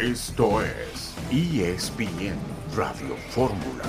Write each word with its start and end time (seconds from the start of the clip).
Esto 0.00 0.62
es 0.62 1.12
ESPN 1.32 2.36
Radio 2.76 3.16
Fórmula. 3.30 3.82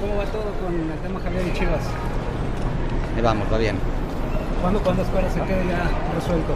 ¿Cómo, 0.00 0.16
va 0.16 0.24
todo 0.24 0.42
con 0.64 0.74
el 0.74 0.98
tema 1.00 1.20
Javier 1.20 1.48
y 1.48 1.52
Chivas? 1.52 1.82
Ahí 3.14 3.20
vamos, 3.20 3.52
va 3.52 3.58
bien. 3.58 3.76
¿Cuándo, 4.62 4.80
¿Cuándo 4.80 5.02
esperas 5.02 5.34
que 5.34 5.40
quede 5.42 5.66
ya 5.68 5.90
resuelto? 6.14 6.54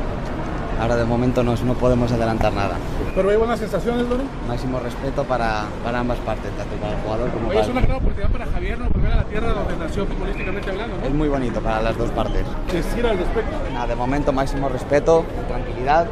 Ahora 0.81 0.97
de 0.97 1.05
momento 1.05 1.43
no, 1.43 1.55
no 1.55 1.75
podemos 1.75 2.11
adelantar 2.11 2.55
nada. 2.55 2.79
¿Pero 3.15 3.31
hay 3.31 3.37
buenas 3.37 3.61
sensaciones, 3.61 4.09
Lore? 4.09 4.25
Máximo 4.49 4.81
respeto 4.81 5.23
para, 5.23 5.67
para, 5.85 6.01
ambas 6.01 6.19
partes, 6.19 6.51
tanto 6.57 6.75
para 6.77 6.95
el 6.95 7.03
jugador 7.03 7.31
como 7.31 7.49
Oye, 7.49 7.55
para... 7.55 7.61
Es 7.61 7.71
una 7.71 7.81
gran 7.81 7.97
oportunidad 7.99 8.31
para 8.31 8.47
Javier, 8.47 8.79
¿no? 8.79 8.89
Volver 8.89 9.13
a 9.13 9.17
la 9.17 9.25
tierra 9.25 9.53
donde 9.53 9.77
nació 9.77 10.07
futbolísticamente 10.07 10.71
hablando, 10.71 10.99
¿no? 10.99 11.07
Es 11.07 11.15
muy 11.15 11.29
bonito 11.29 11.61
para 11.61 11.81
las 11.81 11.97
dos 11.97 12.11
partes. 12.11 12.45
Decir 12.73 13.07
al 13.07 13.17
respecto. 13.17 13.53
Nada, 13.73 13.87
de 13.87 13.95
momento 13.95 14.33
máximo 14.33 14.69
respeto, 14.69 15.25
tranquilidad 15.47 16.09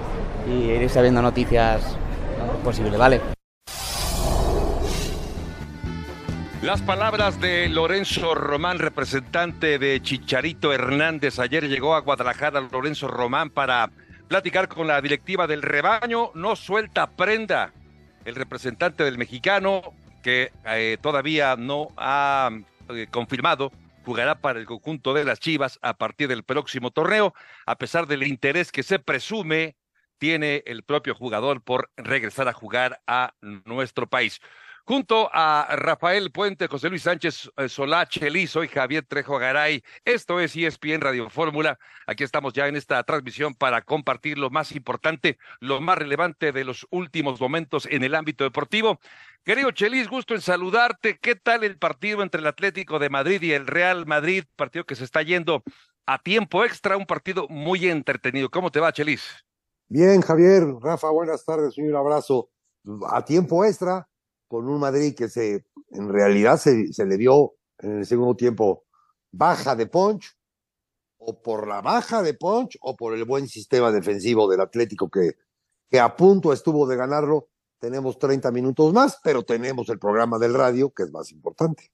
y 0.46 0.70
ir 0.70 0.88
sabiendo 0.88 1.20
noticias 1.22 1.96
lo 2.38 2.44
antes 2.44 2.64
posible, 2.64 2.96
¿vale? 2.96 3.20
Las 6.62 6.80
palabras 6.82 7.40
de 7.40 7.68
Lorenzo 7.68 8.36
Román, 8.36 8.78
representante 8.78 9.80
de 9.80 10.00
Chicharito 10.00 10.72
Hernández. 10.72 11.40
Ayer 11.40 11.68
llegó 11.68 11.96
a 11.96 12.00
Guadalajara 12.00 12.60
Lorenzo 12.60 13.08
Román 13.08 13.50
para 13.50 13.90
platicar 14.32 14.66
con 14.66 14.86
la 14.86 14.98
directiva 15.02 15.46
del 15.46 15.60
rebaño. 15.60 16.30
No 16.32 16.56
suelta 16.56 17.06
prenda. 17.06 17.70
El 18.24 18.34
representante 18.34 19.04
del 19.04 19.18
mexicano, 19.18 19.92
que 20.22 20.50
eh, 20.64 20.96
todavía 21.02 21.54
no 21.56 21.88
ha 21.98 22.48
eh, 22.88 23.08
confirmado, 23.10 23.70
jugará 24.06 24.36
para 24.36 24.58
el 24.58 24.64
conjunto 24.64 25.12
de 25.12 25.26
las 25.26 25.38
Chivas 25.38 25.78
a 25.82 25.98
partir 25.98 26.28
del 26.28 26.44
próximo 26.44 26.90
torneo, 26.90 27.34
a 27.66 27.76
pesar 27.76 28.06
del 28.06 28.22
interés 28.22 28.72
que 28.72 28.82
se 28.82 28.98
presume 28.98 29.76
tiene 30.16 30.62
el 30.64 30.82
propio 30.82 31.14
jugador 31.14 31.60
por 31.60 31.90
regresar 31.98 32.48
a 32.48 32.54
jugar 32.54 33.02
a 33.06 33.34
nuestro 33.66 34.06
país. 34.06 34.40
Junto 34.84 35.30
a 35.32 35.76
Rafael 35.76 36.32
Puente, 36.32 36.66
José 36.66 36.88
Luis 36.88 37.02
Sánchez 37.02 37.50
eh, 37.56 37.68
Solá, 37.68 38.06
Chelis, 38.06 38.56
y 38.56 38.66
Javier 38.66 39.04
Trejo 39.06 39.38
Garay. 39.38 39.82
Esto 40.04 40.40
es 40.40 40.56
ESPN 40.56 41.00
Radio 41.00 41.30
Fórmula. 41.30 41.78
Aquí 42.06 42.24
estamos 42.24 42.52
ya 42.52 42.66
en 42.66 42.74
esta 42.74 43.02
transmisión 43.04 43.54
para 43.54 43.82
compartir 43.82 44.38
lo 44.38 44.50
más 44.50 44.72
importante, 44.72 45.38
lo 45.60 45.80
más 45.80 45.98
relevante 45.98 46.50
de 46.50 46.64
los 46.64 46.86
últimos 46.90 47.40
momentos 47.40 47.86
en 47.90 48.02
el 48.02 48.16
ámbito 48.16 48.42
deportivo. 48.42 48.98
Querido 49.44 49.70
Chelis, 49.70 50.08
gusto 50.08 50.34
en 50.34 50.40
saludarte. 50.40 51.18
¿Qué 51.20 51.36
tal 51.36 51.62
el 51.62 51.78
partido 51.78 52.22
entre 52.22 52.40
el 52.40 52.46
Atlético 52.48 52.98
de 52.98 53.08
Madrid 53.08 53.40
y 53.42 53.52
el 53.52 53.68
Real 53.68 54.06
Madrid? 54.06 54.44
Partido 54.56 54.84
que 54.84 54.96
se 54.96 55.04
está 55.04 55.22
yendo 55.22 55.62
a 56.06 56.18
tiempo 56.18 56.64
extra, 56.64 56.96
un 56.96 57.06
partido 57.06 57.46
muy 57.48 57.88
entretenido. 57.88 58.50
¿Cómo 58.50 58.70
te 58.70 58.80
va, 58.80 58.92
Chelis? 58.92 59.22
Bien, 59.88 60.20
Javier, 60.22 60.64
Rafa, 60.80 61.10
buenas 61.10 61.44
tardes, 61.44 61.78
un 61.78 61.94
abrazo. 61.94 62.48
A 63.08 63.24
tiempo 63.24 63.64
extra, 63.64 64.08
con 64.52 64.68
un 64.68 64.80
Madrid 64.80 65.14
que 65.16 65.30
se, 65.30 65.64
en 65.92 66.10
realidad 66.10 66.58
se, 66.58 67.06
le 67.06 67.16
dio 67.16 67.54
en 67.78 68.00
el 68.00 68.06
segundo 68.06 68.36
tiempo 68.36 68.84
baja 69.30 69.74
de 69.74 69.86
punch, 69.86 70.30
o 71.16 71.40
por 71.40 71.66
la 71.66 71.80
baja 71.80 72.20
de 72.20 72.34
punch, 72.34 72.76
o 72.82 72.94
por 72.94 73.14
el 73.14 73.24
buen 73.24 73.48
sistema 73.48 73.90
defensivo 73.90 74.50
del 74.50 74.60
Atlético 74.60 75.08
que, 75.08 75.36
que 75.90 75.98
a 75.98 76.14
punto 76.14 76.52
estuvo 76.52 76.86
de 76.86 76.96
ganarlo. 76.96 77.48
Tenemos 77.78 78.18
30 78.18 78.50
minutos 78.50 78.92
más, 78.92 79.18
pero 79.24 79.42
tenemos 79.42 79.88
el 79.88 79.98
programa 79.98 80.38
del 80.38 80.52
radio, 80.52 80.92
que 80.92 81.04
es 81.04 81.10
más 81.10 81.32
importante. 81.32 81.90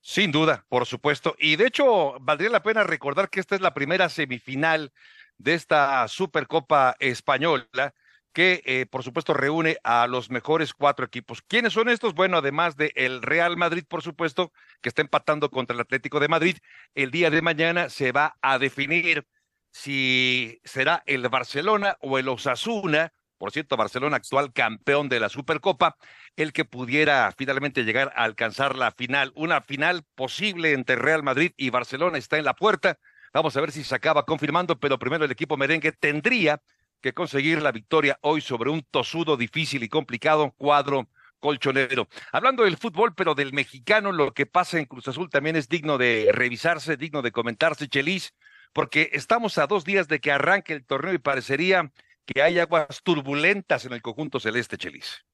Sin 0.00 0.32
duda, 0.32 0.66
por 0.68 0.84
supuesto. 0.84 1.36
Y 1.38 1.54
de 1.54 1.68
hecho, 1.68 2.18
valdría 2.20 2.50
la 2.50 2.64
pena 2.64 2.82
recordar 2.82 3.30
que 3.30 3.38
esta 3.38 3.54
es 3.54 3.60
la 3.60 3.72
primera 3.72 4.08
semifinal 4.08 4.92
de 5.38 5.54
esta 5.54 6.08
Supercopa 6.08 6.96
Española 6.98 7.94
que 8.32 8.62
eh, 8.64 8.86
por 8.86 9.02
supuesto 9.02 9.34
reúne 9.34 9.78
a 9.84 10.06
los 10.06 10.30
mejores 10.30 10.74
cuatro 10.74 11.04
equipos. 11.04 11.42
¿Quiénes 11.42 11.72
son 11.72 11.88
estos? 11.88 12.14
Bueno, 12.14 12.38
además 12.38 12.76
de 12.76 12.92
el 12.94 13.22
Real 13.22 13.56
Madrid, 13.56 13.84
por 13.86 14.02
supuesto, 14.02 14.52
que 14.80 14.88
está 14.88 15.02
empatando 15.02 15.50
contra 15.50 15.74
el 15.74 15.80
Atlético 15.80 16.20
de 16.20 16.28
Madrid, 16.28 16.56
el 16.94 17.10
día 17.10 17.30
de 17.30 17.42
mañana 17.42 17.88
se 17.88 18.12
va 18.12 18.36
a 18.40 18.58
definir 18.58 19.26
si 19.70 20.60
será 20.64 21.02
el 21.06 21.28
Barcelona 21.28 21.96
o 22.00 22.18
el 22.18 22.28
Osasuna, 22.28 23.12
por 23.38 23.50
cierto, 23.50 23.76
Barcelona 23.76 24.16
actual 24.16 24.52
campeón 24.52 25.08
de 25.08 25.18
la 25.18 25.28
Supercopa, 25.28 25.96
el 26.36 26.52
que 26.52 26.64
pudiera 26.64 27.32
finalmente 27.36 27.82
llegar 27.82 28.12
a 28.14 28.24
alcanzar 28.24 28.76
la 28.76 28.92
final, 28.92 29.32
una 29.34 29.60
final 29.60 30.04
posible 30.14 30.72
entre 30.72 30.96
Real 30.96 31.22
Madrid 31.22 31.52
y 31.56 31.70
Barcelona 31.70 32.18
está 32.18 32.38
en 32.38 32.44
la 32.44 32.54
puerta. 32.54 32.98
Vamos 33.34 33.56
a 33.56 33.60
ver 33.60 33.72
si 33.72 33.82
se 33.82 33.94
acaba 33.94 34.24
confirmando, 34.26 34.78
pero 34.78 34.98
primero 34.98 35.24
el 35.24 35.30
equipo 35.30 35.56
merengue 35.56 35.90
tendría 35.92 36.62
que 37.02 37.12
conseguir 37.12 37.60
la 37.60 37.72
victoria 37.72 38.18
hoy 38.22 38.40
sobre 38.40 38.70
un 38.70 38.82
tosudo, 38.90 39.36
difícil 39.36 39.82
y 39.82 39.88
complicado 39.88 40.54
cuadro 40.56 41.08
colchonero. 41.40 42.08
Hablando 42.30 42.62
del 42.62 42.76
fútbol, 42.76 43.14
pero 43.14 43.34
del 43.34 43.52
mexicano, 43.52 44.12
lo 44.12 44.32
que 44.32 44.46
pasa 44.46 44.78
en 44.78 44.86
Cruz 44.86 45.08
Azul 45.08 45.28
también 45.28 45.56
es 45.56 45.68
digno 45.68 45.98
de 45.98 46.30
revisarse, 46.32 46.96
digno 46.96 47.20
de 47.20 47.32
comentarse, 47.32 47.88
Chelis, 47.88 48.32
porque 48.72 49.10
estamos 49.12 49.58
a 49.58 49.66
dos 49.66 49.84
días 49.84 50.06
de 50.06 50.20
que 50.20 50.30
arranque 50.30 50.72
el 50.72 50.86
torneo 50.86 51.12
y 51.12 51.18
parecería 51.18 51.92
que 52.24 52.40
hay 52.40 52.60
aguas 52.60 53.02
turbulentas 53.02 53.84
en 53.84 53.92
el 53.92 54.00
conjunto 54.00 54.38
celeste, 54.38 54.78
Chelis. 54.78 55.24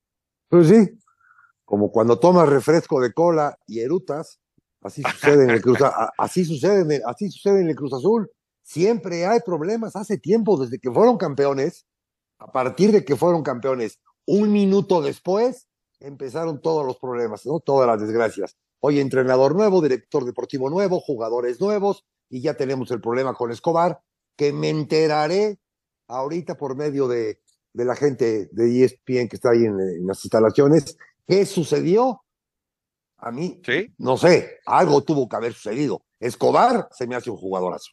Pues 0.49 0.69
sí, 0.69 0.99
como 1.67 1.93
cuando 1.93 2.19
tomas 2.19 2.49
refresco 2.49 2.99
de 3.03 3.13
cola 3.13 3.59
y 3.67 3.81
erutas, 3.81 4.41
así 4.81 5.03
sucede 5.03 5.45
en 5.45 5.51
el 5.51 5.61
Cruz, 5.61 5.79
así 6.17 6.47
sucede, 6.47 7.03
así 7.05 7.31
sucede 7.31 7.61
en 7.61 7.69
el 7.69 7.77
Cruz 7.77 7.93
Azul. 7.93 8.31
Siempre 8.69 9.25
hay 9.25 9.41
problemas. 9.41 9.97
Hace 9.97 10.19
tiempo, 10.19 10.59
desde 10.59 10.79
que 10.79 10.93
fueron 10.93 11.17
campeones, 11.17 11.87
a 12.39 12.53
partir 12.53 12.93
de 12.93 13.03
que 13.03 13.17
fueron 13.17 13.43
campeones, 13.43 13.99
un 14.27 14.53
minuto 14.53 15.01
después, 15.01 15.69
empezaron 16.01 16.61
todos 16.61 16.85
los 16.85 16.99
problemas, 16.99 17.47
¿no? 17.47 17.61
Todas 17.61 17.87
las 17.87 17.99
desgracias. 17.99 18.59
Hoy 18.81 19.01
entrenador 19.01 19.55
nuevo, 19.55 19.81
director 19.81 20.27
deportivo 20.27 20.69
nuevo, 20.69 21.01
jugadores 21.01 21.63
nuevos, 21.63 22.05
y 22.29 22.43
ya 22.43 22.59
tenemos 22.59 22.91
el 22.91 23.01
problema 23.01 23.33
con 23.33 23.51
Escobar, 23.51 24.03
que 24.37 24.53
me 24.53 24.69
enteraré 24.69 25.59
ahorita 26.07 26.59
por 26.59 26.77
medio 26.77 27.09
de, 27.09 27.41
de 27.73 27.85
la 27.87 27.97
gente 27.97 28.51
de 28.53 28.85
ESPN 28.85 29.29
que 29.29 29.37
está 29.37 29.53
ahí 29.53 29.65
en, 29.65 29.81
en 29.81 30.07
las 30.07 30.23
instalaciones. 30.23 30.99
¿Qué 31.27 31.47
sucedió? 31.47 32.23
A 33.17 33.33
mí, 33.33 33.63
¿Sí? 33.65 33.95
no 33.97 34.19
sé, 34.19 34.59
algo 34.67 35.03
tuvo 35.05 35.27
que 35.27 35.37
haber 35.37 35.55
sucedido. 35.55 36.03
Escobar 36.21 36.87
se 36.93 37.07
me 37.07 37.17
hace 37.17 37.31
un 37.31 37.39
jugadorazo. 37.39 37.93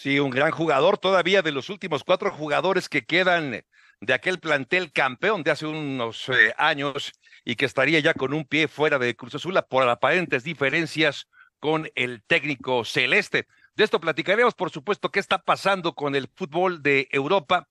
Sí, 0.00 0.20
un 0.20 0.30
gran 0.30 0.52
jugador 0.52 0.96
todavía 0.96 1.42
de 1.42 1.50
los 1.50 1.70
últimos 1.70 2.04
cuatro 2.04 2.30
jugadores 2.30 2.88
que 2.88 3.04
quedan 3.04 3.64
de 4.00 4.14
aquel 4.14 4.38
plantel 4.38 4.92
campeón 4.92 5.42
de 5.42 5.50
hace 5.50 5.66
unos 5.66 6.28
eh, 6.28 6.54
años 6.56 7.12
y 7.44 7.56
que 7.56 7.64
estaría 7.64 7.98
ya 7.98 8.14
con 8.14 8.32
un 8.32 8.44
pie 8.44 8.68
fuera 8.68 9.00
de 9.00 9.16
Cruz 9.16 9.34
Azul 9.34 9.60
por 9.68 9.88
aparentes 9.88 10.44
diferencias 10.44 11.26
con 11.58 11.90
el 11.96 12.22
técnico 12.22 12.84
celeste. 12.84 13.48
De 13.74 13.82
esto 13.82 13.98
platicaremos, 14.00 14.54
por 14.54 14.70
supuesto, 14.70 15.10
qué 15.10 15.18
está 15.18 15.38
pasando 15.38 15.96
con 15.96 16.14
el 16.14 16.28
fútbol 16.32 16.80
de 16.80 17.08
Europa 17.10 17.66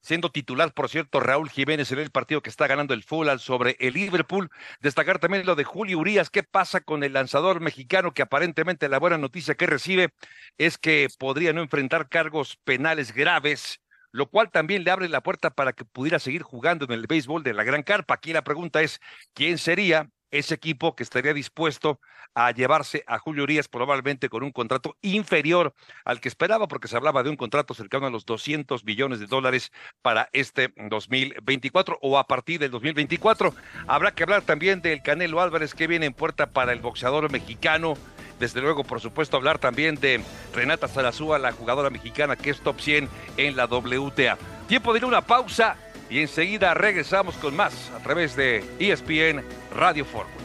siendo 0.00 0.30
titular, 0.30 0.72
por 0.72 0.88
cierto, 0.88 1.20
Raúl 1.20 1.50
Jiménez 1.50 1.92
en 1.92 1.98
el 1.98 2.10
partido 2.10 2.42
que 2.42 2.50
está 2.50 2.66
ganando 2.66 2.94
el 2.94 3.02
Fulham 3.02 3.38
sobre 3.38 3.76
el 3.80 3.94
Liverpool. 3.94 4.50
Destacar 4.80 5.18
también 5.18 5.46
lo 5.46 5.56
de 5.56 5.64
Julio 5.64 5.98
Urias, 5.98 6.30
qué 6.30 6.42
pasa 6.42 6.80
con 6.80 7.04
el 7.04 7.12
lanzador 7.12 7.60
mexicano 7.60 8.12
que 8.12 8.22
aparentemente 8.22 8.88
la 8.88 8.98
buena 8.98 9.18
noticia 9.18 9.54
que 9.54 9.66
recibe 9.66 10.12
es 10.58 10.78
que 10.78 11.08
podría 11.18 11.52
no 11.52 11.62
enfrentar 11.62 12.08
cargos 12.08 12.56
penales 12.64 13.12
graves, 13.12 13.80
lo 14.12 14.28
cual 14.28 14.50
también 14.50 14.84
le 14.84 14.90
abre 14.90 15.08
la 15.08 15.22
puerta 15.22 15.50
para 15.50 15.72
que 15.72 15.84
pudiera 15.84 16.18
seguir 16.18 16.42
jugando 16.42 16.84
en 16.84 16.92
el 16.92 17.06
béisbol 17.06 17.42
de 17.42 17.54
la 17.54 17.64
Gran 17.64 17.82
Carpa. 17.82 18.14
Aquí 18.14 18.32
la 18.32 18.42
pregunta 18.42 18.82
es, 18.82 19.00
¿quién 19.34 19.58
sería 19.58 20.10
ese 20.30 20.54
equipo 20.54 20.94
que 20.94 21.02
estaría 21.02 21.34
dispuesto 21.34 22.00
a 22.34 22.50
llevarse 22.52 23.02
a 23.06 23.18
Julio 23.18 23.44
Urias 23.44 23.68
probablemente 23.68 24.28
con 24.28 24.42
un 24.42 24.52
contrato 24.52 24.96
inferior 25.02 25.74
al 26.04 26.20
que 26.20 26.28
esperaba, 26.28 26.68
porque 26.68 26.88
se 26.88 26.96
hablaba 26.96 27.22
de 27.22 27.30
un 27.30 27.36
contrato 27.36 27.74
cercano 27.74 28.06
a 28.06 28.10
los 28.10 28.24
200 28.24 28.84
millones 28.84 29.20
de 29.20 29.26
dólares 29.26 29.72
para 30.02 30.28
este 30.32 30.72
2024 30.76 31.98
o 32.00 32.18
a 32.18 32.26
partir 32.26 32.60
del 32.60 32.70
2024. 32.70 33.54
Habrá 33.86 34.12
que 34.12 34.22
hablar 34.22 34.42
también 34.42 34.80
del 34.80 35.02
Canelo 35.02 35.40
Álvarez 35.40 35.74
que 35.74 35.86
viene 35.86 36.06
en 36.06 36.14
puerta 36.14 36.46
para 36.46 36.72
el 36.72 36.80
boxeador 36.80 37.30
mexicano. 37.30 37.94
Desde 38.38 38.62
luego, 38.62 38.84
por 38.84 39.00
supuesto, 39.00 39.36
hablar 39.36 39.58
también 39.58 39.96
de 39.96 40.22
Renata 40.54 40.88
Zarazúa, 40.88 41.38
la 41.38 41.52
jugadora 41.52 41.90
mexicana 41.90 42.36
que 42.36 42.50
es 42.50 42.60
top 42.60 42.80
100 42.80 43.08
en 43.36 43.56
la 43.56 43.66
WTA. 43.66 44.38
Tiempo 44.66 44.94
de 44.94 45.04
una 45.04 45.20
pausa 45.20 45.76
y 46.10 46.20
enseguida 46.20 46.74
regresamos 46.74 47.36
con 47.36 47.56
más 47.56 47.90
a 47.90 48.00
través 48.00 48.36
de 48.36 48.64
ESPN 48.78 49.44
Radio 49.74 50.04
Fórmula. 50.04 50.40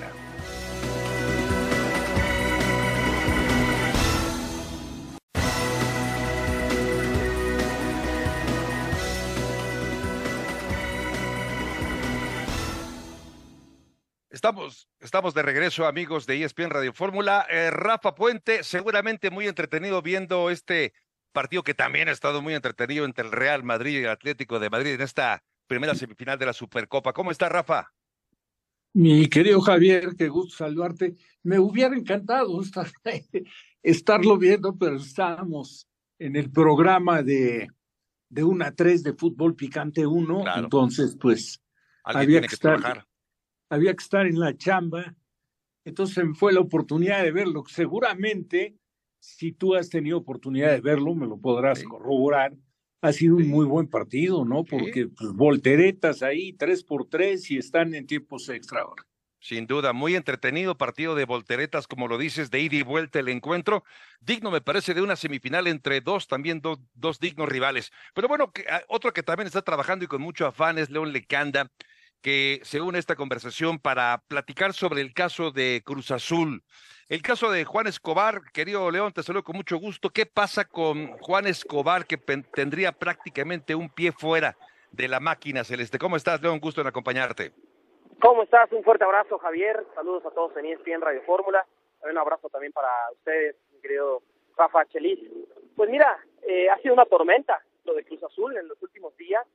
estamos, 14.45 14.87
estamos 14.99 15.33
de 15.33 15.41
regreso, 15.41 15.87
amigos 15.87 16.27
de 16.27 16.43
ESPN 16.43 16.69
Radio 16.69 16.93
Fórmula. 16.93 17.47
Eh, 17.49 17.71
Rafa 17.71 18.13
Puente, 18.13 18.63
seguramente 18.63 19.31
muy 19.31 19.47
entretenido 19.47 20.03
viendo 20.03 20.51
este 20.51 20.93
partido 21.31 21.63
que 21.63 21.73
también 21.73 22.09
ha 22.09 22.11
estado 22.11 22.43
muy 22.43 22.53
entretenido 22.53 23.05
entre 23.05 23.25
el 23.25 23.31
Real 23.31 23.63
Madrid 23.63 24.01
y 24.01 24.03
el 24.03 24.11
Atlético 24.11 24.59
de 24.59 24.69
Madrid 24.69 24.93
en 24.93 25.01
esta 25.01 25.41
primera 25.67 25.95
semifinal 25.95 26.37
de 26.37 26.45
la 26.45 26.53
Supercopa. 26.53 27.13
¿Cómo 27.13 27.31
está, 27.31 27.49
Rafa? 27.49 27.91
Mi 28.93 29.27
querido 29.27 29.59
Javier, 29.59 30.15
qué 30.17 30.29
gusto 30.29 30.55
saludarte. 30.55 31.15
Me 31.43 31.59
hubiera 31.59 31.95
encantado 31.95 32.61
estar, 32.61 32.87
estarlo 33.83 34.37
viendo, 34.37 34.77
pero 34.77 34.95
estábamos 34.95 35.87
en 36.17 36.35
el 36.35 36.49
programa 36.49 37.21
de, 37.21 37.67
de 38.29 38.43
una 38.43 38.67
a 38.67 38.71
3 38.71 39.03
de 39.03 39.13
fútbol 39.13 39.55
picante 39.55 40.05
1, 40.05 40.43
entonces 40.57 41.17
pues 41.19 41.61
había 42.03 42.41
que, 42.41 42.47
estar, 42.47 43.05
había 43.69 43.93
que 43.93 44.03
estar 44.03 44.25
en 44.25 44.39
la 44.39 44.55
chamba, 44.55 45.15
entonces 45.83 46.23
me 46.23 46.33
fue 46.33 46.53
la 46.53 46.61
oportunidad 46.61 47.23
de 47.23 47.31
verlo. 47.31 47.63
Seguramente, 47.67 48.77
si 49.19 49.51
tú 49.51 49.75
has 49.75 49.89
tenido 49.89 50.17
oportunidad 50.17 50.71
de 50.71 50.81
verlo, 50.81 51.15
me 51.15 51.27
lo 51.27 51.37
podrás 51.37 51.83
corroborar. 51.83 52.53
Ha 53.01 53.13
sido 53.13 53.35
un 53.35 53.47
muy 53.47 53.65
buen 53.65 53.87
partido, 53.87 54.45
¿no? 54.45 54.63
Porque 54.63 55.07
pues, 55.07 55.31
volteretas 55.33 56.23
ahí, 56.23 56.53
tres 56.53 56.83
por 56.83 57.07
tres 57.07 57.49
y 57.51 57.57
están 57.57 57.93
en 57.93 58.07
tiempos 58.07 58.49
extra 58.49 58.81
ahora. 58.81 59.05
Sin 59.45 59.67
duda, 59.67 59.93
muy 59.93 60.15
entretenido 60.15 60.75
partido 60.75 61.13
de 61.13 61.25
volteretas, 61.25 61.85
como 61.85 62.07
lo 62.07 62.17
dices, 62.17 62.49
de 62.49 62.61
ida 62.61 62.77
y 62.77 62.81
vuelta 62.81 63.19
el 63.19 63.29
encuentro. 63.29 63.83
Digno, 64.19 64.49
me 64.49 64.59
parece, 64.59 64.95
de 64.95 65.03
una 65.03 65.15
semifinal 65.15 65.67
entre 65.67 66.01
dos, 66.01 66.27
también 66.27 66.63
dos 66.63 67.19
dignos 67.19 67.47
rivales. 67.47 67.91
Pero 68.15 68.27
bueno, 68.27 68.51
ah, 68.71 68.81
otro 68.87 69.13
que 69.13 69.21
también 69.21 69.45
está 69.45 69.61
trabajando 69.61 70.03
y 70.03 70.07
con 70.07 70.23
mucho 70.23 70.47
afán 70.47 70.79
es 70.79 70.89
León 70.89 71.13
Lecanda, 71.13 71.71
que 72.21 72.59
se 72.63 72.81
une 72.81 72.97
a 72.97 72.99
esta 72.99 73.15
conversación 73.15 73.77
para 73.77 74.23
platicar 74.27 74.73
sobre 74.73 75.01
el 75.01 75.13
caso 75.13 75.51
de 75.51 75.83
Cruz 75.85 76.09
Azul. 76.09 76.63
El 77.07 77.21
caso 77.21 77.51
de 77.51 77.65
Juan 77.65 77.85
Escobar, 77.85 78.41
querido 78.51 78.89
León, 78.89 79.13
te 79.13 79.21
saludo 79.21 79.43
con 79.43 79.55
mucho 79.55 79.77
gusto. 79.77 80.09
¿Qué 80.09 80.25
pasa 80.25 80.65
con 80.65 81.19
Juan 81.19 81.45
Escobar, 81.45 82.07
que 82.07 82.17
tendría 82.17 82.93
prácticamente 82.93 83.75
un 83.75 83.89
pie 83.89 84.11
fuera 84.11 84.57
de 84.91 85.07
la 85.07 85.19
máquina 85.19 85.63
celeste? 85.63 85.99
¿Cómo 85.99 86.15
estás, 86.15 86.41
León? 86.41 86.59
Gusto 86.59 86.81
en 86.81 86.87
acompañarte. 86.87 87.51
¿Cómo 88.19 88.41
estás? 88.41 88.71
Un 88.71 88.83
fuerte 88.83 89.03
abrazo, 89.03 89.37
Javier. 89.37 89.85
Saludos 89.93 90.25
a 90.25 90.31
todos 90.31 90.57
en 90.57 90.65
ESPN 90.65 91.01
Radio 91.01 91.21
Fórmula. 91.27 91.63
Un 92.01 92.17
abrazo 92.17 92.49
también 92.49 92.73
para 92.73 92.89
ustedes, 93.11 93.55
mi 93.71 93.81
querido 93.81 94.23
Rafa 94.57 94.83
Chelis. 94.85 95.19
Pues 95.75 95.91
mira, 95.91 96.17
eh, 96.41 96.71
ha 96.71 96.77
sido 96.79 96.95
una 96.95 97.05
tormenta 97.05 97.61
lo 97.83 97.93
de 97.93 98.03
Cruz 98.03 98.23
Azul 98.23 98.57
en 98.57 98.67
los 98.67 98.81
últimos 98.81 99.15
días. 99.15 99.45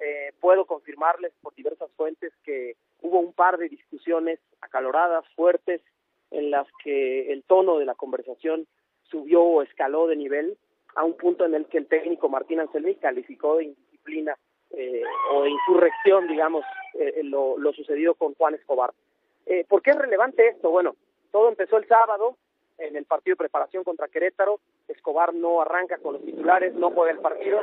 Eh, 0.00 0.32
puedo 0.40 0.64
confirmarles 0.64 1.32
por 1.40 1.54
diversas 1.54 1.88
fuentes 1.96 2.32
que 2.42 2.74
hubo 3.00 3.20
un 3.20 3.32
par 3.32 3.58
de 3.58 3.68
discusiones 3.68 4.40
acaloradas, 4.60 5.24
fuertes, 5.36 5.80
en 6.30 6.50
las 6.50 6.66
que 6.82 7.32
el 7.32 7.42
tono 7.44 7.78
de 7.78 7.84
la 7.84 7.94
conversación 7.94 8.66
subió 9.04 9.42
o 9.42 9.62
escaló 9.62 10.06
de 10.06 10.16
nivel 10.16 10.56
a 10.94 11.04
un 11.04 11.16
punto 11.16 11.44
en 11.44 11.54
el 11.54 11.66
que 11.66 11.78
el 11.78 11.86
técnico 11.86 12.28
Martín 12.28 12.60
Anselmi 12.60 12.96
calificó 12.96 13.56
de 13.56 13.64
indisciplina 13.64 14.36
eh, 14.70 15.02
o 15.32 15.42
de 15.42 15.50
insurrección, 15.50 16.26
digamos, 16.26 16.64
eh, 16.94 17.20
lo, 17.22 17.56
lo, 17.58 17.72
sucedido 17.72 18.14
con 18.14 18.34
Juan 18.34 18.54
Escobar. 18.54 18.92
Eh, 19.46 19.64
¿Por 19.68 19.82
qué 19.82 19.90
es 19.90 19.98
relevante 19.98 20.48
esto? 20.48 20.70
Bueno, 20.70 20.96
todo 21.30 21.48
empezó 21.48 21.76
el 21.76 21.86
sábado 21.86 22.36
en 22.78 22.96
el 22.96 23.04
partido 23.04 23.34
de 23.34 23.38
preparación 23.38 23.84
contra 23.84 24.08
Querétaro. 24.08 24.60
Escobar 24.88 25.34
no 25.34 25.60
arranca 25.60 25.98
con 25.98 26.14
los 26.14 26.24
titulares, 26.24 26.74
no 26.74 26.90
juega 26.90 27.12
el 27.12 27.20
partido 27.20 27.60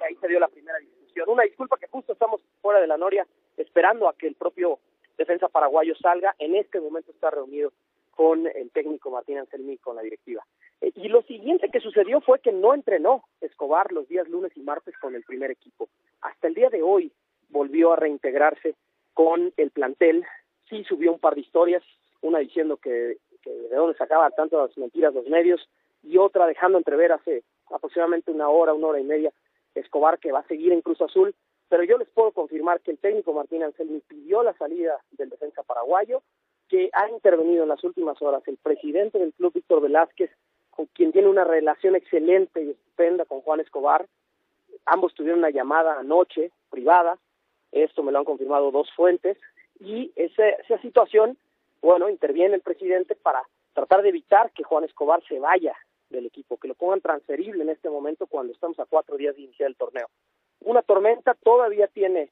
y 0.00 0.04
ahí 0.04 0.14
se 0.16 0.28
dio 0.28 0.40
la 0.40 0.48
primera 0.48 0.78
discusión. 0.78 1.28
Una 1.28 1.42
disculpa 1.42 1.76
que 1.76 1.88
justo 1.88 2.12
estamos 2.12 2.40
fuera 2.62 2.80
de 2.80 2.86
la 2.86 2.96
Noria 2.96 3.26
esperando 3.56 4.08
a 4.08 4.14
que 4.14 4.28
el 4.28 4.34
propio 4.34 4.78
defensa 5.18 5.48
paraguayo 5.48 5.94
salga. 5.96 6.34
En 6.38 6.54
este 6.54 6.80
momento 6.80 7.10
está 7.10 7.30
reunido 7.30 7.72
con 8.12 8.46
el 8.46 8.70
técnico 8.70 9.10
Martín 9.10 9.38
Anselmi 9.38 9.76
con 9.78 9.96
la 9.96 10.02
directiva. 10.02 10.44
Eh, 10.80 10.92
y 10.96 11.08
lo 11.08 11.22
siguiente 11.22 11.68
que 11.70 11.80
sucedió 11.80 12.20
fue 12.20 12.40
que 12.40 12.52
no 12.52 12.74
entrenó 12.74 13.24
Escobar 13.40 13.92
los 13.92 14.08
días 14.08 14.28
lunes 14.28 14.52
y 14.56 14.60
martes 14.60 14.96
con 14.98 15.14
el 15.14 15.22
primer 15.22 15.50
equipo. 15.50 15.88
Hasta 16.22 16.48
el 16.48 16.54
día 16.54 16.70
de 16.70 16.82
hoy 16.82 17.12
volvió 17.50 17.92
a 17.92 17.96
reintegrarse 17.96 18.74
con 19.14 19.52
el 19.56 19.70
plantel. 19.70 20.24
Sí 20.68 20.84
subió 20.84 21.12
un 21.12 21.18
par 21.18 21.34
de 21.34 21.42
historias, 21.42 21.82
una 22.20 22.38
diciendo 22.38 22.76
que, 22.76 23.18
que 23.42 23.50
de 23.50 23.76
dónde 23.76 23.96
sacaba 23.96 24.30
tantas 24.30 24.76
mentiras 24.76 25.14
los 25.14 25.26
medios 25.26 25.68
y 26.02 26.18
otra 26.18 26.46
dejando 26.46 26.78
entrever 26.78 27.12
hace 27.12 27.42
aproximadamente 27.70 28.30
una 28.30 28.48
hora, 28.48 28.74
una 28.74 28.88
hora 28.88 29.00
y 29.00 29.04
media, 29.04 29.32
Escobar 29.74 30.18
que 30.18 30.32
va 30.32 30.40
a 30.40 30.48
seguir 30.48 30.72
en 30.72 30.80
Cruz 30.80 31.00
Azul, 31.00 31.34
pero 31.68 31.82
yo 31.84 31.98
les 31.98 32.08
puedo 32.08 32.32
confirmar 32.32 32.80
que 32.80 32.92
el 32.92 32.98
técnico 32.98 33.32
Martín 33.32 33.62
Anselmi 33.62 34.00
pidió 34.00 34.42
la 34.42 34.54
salida 34.54 34.98
del 35.12 35.28
defensa 35.28 35.62
paraguayo, 35.62 36.22
que 36.68 36.90
ha 36.92 37.08
intervenido 37.08 37.62
en 37.62 37.68
las 37.68 37.82
últimas 37.84 38.20
horas 38.20 38.42
el 38.46 38.56
presidente 38.58 39.18
del 39.18 39.32
club 39.32 39.52
Víctor 39.54 39.80
Velázquez 39.80 40.30
con 40.70 40.86
quien 40.86 41.12
tiene 41.12 41.28
una 41.28 41.44
relación 41.44 41.96
excelente 41.96 42.62
y 42.62 42.70
estupenda 42.70 43.24
con 43.24 43.40
Juan 43.40 43.60
Escobar. 43.60 44.06
Ambos 44.86 45.12
tuvieron 45.14 45.40
una 45.40 45.50
llamada 45.50 45.98
anoche 45.98 46.52
privada, 46.70 47.18
esto 47.72 48.02
me 48.02 48.12
lo 48.12 48.18
han 48.18 48.24
confirmado 48.24 48.70
dos 48.70 48.88
fuentes, 48.94 49.36
y 49.80 50.12
esa, 50.14 50.48
esa 50.48 50.78
situación, 50.80 51.36
bueno, 51.82 52.08
interviene 52.08 52.54
el 52.54 52.60
presidente 52.60 53.16
para 53.16 53.42
tratar 53.74 54.02
de 54.02 54.10
evitar 54.10 54.52
que 54.52 54.62
Juan 54.62 54.84
Escobar 54.84 55.22
se 55.28 55.38
vaya 55.38 55.74
del 56.10 56.26
equipo, 56.26 56.56
que 56.58 56.68
lo 56.68 56.74
pongan 56.74 57.00
transferible 57.00 57.62
en 57.62 57.70
este 57.70 57.90
momento 57.90 58.26
cuando 58.26 58.52
estamos 58.52 58.78
a 58.78 58.86
cuatro 58.86 59.16
días 59.16 59.36
de 59.36 59.42
iniciar 59.42 59.68
el 59.68 59.76
torneo. 59.76 60.08
Una 60.60 60.82
tormenta 60.82 61.34
todavía 61.34 61.86
tiene 61.88 62.30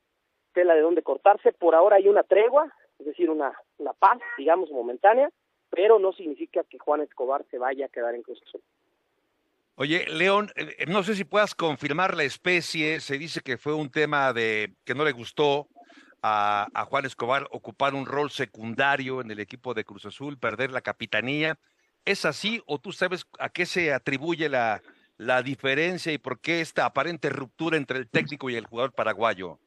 tela 0.53 0.75
de 0.75 0.81
donde 0.81 1.03
cortarse, 1.03 1.53
por 1.53 1.75
ahora 1.75 1.97
hay 1.97 2.09
una 2.09 2.23
tregua, 2.23 2.73
es 2.99 3.07
decir, 3.07 3.31
una, 3.31 3.53
una 3.79 3.93
paz, 3.93 4.19
digamos, 4.39 4.71
momentánea, 4.71 5.31
pero 5.71 5.99
no 5.99 6.13
significa 6.13 6.65
que 6.65 6.79
Juan 6.79 7.03
Escobar 7.03 7.45
se 7.51 7.59
vaya 7.59 7.87
a 7.87 7.89
quedar 7.91 8.15
en 8.15 8.23
Cruz 8.23 8.41
Oye, 9.75 10.07
León, 10.09 10.51
eh, 10.57 10.87
no 10.89 11.03
sé 11.03 11.15
si 11.15 11.25
puedas 11.25 11.55
confirmar 11.55 12.17
la 12.17 12.25
especie. 12.25 13.01
Se 13.01 13.19
dice 13.19 13.43
que 13.43 13.59
fue 13.59 13.75
un 13.75 13.91
tema 13.91 14.33
de 14.33 14.75
que 14.85 14.95
no 14.95 15.05
le 15.05 15.13
gustó 15.13 15.69
a, 16.23 16.67
Juan 16.89 17.05
Escobar 17.05 17.47
ocupar 17.51 17.95
un 17.95 18.07
rol 18.07 18.31
secundario 18.31 19.21
en 19.21 19.31
el 19.31 19.39
equipo 19.39 19.75
de 19.75 19.85
Cruz 19.85 20.07
Azul, 20.07 20.39
perder 20.39 20.71
la 20.71 20.81
capitanía. 20.81 21.59
¿Es 22.07 22.25
así 22.25 22.63
o 22.67 22.79
tú 22.79 22.93
sabes 22.93 23.27
a 23.39 23.51
qué 23.51 23.67
se 23.67 23.93
atribuye 23.93 24.49
la, 24.49 24.81
la 25.19 25.43
diferencia 25.43 26.13
y 26.13 26.19
por 26.19 26.41
qué 26.41 26.61
esta 26.61 26.85
aparente 26.87 27.29
ruptura 27.31 27.77
entre 27.77 27.99
el 27.99 28.09
técnico 28.09 28.51
y 28.51 28.57
el 28.57 28.67
jugador 28.67 28.93
paraguayo? 28.93 29.59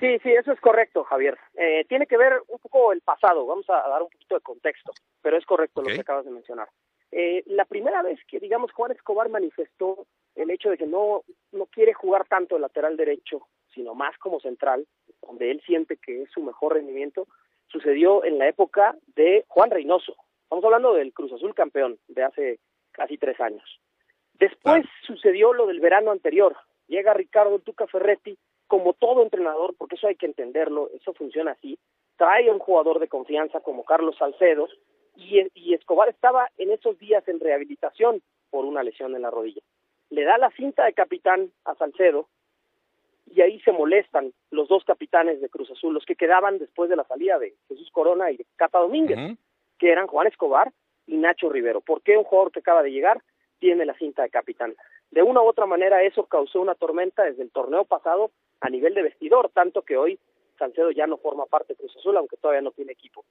Sí, 0.00 0.18
sí, 0.24 0.30
eso 0.30 0.50
es 0.50 0.60
correcto, 0.60 1.04
Javier. 1.04 1.38
Eh, 1.54 1.84
tiene 1.88 2.06
que 2.06 2.16
ver 2.16 2.42
un 2.48 2.58
poco 2.58 2.92
el 2.92 3.00
pasado, 3.00 3.46
vamos 3.46 3.68
a, 3.70 3.88
dar 3.88 4.02
un 4.02 4.08
poquito 4.08 4.34
de 4.34 4.40
contexto, 4.40 4.92
pero 5.22 5.36
es 5.36 5.46
correcto 5.46 5.82
lo 5.82 5.88
que 5.88 6.00
acabas 6.00 6.24
de 6.24 6.32
mencionar. 6.32 6.68
Eh, 7.12 7.44
la 7.46 7.64
primera 7.64 8.02
vez 8.02 8.18
que, 8.26 8.40
digamos, 8.40 8.72
Juan 8.72 8.90
Escobar 8.90 9.28
manifestó 9.28 10.06
el 10.34 10.50
hecho 10.50 10.70
de 10.70 10.78
que 10.78 10.86
no, 10.86 11.22
no 11.52 11.66
quiere 11.66 11.94
jugar 11.94 12.26
tanto 12.26 12.56
el 12.56 12.62
lateral 12.62 12.96
derecho, 12.96 13.46
sino 13.72 13.94
más 13.94 14.18
como 14.18 14.40
central, 14.40 14.84
donde 15.22 15.50
él 15.52 15.62
siente 15.64 15.96
que 15.96 16.22
es 16.22 16.30
su 16.30 16.42
mejor 16.42 16.74
rendimiento, 16.74 17.28
sucedió 17.68 18.24
en 18.24 18.38
la 18.38 18.48
época 18.48 18.96
de 19.14 19.44
Juan 19.46 19.70
Reynoso. 19.70 20.16
Estamos 20.42 20.64
hablando 20.64 20.94
del 20.94 21.12
Cruz 21.12 21.32
Azul 21.32 21.54
campeón 21.54 21.98
de 22.08 22.24
hace 22.24 22.58
casi 22.90 23.16
tres 23.16 23.40
años. 23.40 23.80
Después 24.38 24.86
sucedió 25.06 25.52
lo 25.52 25.66
del 25.66 25.80
verano 25.80 26.10
anterior. 26.10 26.56
Llega 26.86 27.12
Ricardo 27.12 27.58
Tuca 27.58 27.86
Ferretti 27.86 28.38
como 28.68 28.92
todo 28.92 29.22
entrenador, 29.22 29.74
porque 29.76 29.96
eso 29.96 30.06
hay 30.06 30.14
que 30.14 30.26
entenderlo, 30.26 30.90
eso 30.94 31.14
funciona 31.14 31.52
así, 31.52 31.78
trae 32.16 32.48
a 32.48 32.52
un 32.52 32.58
jugador 32.58 33.00
de 33.00 33.08
confianza 33.08 33.60
como 33.60 33.84
Carlos 33.84 34.16
Salcedo 34.18 34.68
y, 35.16 35.74
Escobar 35.74 36.08
estaba 36.08 36.48
en 36.58 36.70
esos 36.70 36.98
días 36.98 37.26
en 37.28 37.40
rehabilitación 37.40 38.22
por 38.50 38.64
una 38.64 38.82
lesión 38.82 39.16
en 39.16 39.22
la 39.22 39.30
rodilla. 39.30 39.62
Le 40.10 40.24
da 40.24 40.38
la 40.38 40.50
cinta 40.50 40.84
de 40.84 40.92
capitán 40.92 41.50
a 41.64 41.74
Salcedo 41.74 42.28
y 43.26 43.40
ahí 43.40 43.60
se 43.60 43.72
molestan 43.72 44.32
los 44.50 44.68
dos 44.68 44.84
capitanes 44.84 45.40
de 45.40 45.48
Cruz 45.48 45.70
Azul, 45.70 45.94
los 45.94 46.04
que 46.04 46.14
quedaban 46.14 46.58
después 46.58 46.88
de 46.88 46.96
la 46.96 47.04
salida 47.04 47.38
de 47.38 47.54
Jesús 47.68 47.90
Corona 47.90 48.30
y 48.30 48.36
de 48.36 48.46
Cata 48.56 48.78
Domínguez, 48.78 49.36
que 49.78 49.90
eran 49.90 50.06
Juan 50.06 50.26
Escobar 50.26 50.72
y 51.06 51.16
Nacho 51.16 51.50
Rivero. 51.50 51.80
¿Por 51.80 52.02
qué 52.02 52.16
un 52.16 52.24
jugador 52.24 52.52
que 52.52 52.60
acaba 52.60 52.82
de 52.82 52.92
llegar 52.92 53.22
tiene 53.58 53.84
la 53.86 53.94
cinta 53.94 54.22
de 54.22 54.30
capitán? 54.30 54.74
De 55.10 55.22
una 55.22 55.40
u 55.40 55.46
otra 55.46 55.66
manera 55.66 56.02
eso 56.02 56.26
causó 56.26 56.60
una 56.60 56.74
tormenta 56.74 57.24
desde 57.24 57.42
el 57.42 57.50
torneo 57.50 57.84
pasado 57.84 58.30
a 58.60 58.68
nivel 58.68 58.94
de 58.94 59.02
vestidor, 59.02 59.50
tanto 59.50 59.82
que 59.82 59.96
hoy 59.96 60.18
Salcedo 60.58 60.90
ya 60.90 61.06
no 61.06 61.18
forma 61.18 61.46
parte 61.46 61.72
de 61.72 61.78
Cruz 61.78 61.96
Azul, 61.96 62.16
aunque 62.16 62.36
todavía 62.36 62.62
no 62.62 62.72
tiene 62.72 62.92
equipo. 62.92 63.24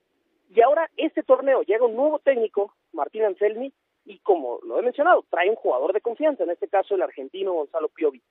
Y 0.49 0.61
ahora 0.61 0.89
este 0.95 1.23
torneo 1.23 1.61
llega 1.63 1.85
un 1.85 1.95
nuevo 1.95 2.19
técnico, 2.19 2.73
Martín 2.93 3.23
Anselmi, 3.23 3.71
y 4.05 4.19
como 4.19 4.59
lo 4.63 4.79
he 4.79 4.81
mencionado, 4.81 5.25
trae 5.29 5.49
un 5.49 5.57
jugador 5.57 5.91
de 5.91 6.01
confianza, 6.01 6.43
en 6.43 6.51
este 6.51 6.69
caso 6.69 6.95
el 6.95 7.01
argentino 7.01 7.53
Gonzalo 7.53 7.89
Piovi. 7.89 8.21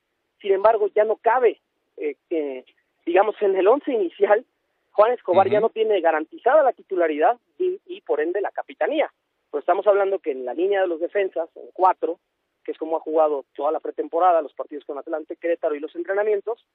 Sin 0.40 0.52
embargo, 0.52 0.88
ya 0.94 1.04
no 1.04 1.16
cabe, 1.16 1.60
eh, 1.98 2.64
digamos, 3.04 3.36
en 3.42 3.56
el 3.56 3.68
once 3.68 3.92
inicial, 3.92 4.44
Juan 4.92 5.12
Escobar 5.12 5.50
ya 5.50 5.60
no 5.60 5.68
tiene 5.68 6.00
garantizada 6.00 6.62
la 6.62 6.72
titularidad 6.72 7.38
y, 7.58 7.78
y, 7.84 8.00
por 8.00 8.20
ende 8.22 8.40
la 8.40 8.50
capitanía. 8.50 9.12
Pues 9.50 9.62
estamos 9.62 9.86
hablando 9.86 10.18
que 10.18 10.32
en 10.32 10.44
la 10.44 10.54
línea 10.54 10.80
de 10.80 10.88
los 10.88 11.00
defensas, 11.00 11.48
en 11.56 11.68
cuatro, 11.72 12.18
que 12.64 12.72
es 12.72 12.78
como 12.78 12.96
ha 12.96 13.00
jugado 13.00 13.44
toda 13.54 13.70
la 13.70 13.80
pretemporada, 13.80 14.42
los 14.42 14.54
partidos 14.54 14.84
con 14.84 14.98
Atlante, 14.98 15.36
Querétaro 15.36 15.74
y 15.74 15.80
los 15.80 15.94
entrenamientos, 15.94 16.66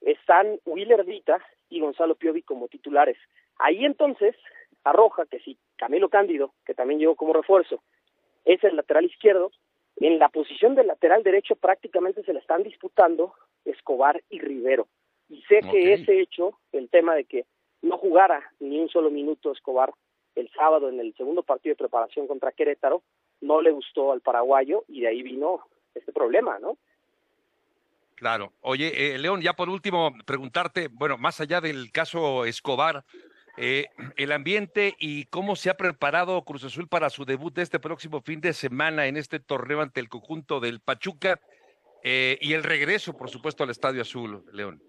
están 0.00 0.60
Willer 0.64 1.04
Dita 1.04 1.44
y 1.68 1.80
Gonzalo 1.80 2.14
Piovi 2.14 2.42
como 2.42 2.68
titulares. 2.68 3.18
Ahí 3.58 3.84
entonces 3.84 4.36
arroja 4.84 5.26
que 5.26 5.40
si 5.40 5.58
Camilo 5.76 6.08
Cándido, 6.08 6.52
que 6.64 6.74
también 6.74 7.00
llegó 7.00 7.16
como 7.16 7.32
refuerzo, 7.32 7.82
es 8.44 8.62
el 8.62 8.76
lateral 8.76 9.04
izquierdo, 9.04 9.50
en 9.96 10.18
la 10.18 10.28
posición 10.28 10.74
del 10.74 10.86
lateral 10.86 11.22
derecho 11.22 11.56
prácticamente 11.56 12.22
se 12.22 12.32
la 12.32 12.40
están 12.40 12.62
disputando 12.62 13.34
Escobar 13.64 14.22
y 14.30 14.38
Rivero. 14.38 14.86
Y 15.28 15.42
sé 15.42 15.60
que 15.70 15.94
ese 15.94 16.20
hecho, 16.20 16.58
el 16.72 16.88
tema 16.88 17.14
de 17.14 17.24
que 17.24 17.46
no 17.82 17.98
jugara 17.98 18.48
ni 18.60 18.78
un 18.78 18.88
solo 18.88 19.10
minuto 19.10 19.50
Escobar 19.50 19.92
el 20.36 20.50
sábado 20.52 20.88
en 20.88 21.00
el 21.00 21.14
segundo 21.16 21.42
partido 21.42 21.72
de 21.72 21.78
preparación 21.78 22.26
contra 22.26 22.52
Querétaro, 22.52 23.02
no 23.40 23.60
le 23.60 23.72
gustó 23.72 24.12
al 24.12 24.20
paraguayo 24.20 24.84
y 24.88 25.00
de 25.00 25.08
ahí 25.08 25.22
vino 25.22 25.60
este 25.94 26.12
problema, 26.12 26.58
¿no? 26.58 26.76
Claro. 28.14 28.52
Oye, 28.62 29.14
eh, 29.14 29.18
León, 29.18 29.42
ya 29.42 29.52
por 29.54 29.68
último, 29.68 30.12
preguntarte, 30.24 30.88
bueno, 30.88 31.18
más 31.18 31.40
allá 31.40 31.60
del 31.60 31.90
caso 31.92 32.44
Escobar, 32.46 33.04
eh, 33.58 33.86
el 34.16 34.32
ambiente 34.32 34.94
y 34.98 35.24
cómo 35.26 35.56
se 35.56 35.70
ha 35.70 35.76
preparado 35.76 36.42
Cruz 36.42 36.64
Azul 36.64 36.88
para 36.88 37.10
su 37.10 37.24
debut 37.24 37.54
de 37.54 37.62
este 37.62 37.78
próximo 37.78 38.20
fin 38.20 38.40
de 38.40 38.52
semana 38.52 39.06
en 39.06 39.16
este 39.16 39.40
torneo 39.40 39.80
ante 39.80 40.00
el 40.00 40.08
conjunto 40.08 40.60
del 40.60 40.80
Pachuca 40.80 41.40
eh, 42.02 42.38
y 42.40 42.52
el 42.52 42.62
regreso, 42.62 43.16
por 43.16 43.30
supuesto, 43.30 43.64
al 43.64 43.70
Estadio 43.70 44.02
Azul, 44.02 44.44
León. 44.52 44.82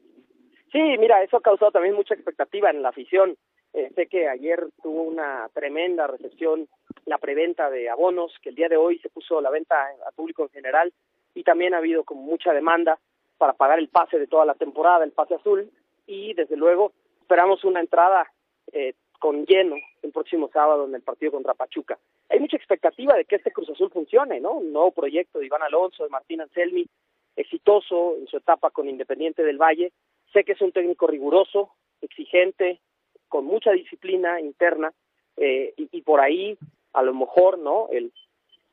Sí, 0.71 0.79
mira, 0.99 1.23
eso 1.23 1.37
ha 1.37 1.41
causado 1.41 1.71
también 1.71 1.95
mucha 1.95 2.13
expectativa 2.13 2.69
en 2.69 2.81
la 2.81 2.89
afición. 2.89 3.37
Eh, 3.77 3.91
sé 3.93 4.07
que 4.07 4.27
ayer 4.27 4.65
tuvo 4.81 5.03
una 5.03 5.47
tremenda 5.53 6.07
recepción 6.07 6.67
la 7.05 7.19
preventa 7.19 7.69
de 7.69 7.89
abonos, 7.89 8.33
que 8.41 8.49
el 8.49 8.55
día 8.55 8.69
de 8.69 8.75
hoy 8.75 8.97
se 8.97 9.09
puso 9.09 9.39
la 9.39 9.51
venta 9.51 9.75
al 10.03 10.13
público 10.15 10.41
en 10.41 10.49
general 10.49 10.91
y 11.35 11.43
también 11.43 11.75
ha 11.75 11.77
habido 11.77 12.03
como 12.03 12.23
mucha 12.23 12.53
demanda 12.53 12.97
para 13.37 13.53
pagar 13.53 13.77
el 13.77 13.89
pase 13.89 14.17
de 14.17 14.25
toda 14.25 14.45
la 14.45 14.55
temporada, 14.55 15.03
el 15.03 15.11
pase 15.11 15.35
azul, 15.35 15.69
y 16.07 16.33
desde 16.33 16.57
luego 16.57 16.91
esperamos 17.21 17.63
una 17.65 17.79
entrada 17.79 18.27
eh, 18.71 18.95
con 19.19 19.45
lleno 19.45 19.75
el 20.01 20.11
próximo 20.11 20.49
sábado 20.51 20.87
en 20.87 20.95
el 20.95 21.03
partido 21.03 21.33
contra 21.33 21.53
Pachuca. 21.53 21.99
Hay 22.29 22.39
mucha 22.39 22.57
expectativa 22.57 23.13
de 23.13 23.25
que 23.25 23.35
este 23.35 23.51
Cruz 23.51 23.69
Azul 23.69 23.91
funcione, 23.91 24.39
¿no? 24.39 24.53
Un 24.53 24.73
nuevo 24.73 24.89
proyecto 24.89 25.37
de 25.37 25.45
Iván 25.45 25.61
Alonso, 25.61 26.03
de 26.03 26.09
Martín 26.09 26.41
Anselmi, 26.41 26.87
exitoso 27.35 28.15
en 28.17 28.25
su 28.25 28.37
etapa 28.37 28.71
con 28.71 28.89
Independiente 28.89 29.43
del 29.43 29.59
Valle. 29.59 29.91
Sé 30.33 30.43
que 30.43 30.53
es 30.53 30.61
un 30.61 30.71
técnico 30.71 31.05
riguroso, 31.05 31.73
exigente, 32.01 32.79
con 33.27 33.45
mucha 33.45 33.71
disciplina 33.71 34.39
interna, 34.39 34.93
eh, 35.37 35.73
y, 35.77 36.01
por 36.01 36.19
ahí, 36.19 36.57
a 36.93 37.03
lo 37.03 37.13
mejor, 37.13 37.59
¿no? 37.59 37.87
El, 37.91 38.11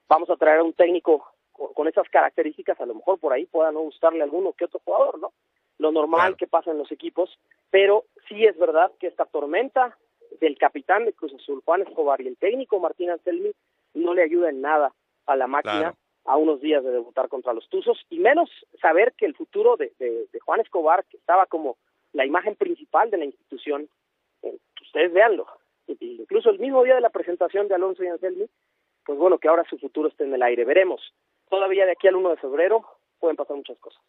vamos 0.08 0.30
a 0.30 0.36
traer 0.36 0.60
a 0.60 0.64
un 0.64 0.72
técnico 0.72 1.26
con, 1.52 1.86
esas 1.86 2.08
características, 2.08 2.80
a 2.80 2.86
lo 2.86 2.94
mejor 2.94 3.18
por 3.18 3.32
ahí 3.32 3.46
pueda 3.46 3.70
no 3.70 3.80
gustarle 3.80 4.20
a 4.20 4.24
alguno 4.24 4.54
que 4.54 4.64
otro 4.64 4.80
jugador, 4.84 5.18
¿no? 5.18 5.32
Lo 5.78 5.92
normal 5.92 6.36
que 6.36 6.46
pasa 6.46 6.70
en 6.70 6.78
los 6.78 6.90
equipos, 6.90 7.38
pero 7.70 8.04
sí 8.28 8.44
es 8.44 8.56
verdad 8.58 8.92
que 8.98 9.08
esta 9.08 9.26
tormenta 9.26 9.96
del 10.40 10.56
capitán 10.56 11.04
de 11.04 11.12
Cruz 11.12 11.34
Azul, 11.34 11.62
Juan 11.64 11.82
Escobar, 11.82 12.20
y 12.20 12.28
el 12.28 12.36
técnico 12.36 12.80
Martín 12.80 13.10
Anselmi 13.10 13.52
no 13.94 14.14
le 14.14 14.22
ayuda 14.22 14.50
en 14.50 14.60
nada 14.60 14.92
a 15.26 15.36
la 15.36 15.46
máquina 15.46 15.94
a 16.24 16.36
unos 16.36 16.60
días 16.60 16.82
de 16.82 16.90
debutar 16.90 17.28
contra 17.28 17.52
los 17.52 17.68
Tuzos, 17.68 18.06
y 18.08 18.18
menos 18.18 18.50
saber 18.80 19.12
que 19.12 19.26
el 19.26 19.34
futuro 19.34 19.76
de, 19.76 19.92
de, 19.98 20.40
Juan 20.40 20.60
Escobar, 20.60 21.04
que 21.04 21.18
estaba 21.18 21.46
como 21.46 21.76
la 22.12 22.24
imagen 22.24 22.56
principal 22.56 23.10
de 23.10 23.18
la 23.18 23.24
institución, 23.26 23.88
ustedes 24.94 25.12
véanlo, 25.12 25.46
incluso 25.88 26.50
el 26.50 26.60
mismo 26.60 26.84
día 26.84 26.94
de 26.94 27.00
la 27.00 27.10
presentación 27.10 27.66
de 27.66 27.74
Alonso 27.74 28.04
y 28.04 28.06
Anselmi, 28.06 28.46
pues 29.04 29.18
bueno, 29.18 29.38
que 29.38 29.48
ahora 29.48 29.64
su 29.68 29.76
futuro 29.76 30.08
esté 30.08 30.24
en 30.24 30.34
el 30.34 30.42
aire. 30.42 30.64
Veremos. 30.64 31.00
Todavía 31.50 31.84
de 31.84 31.92
aquí 31.92 32.06
al 32.06 32.14
1 32.14 32.30
de 32.30 32.36
febrero 32.36 32.84
pueden 33.18 33.36
pasar 33.36 33.56
muchas 33.56 33.76
cosas. 33.78 34.00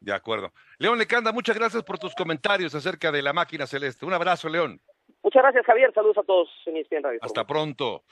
De 0.00 0.12
acuerdo. 0.12 0.52
León 0.78 0.98
Lecanda, 0.98 1.30
muchas 1.30 1.56
gracias 1.56 1.82
por 1.82 1.98
tus 1.98 2.14
comentarios 2.14 2.74
acerca 2.74 3.12
de 3.12 3.22
la 3.22 3.32
máquina 3.32 3.66
celeste. 3.66 4.06
Un 4.06 4.14
abrazo, 4.14 4.48
León. 4.48 4.80
Muchas 5.22 5.42
gracias, 5.42 5.64
Javier. 5.66 5.92
Saludos 5.94 6.18
a 6.18 6.22
todos 6.22 6.48
en 6.66 7.02
Radio. 7.02 7.20
Hasta 7.22 7.46
pronto. 7.46 8.02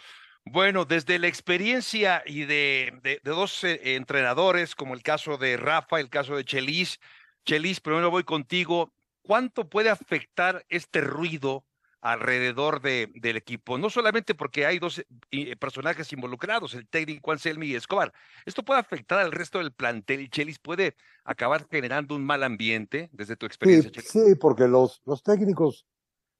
Bueno, 0.44 0.84
desde 0.84 1.18
la 1.18 1.28
experiencia 1.28 2.22
y 2.26 2.44
de, 2.44 2.92
de, 3.02 3.20
dos 3.24 3.64
eh, 3.64 3.96
entrenadores, 3.96 4.74
como 4.74 4.94
el 4.94 5.02
caso 5.02 5.38
de 5.38 5.56
Rafa, 5.56 5.98
el 5.98 6.10
caso 6.10 6.36
de 6.36 6.44
Chelis. 6.44 7.00
Chelis, 7.44 7.80
primero 7.80 8.10
voy 8.10 8.24
contigo. 8.24 8.92
¿Cuánto 9.22 9.68
puede 9.68 9.90
afectar 9.90 10.64
este 10.68 11.00
ruido 11.00 11.64
alrededor 12.02 12.82
de, 12.82 13.12
del 13.14 13.36
equipo, 13.36 13.78
no 13.78 13.88
solamente 13.88 14.34
porque 14.34 14.66
hay 14.66 14.80
dos 14.80 15.02
eh, 15.30 15.56
personajes 15.56 16.12
involucrados, 16.12 16.74
el 16.74 16.88
técnico 16.88 17.30
Anselmi 17.30 17.68
y 17.68 17.76
Escobar. 17.76 18.12
Esto 18.44 18.64
puede 18.64 18.80
afectar 18.80 19.20
al 19.20 19.30
resto 19.30 19.58
del 19.58 19.72
plantel 19.72 20.20
y 20.20 20.28
Chelis 20.28 20.58
puede 20.58 20.96
acabar 21.24 21.64
generando 21.70 22.16
un 22.16 22.24
mal 22.26 22.42
ambiente 22.42 23.08
desde 23.12 23.36
tu 23.36 23.46
experiencia. 23.46 24.02
Sí, 24.04 24.34
porque 24.34 24.66
los, 24.66 25.00
los 25.04 25.22
técnicos 25.22 25.86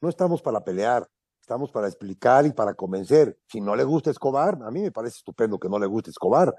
no 0.01 0.09
estamos 0.09 0.43
para 0.43 0.65
pelear, 0.65 1.09
estamos 1.41 1.71
para 1.71 1.87
explicar 1.87 2.45
y 2.45 2.53
para 2.53 2.75
convencer. 2.75 3.39
Si 3.47 3.61
no 3.61 3.77
le 3.77 3.85
gusta 3.85 4.11
Escobar, 4.11 4.59
a 4.65 4.71
mí 4.73 4.83
me 4.83 4.91
parece 4.91 5.19
estupendo 5.19 5.61
que 5.61 5.69
no 5.69 5.79
le 5.79 5.87
guste 5.87 6.11
Escobar, 6.11 6.53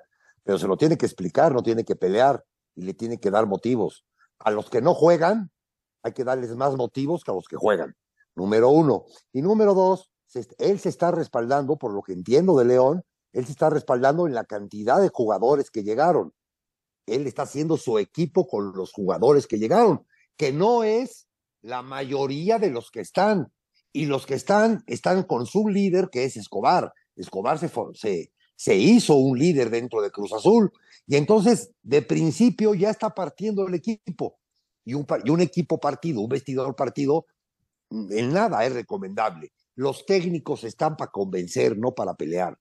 pero 0.44 0.58
se 0.58 0.68
lo 0.68 0.78
tiene 0.78 0.98
que 0.98 1.06
explicar, 1.06 1.52
no 1.52 1.62
tiene 1.62 1.84
que 1.84 1.98
pelear 1.98 2.42
y 2.74 2.84
le 2.84 2.94
tiene 2.94 3.20
que 3.20 3.32
dar 3.32 3.48
motivos. 3.48 4.06
A 4.40 4.50
los 4.50 4.70
que 4.70 4.82
no 4.82 4.94
juegan, 4.94 5.52
hay 6.04 6.14
que 6.14 6.24
darles 6.24 6.56
más 6.56 6.74
motivos 6.78 7.26
que 7.26 7.32
a 7.32 7.34
los 7.34 7.48
que 7.50 7.58
juegan 7.58 7.98
número 8.36 8.70
uno. 8.70 9.06
Y 9.32 9.42
número 9.42 9.74
dos, 9.74 10.12
él 10.58 10.80
se 10.80 10.90
está 10.90 11.12
respaldando, 11.12 11.78
por 11.78 11.94
lo 11.94 12.02
que 12.02 12.14
entiendo 12.14 12.58
de 12.58 12.66
León, 12.66 13.04
él 13.34 13.46
se 13.46 13.52
está 13.52 13.70
respaldando 13.70 14.28
en 14.28 14.34
la 14.34 14.46
cantidad 14.46 15.02
de 15.02 15.10
jugadores 15.10 15.72
que 15.72 15.84
llegaron. 15.84 16.34
Él 17.06 17.28
está 17.28 17.44
haciendo 17.44 17.78
su 17.78 18.00
equipo 18.00 18.48
con 18.48 18.74
los 18.74 18.92
jugadores 18.94 19.48
que 19.48 19.60
llegaron, 19.60 20.06
que 20.38 20.54
no 20.54 20.84
es 20.84 21.28
la 21.62 21.82
mayoría 21.82 22.60
de 22.60 22.70
los 22.70 22.92
que 22.92 23.02
están. 23.02 23.52
Y 23.92 24.06
los 24.06 24.26
que 24.26 24.34
están, 24.34 24.84
están 24.88 25.24
con 25.24 25.46
su 25.46 25.68
líder, 25.70 26.10
que 26.12 26.24
es 26.24 26.36
Escobar. 26.36 26.94
Escobar 27.16 27.60
se, 27.60 27.70
se, 27.94 28.32
se 28.56 28.76
hizo 28.76 29.16
un 29.16 29.38
líder 29.38 29.70
dentro 29.70 30.02
de 30.02 30.10
Cruz 30.10 30.34
Azul. 30.34 30.72
Y 31.06 31.16
entonces, 31.16 31.72
de 31.84 32.02
principio, 32.02 32.74
ya 32.74 32.90
está 32.90 33.14
partiendo 33.14 33.68
el 33.68 33.76
equipo. 33.76 34.40
Y 34.86 34.96
un, 34.96 35.06
y 35.24 35.30
un 35.30 35.42
equipo 35.42 35.80
partido, 35.80 36.22
un 36.22 36.30
vestidor 36.30 36.76
partido, 36.76 37.28
en 38.10 38.34
nada 38.34 38.66
es 38.66 38.74
recomendable. 38.74 39.52
Los 39.76 40.06
técnicos 40.06 40.64
están 40.64 40.98
para 40.98 41.12
convencer, 41.12 41.78
no 41.78 41.94
para 41.94 42.16
pelear. 42.16 42.58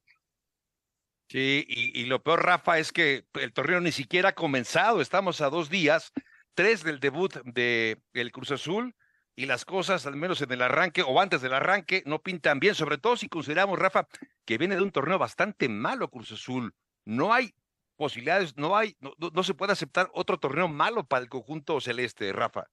Sí, 1.28 1.64
y, 1.66 2.04
lo 2.04 2.22
peor, 2.22 2.44
Rafa, 2.44 2.78
es 2.78 2.92
que 2.92 3.24
el 3.34 3.54
torneo 3.54 3.80
ni 3.80 3.90
siquiera 3.90 4.30
ha 4.30 4.34
comenzado. 4.34 5.00
Estamos 5.00 5.40
a 5.40 5.48
dos 5.48 5.70
días, 5.70 6.12
tres 6.54 6.82
del 6.84 7.00
debut 7.00 7.34
de 7.44 8.02
el 8.12 8.32
Cruz 8.32 8.50
Azul, 8.50 8.94
y 9.34 9.46
las 9.46 9.64
cosas, 9.64 10.04
al 10.04 10.16
menos 10.16 10.42
en 10.42 10.52
el 10.52 10.60
arranque 10.60 11.02
o 11.02 11.18
antes 11.18 11.40
del 11.40 11.54
arranque, 11.54 12.02
no 12.04 12.22
pintan 12.22 12.60
bien, 12.60 12.74
sobre 12.74 12.98
todo 12.98 13.16
si 13.16 13.30
consideramos, 13.30 13.78
Rafa, 13.78 14.06
que 14.44 14.58
viene 14.58 14.76
de 14.76 14.82
un 14.82 14.92
torneo 14.92 15.18
bastante 15.18 15.70
malo 15.70 16.10
Cruz 16.10 16.32
Azul. 16.32 16.74
No 17.06 17.32
hay 17.32 17.54
posibilidades, 17.96 18.54
no 18.58 18.76
hay, 18.76 18.94
no 19.00 19.42
se 19.42 19.54
puede 19.54 19.72
aceptar 19.72 20.10
otro 20.12 20.38
torneo 20.38 20.68
malo 20.68 21.06
para 21.06 21.22
el 21.22 21.30
conjunto 21.30 21.80
celeste, 21.80 22.30
Rafa. 22.34 22.68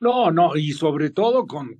No, 0.00 0.30
no, 0.30 0.56
y 0.56 0.72
sobre 0.72 1.10
todo 1.10 1.46
con, 1.46 1.78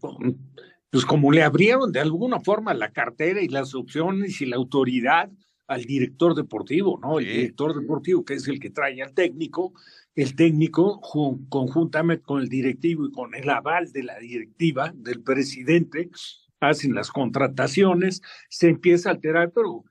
pues 0.90 1.06
como 1.06 1.32
le 1.32 1.42
abrieron 1.42 1.90
de 1.90 2.00
alguna 2.00 2.38
forma 2.40 2.74
la 2.74 2.92
cartera 2.92 3.40
y 3.40 3.48
las 3.48 3.74
opciones 3.74 4.40
y 4.42 4.46
la 4.46 4.56
autoridad 4.56 5.30
al 5.66 5.84
director 5.84 6.34
deportivo, 6.34 6.98
¿no? 7.00 7.18
El 7.18 7.26
director 7.26 7.80
deportivo, 7.80 8.24
que 8.24 8.34
es 8.34 8.46
el 8.48 8.60
que 8.60 8.70
trae 8.70 9.00
al 9.02 9.14
técnico, 9.14 9.72
el 10.14 10.34
técnico 10.34 11.00
conjuntamente 11.48 12.24
con 12.24 12.42
el 12.42 12.48
directivo 12.48 13.06
y 13.06 13.12
con 13.12 13.34
el 13.34 13.48
aval 13.48 13.90
de 13.92 14.02
la 14.02 14.18
directiva, 14.18 14.92
del 14.94 15.22
presidente, 15.22 16.10
hacen 16.58 16.94
las 16.94 17.10
contrataciones, 17.10 18.20
se 18.48 18.68
empieza 18.68 19.08
a 19.08 19.12
alterar, 19.12 19.52
pero 19.52 19.84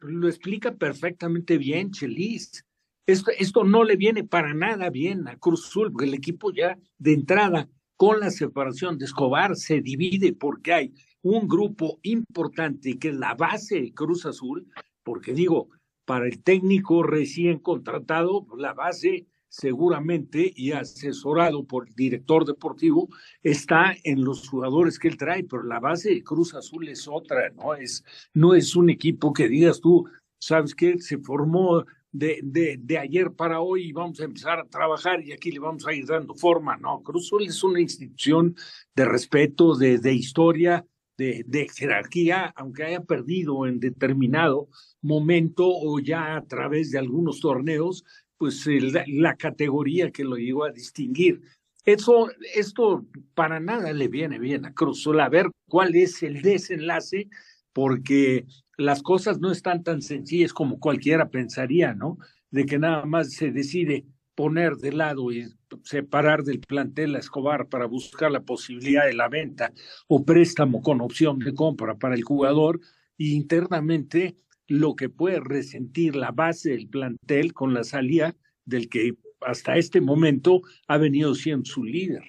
lo 0.00 0.28
explica 0.28 0.74
perfectamente 0.74 1.56
bien 1.56 1.92
Chelis. 1.92 2.64
Esto, 3.06 3.64
no 3.64 3.84
le 3.84 3.96
viene 3.96 4.24
para 4.24 4.54
nada 4.54 4.90
bien 4.90 5.26
a 5.26 5.36
Cruz 5.36 5.66
Azul, 5.66 5.90
porque 5.90 6.06
el 6.06 6.14
equipo 6.14 6.52
ya 6.52 6.78
de 6.98 7.14
entrada, 7.14 7.68
con 7.96 8.20
la 8.20 8.30
separación 8.30 8.98
de 8.98 9.04
Escobar, 9.04 9.56
se 9.56 9.80
divide 9.80 10.32
porque 10.32 10.72
hay 10.72 10.94
un 11.22 11.48
grupo 11.48 11.98
importante 12.02 12.98
que 12.98 13.08
es 13.08 13.14
la 13.14 13.34
base 13.34 13.80
de 13.80 13.92
Cruz 13.92 14.24
Azul, 14.26 14.66
porque 15.02 15.34
digo, 15.34 15.68
para 16.04 16.26
el 16.26 16.42
técnico 16.42 17.02
recién 17.02 17.58
contratado, 17.58 18.46
la 18.56 18.72
base 18.72 19.26
seguramente 19.50 20.52
y 20.54 20.72
asesorado 20.72 21.64
por 21.64 21.88
el 21.88 21.94
director 21.94 22.46
deportivo 22.46 23.08
está 23.42 23.94
en 24.04 24.24
los 24.24 24.48
jugadores 24.48 24.98
que 24.98 25.08
él 25.08 25.16
trae, 25.16 25.44
pero 25.44 25.64
la 25.64 25.80
base 25.80 26.10
de 26.10 26.22
Cruz 26.22 26.54
Azul 26.54 26.88
es 26.88 27.06
otra, 27.08 27.50
no 27.50 27.74
es 27.74 28.04
no 28.32 28.54
es 28.54 28.76
un 28.76 28.90
equipo 28.90 29.32
que 29.32 29.48
digas 29.48 29.80
tú, 29.80 30.08
sabes 30.38 30.74
que 30.74 30.98
se 31.00 31.18
formó 31.18 31.84
de, 32.12 32.40
de, 32.42 32.78
de, 32.80 32.98
ayer 32.98 33.32
para 33.32 33.60
hoy 33.60 33.88
y 33.88 33.92
vamos 33.92 34.20
a 34.20 34.24
empezar 34.24 34.58
a 34.58 34.68
trabajar 34.68 35.22
y 35.22 35.32
aquí 35.32 35.50
le 35.50 35.60
vamos 35.60 35.86
a 35.86 35.92
ir 35.92 36.06
dando 36.06 36.34
forma. 36.34 36.76
No, 36.76 37.02
Cruz 37.02 37.30
es 37.40 37.62
una 37.62 37.80
institución 37.80 38.56
de 38.94 39.04
respeto, 39.04 39.76
de, 39.76 39.98
de 39.98 40.12
historia, 40.12 40.84
de, 41.16 41.44
de, 41.46 41.68
jerarquía, 41.68 42.52
aunque 42.56 42.84
haya 42.84 43.02
perdido 43.02 43.66
en 43.66 43.78
determinado 43.78 44.68
momento 45.02 45.66
o 45.68 46.00
ya 46.00 46.36
a 46.36 46.46
través 46.46 46.90
de 46.90 46.98
algunos 46.98 47.40
torneos, 47.40 48.04
pues 48.36 48.66
la 49.06 49.36
categoría 49.36 50.10
que 50.10 50.24
lo 50.24 50.36
llegó 50.36 50.64
a 50.64 50.72
distinguir. 50.72 51.42
Eso, 51.84 52.30
esto 52.54 53.06
para 53.34 53.60
nada 53.60 53.92
le 53.92 54.08
viene 54.08 54.38
bien 54.38 54.64
a 54.66 54.72
Cruz 54.72 55.06
a 55.06 55.28
ver 55.28 55.46
cuál 55.68 55.94
es 55.94 56.22
el 56.22 56.42
desenlace, 56.42 57.28
porque 57.72 58.46
las 58.76 59.02
cosas 59.02 59.40
no 59.40 59.50
están 59.50 59.82
tan 59.82 60.02
sencillas 60.02 60.52
como 60.52 60.80
cualquiera 60.80 61.30
pensaría, 61.30 61.94
¿no? 61.94 62.18
De 62.50 62.66
que 62.66 62.78
nada 62.78 63.04
más 63.04 63.32
se 63.32 63.52
decide 63.52 64.06
poner 64.34 64.76
de 64.76 64.92
lado 64.92 65.30
y 65.32 65.46
separar 65.84 66.44
del 66.44 66.60
plantel 66.60 67.14
a 67.14 67.18
Escobar 67.18 67.68
para 67.68 67.86
buscar 67.86 68.30
la 68.30 68.40
posibilidad 68.40 69.04
de 69.04 69.14
la 69.14 69.28
venta 69.28 69.72
o 70.08 70.24
préstamo 70.24 70.82
con 70.82 71.00
opción 71.00 71.38
de 71.38 71.54
compra 71.54 71.96
para 71.96 72.14
el 72.14 72.22
jugador 72.22 72.80
y 73.16 73.34
internamente 73.34 74.36
lo 74.66 74.96
que 74.96 75.08
puede 75.08 75.40
resentir 75.40 76.16
la 76.16 76.30
base 76.30 76.70
del 76.70 76.88
plantel 76.88 77.52
con 77.52 77.74
la 77.74 77.84
salida 77.84 78.34
del 78.64 78.88
que 78.88 79.14
hasta 79.40 79.76
este 79.76 80.00
momento 80.00 80.62
ha 80.86 80.96
venido 80.96 81.34
siendo 81.34 81.64
su 81.64 81.84
líder. 81.84 82.22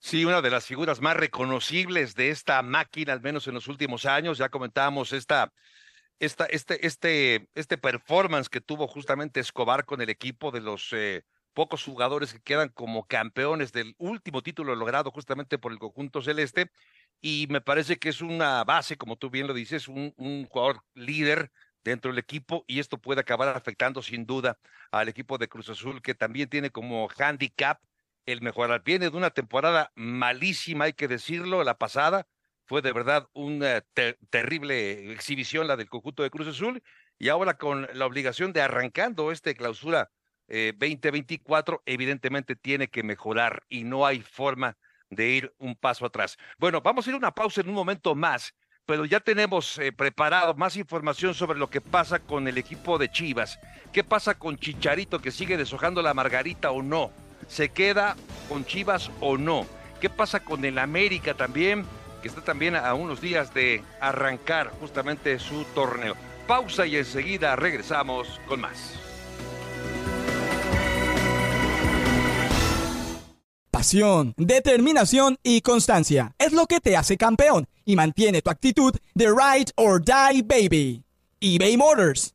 Sí, 0.00 0.24
una 0.24 0.40
de 0.40 0.50
las 0.50 0.66
figuras 0.66 1.00
más 1.00 1.16
reconocibles 1.16 2.14
de 2.14 2.30
esta 2.30 2.62
máquina, 2.62 3.12
al 3.12 3.20
menos 3.20 3.46
en 3.48 3.54
los 3.54 3.66
últimos 3.68 4.06
años. 4.06 4.38
Ya 4.38 4.48
comentábamos 4.48 5.12
esta, 5.12 5.52
esta, 6.20 6.46
este, 6.46 6.86
este, 6.86 7.48
este 7.54 7.78
performance 7.78 8.48
que 8.48 8.60
tuvo 8.60 8.86
justamente 8.86 9.40
Escobar 9.40 9.84
con 9.84 10.00
el 10.00 10.08
equipo 10.08 10.50
de 10.52 10.60
los 10.60 10.92
eh, 10.92 11.24
pocos 11.52 11.82
jugadores 11.84 12.32
que 12.32 12.40
quedan 12.40 12.68
como 12.70 13.06
campeones 13.06 13.72
del 13.72 13.94
último 13.98 14.42
título 14.42 14.76
logrado 14.76 15.10
justamente 15.10 15.58
por 15.58 15.72
el 15.72 15.78
conjunto 15.78 16.22
celeste. 16.22 16.70
Y 17.20 17.48
me 17.50 17.60
parece 17.60 17.98
que 17.98 18.10
es 18.10 18.20
una 18.22 18.62
base, 18.64 18.96
como 18.96 19.16
tú 19.16 19.30
bien 19.30 19.48
lo 19.48 19.54
dices, 19.54 19.88
un, 19.88 20.14
un 20.16 20.46
jugador 20.46 20.82
líder 20.94 21.50
dentro 21.82 22.10
del 22.12 22.18
equipo 22.18 22.64
y 22.68 22.78
esto 22.80 22.98
puede 22.98 23.20
acabar 23.20 23.48
afectando 23.48 24.02
sin 24.02 24.26
duda 24.26 24.58
al 24.92 25.08
equipo 25.08 25.38
de 25.38 25.48
Cruz 25.48 25.68
Azul 25.68 26.02
que 26.02 26.14
también 26.14 26.48
tiene 26.48 26.70
como 26.70 27.08
handicap 27.18 27.80
el 28.32 28.42
mejorar. 28.42 28.82
Viene 28.84 29.08
de 29.08 29.16
una 29.16 29.30
temporada 29.30 29.90
malísima, 29.94 30.84
hay 30.84 30.92
que 30.92 31.08
decirlo, 31.08 31.64
la 31.64 31.78
pasada 31.78 32.26
fue 32.66 32.82
de 32.82 32.92
verdad 32.92 33.26
una 33.32 33.82
terrible 34.28 35.12
exhibición 35.12 35.66
la 35.66 35.76
del 35.76 35.88
conjunto 35.88 36.22
de 36.22 36.28
Cruz 36.28 36.48
Azul 36.48 36.82
y 37.18 37.30
ahora 37.30 37.56
con 37.56 37.88
la 37.94 38.04
obligación 38.04 38.52
de 38.52 38.60
arrancando 38.60 39.32
este 39.32 39.54
clausura 39.54 40.10
2024, 40.48 41.76
eh, 41.76 41.92
evidentemente 41.92 42.54
tiene 42.54 42.88
que 42.88 43.02
mejorar 43.02 43.64
y 43.70 43.84
no 43.84 44.04
hay 44.04 44.20
forma 44.20 44.76
de 45.08 45.30
ir 45.30 45.54
un 45.58 45.74
paso 45.74 46.04
atrás. 46.04 46.36
Bueno, 46.58 46.82
vamos 46.82 47.06
a 47.06 47.10
ir 47.10 47.14
a 47.14 47.18
una 47.18 47.34
pausa 47.34 47.62
en 47.62 47.70
un 47.70 47.74
momento 47.74 48.14
más, 48.14 48.54
pero 48.84 49.06
ya 49.06 49.20
tenemos 49.20 49.78
eh, 49.78 49.90
preparado 49.90 50.54
más 50.54 50.76
información 50.76 51.32
sobre 51.32 51.58
lo 51.58 51.70
que 51.70 51.80
pasa 51.80 52.18
con 52.18 52.46
el 52.46 52.58
equipo 52.58 52.98
de 52.98 53.10
Chivas. 53.10 53.58
¿Qué 53.90 54.04
pasa 54.04 54.38
con 54.38 54.58
Chicharito 54.58 55.18
que 55.20 55.30
sigue 55.30 55.56
deshojando 55.56 56.02
la 56.02 56.12
margarita 56.12 56.70
o 56.70 56.82
no? 56.82 57.27
¿Se 57.48 57.70
queda 57.70 58.16
con 58.48 58.64
Chivas 58.64 59.10
o 59.20 59.36
no? 59.36 59.66
¿Qué 60.00 60.10
pasa 60.10 60.40
con 60.40 60.64
el 60.64 60.78
América 60.78 61.34
también? 61.34 61.84
Que 62.22 62.28
está 62.28 62.42
también 62.42 62.76
a 62.76 62.94
unos 62.94 63.20
días 63.20 63.52
de 63.54 63.82
arrancar 64.00 64.70
justamente 64.80 65.38
su 65.38 65.64
torneo. 65.74 66.14
Pausa 66.46 66.86
y 66.86 66.96
enseguida 66.96 67.56
regresamos 67.56 68.40
con 68.46 68.60
más. 68.60 68.94
Pasión, 73.70 74.34
determinación 74.36 75.38
y 75.42 75.60
constancia 75.60 76.34
es 76.38 76.52
lo 76.52 76.66
que 76.66 76.80
te 76.80 76.96
hace 76.96 77.16
campeón 77.16 77.68
y 77.84 77.96
mantiene 77.96 78.42
tu 78.42 78.50
actitud 78.50 78.94
de 79.14 79.26
ride 79.26 79.72
or 79.76 80.02
die 80.02 80.42
baby. 80.42 81.04
eBay 81.40 81.76
Motors 81.76 82.34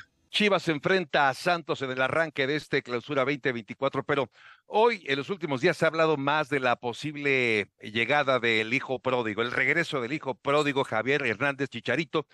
Chivas 0.31 0.63
se 0.63 0.71
enfrenta 0.71 1.27
a 1.27 1.33
Santos 1.33 1.81
en 1.81 1.91
el 1.91 2.01
arranque 2.01 2.47
de 2.47 2.55
este 2.55 2.81
clausura 2.81 3.25
2024, 3.25 4.05
pero 4.05 4.31
hoy 4.65 5.03
en 5.07 5.17
los 5.17 5.29
últimos 5.29 5.59
días 5.59 5.75
se 5.75 5.83
ha 5.83 5.89
hablado 5.89 6.15
más 6.15 6.47
de 6.47 6.61
la 6.61 6.77
posible 6.77 7.69
llegada 7.81 8.39
del 8.39 8.73
hijo 8.73 8.99
pródigo, 8.99 9.41
el 9.41 9.51
regreso 9.51 9.99
del 9.99 10.13
hijo 10.13 10.35
pródigo 10.35 10.85
Javier 10.85 11.25
Hernández 11.25 11.67
Chicharito. 11.67 12.27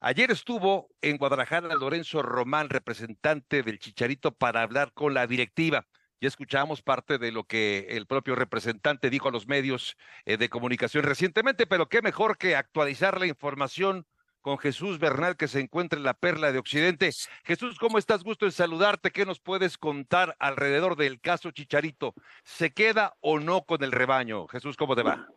Ayer 0.00 0.30
estuvo 0.30 0.88
en 1.02 1.18
Guadalajara 1.18 1.74
Lorenzo 1.74 2.22
Román, 2.22 2.70
representante 2.70 3.62
del 3.62 3.78
Chicharito, 3.78 4.32
para 4.32 4.62
hablar 4.62 4.94
con 4.94 5.12
la 5.12 5.26
directiva. 5.26 5.86
Ya 6.22 6.28
escuchamos 6.28 6.80
parte 6.80 7.18
de 7.18 7.32
lo 7.32 7.44
que 7.44 7.86
el 7.90 8.06
propio 8.06 8.34
representante 8.34 9.10
dijo 9.10 9.28
a 9.28 9.32
los 9.32 9.46
medios 9.46 9.98
eh, 10.24 10.38
de 10.38 10.48
comunicación 10.48 11.04
recientemente, 11.04 11.66
pero 11.66 11.90
qué 11.90 12.00
mejor 12.00 12.38
que 12.38 12.56
actualizar 12.56 13.20
la 13.20 13.26
información 13.26 14.06
con 14.42 14.58
Jesús 14.58 14.98
Bernal, 14.98 15.36
que 15.36 15.48
se 15.48 15.60
encuentra 15.60 15.98
en 15.98 16.04
la 16.04 16.14
Perla 16.14 16.52
de 16.52 16.58
Occidente. 16.58 17.10
Jesús, 17.44 17.78
¿cómo 17.78 17.96
estás? 17.96 18.24
Gusto 18.24 18.44
en 18.44 18.52
saludarte. 18.52 19.10
¿Qué 19.10 19.24
nos 19.24 19.40
puedes 19.40 19.78
contar 19.78 20.36
alrededor 20.38 20.96
del 20.96 21.20
caso 21.20 21.52
Chicharito? 21.52 22.12
¿Se 22.42 22.74
queda 22.74 23.14
o 23.20 23.38
no 23.38 23.62
con 23.62 23.82
el 23.82 23.92
rebaño? 23.92 24.48
Jesús, 24.48 24.76
¿cómo 24.76 24.94
te 24.96 25.02
va? 25.02 25.28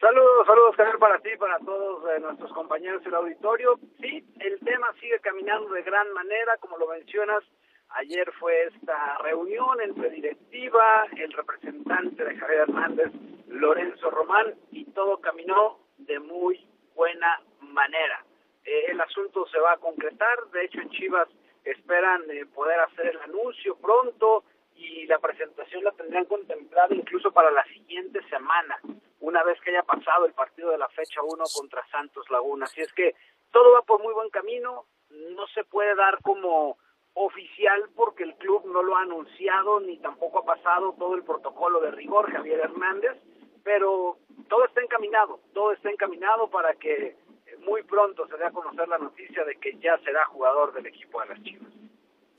Saludos, 0.00 0.46
saludos, 0.46 0.76
Javier, 0.76 0.98
para 0.98 1.18
ti, 1.18 1.28
para 1.38 1.58
todos 1.58 2.02
eh, 2.10 2.20
nuestros 2.20 2.50
compañeros 2.54 3.04
del 3.04 3.14
auditorio. 3.14 3.78
Sí, 4.00 4.24
el 4.40 4.58
tema 4.60 4.86
sigue 4.98 5.20
caminando 5.20 5.68
de 5.74 5.82
gran 5.82 6.10
manera, 6.14 6.56
como 6.58 6.78
lo 6.78 6.88
mencionas. 6.88 7.44
Ayer 7.90 8.32
fue 8.38 8.64
esta 8.64 9.18
reunión 9.18 9.78
entre 9.82 10.08
directiva, 10.08 11.04
el 11.16 11.32
representante 11.32 12.24
de 12.24 12.36
Javier 12.36 12.60
Hernández, 12.60 13.12
Lorenzo 13.48 14.10
Román, 14.10 14.54
y 14.70 14.86
todo 14.86 15.20
caminó 15.20 15.80
de 15.98 16.18
muy 16.18 16.69
buena 17.00 17.40
manera. 17.62 18.22
Eh, 18.62 18.90
el 18.90 19.00
asunto 19.00 19.46
se 19.46 19.58
va 19.58 19.72
a 19.72 19.78
concretar, 19.78 20.36
de 20.52 20.66
hecho 20.66 20.82
en 20.82 20.90
Chivas 20.90 21.28
esperan 21.64 22.30
eh, 22.30 22.44
poder 22.44 22.78
hacer 22.80 23.06
el 23.06 23.18
anuncio 23.20 23.76
pronto 23.76 24.44
y 24.76 25.06
la 25.06 25.18
presentación 25.18 25.82
la 25.82 25.92
tendrían 25.92 26.26
contemplada 26.26 26.94
incluso 26.94 27.32
para 27.32 27.50
la 27.50 27.64
siguiente 27.64 28.20
semana, 28.28 28.78
una 29.20 29.42
vez 29.44 29.58
que 29.62 29.70
haya 29.70 29.82
pasado 29.82 30.26
el 30.26 30.34
partido 30.34 30.72
de 30.72 30.76
la 30.76 30.90
fecha 30.90 31.22
1 31.22 31.42
contra 31.56 31.86
Santos 31.86 32.28
Laguna. 32.28 32.66
Así 32.66 32.82
es 32.82 32.92
que 32.92 33.14
todo 33.50 33.72
va 33.72 33.80
por 33.80 34.02
muy 34.02 34.12
buen 34.12 34.28
camino, 34.28 34.84
no 35.08 35.46
se 35.54 35.64
puede 35.64 35.94
dar 35.94 36.18
como 36.20 36.76
oficial 37.14 37.88
porque 37.96 38.24
el 38.24 38.34
club 38.34 38.66
no 38.66 38.82
lo 38.82 38.94
ha 38.94 39.02
anunciado 39.02 39.80
ni 39.80 39.96
tampoco 40.00 40.40
ha 40.40 40.44
pasado 40.44 40.94
todo 40.98 41.14
el 41.14 41.24
protocolo 41.24 41.80
de 41.80 41.92
rigor 41.92 42.30
Javier 42.30 42.60
Hernández, 42.60 43.16
pero 43.62 44.18
todo 44.48 44.64
está 44.66 44.80
encaminado, 44.82 45.40
todo 45.52 45.72
está 45.72 45.90
encaminado 45.90 46.48
para 46.50 46.74
que 46.74 47.16
muy 47.64 47.82
pronto 47.82 48.26
se 48.26 48.36
dé 48.36 48.46
a 48.46 48.50
conocer 48.50 48.88
la 48.88 48.98
noticia 48.98 49.44
de 49.44 49.56
que 49.56 49.76
ya 49.78 49.98
será 49.98 50.24
jugador 50.26 50.72
del 50.72 50.86
equipo 50.86 51.20
de 51.20 51.28
las 51.28 51.42
Chivas. 51.42 51.70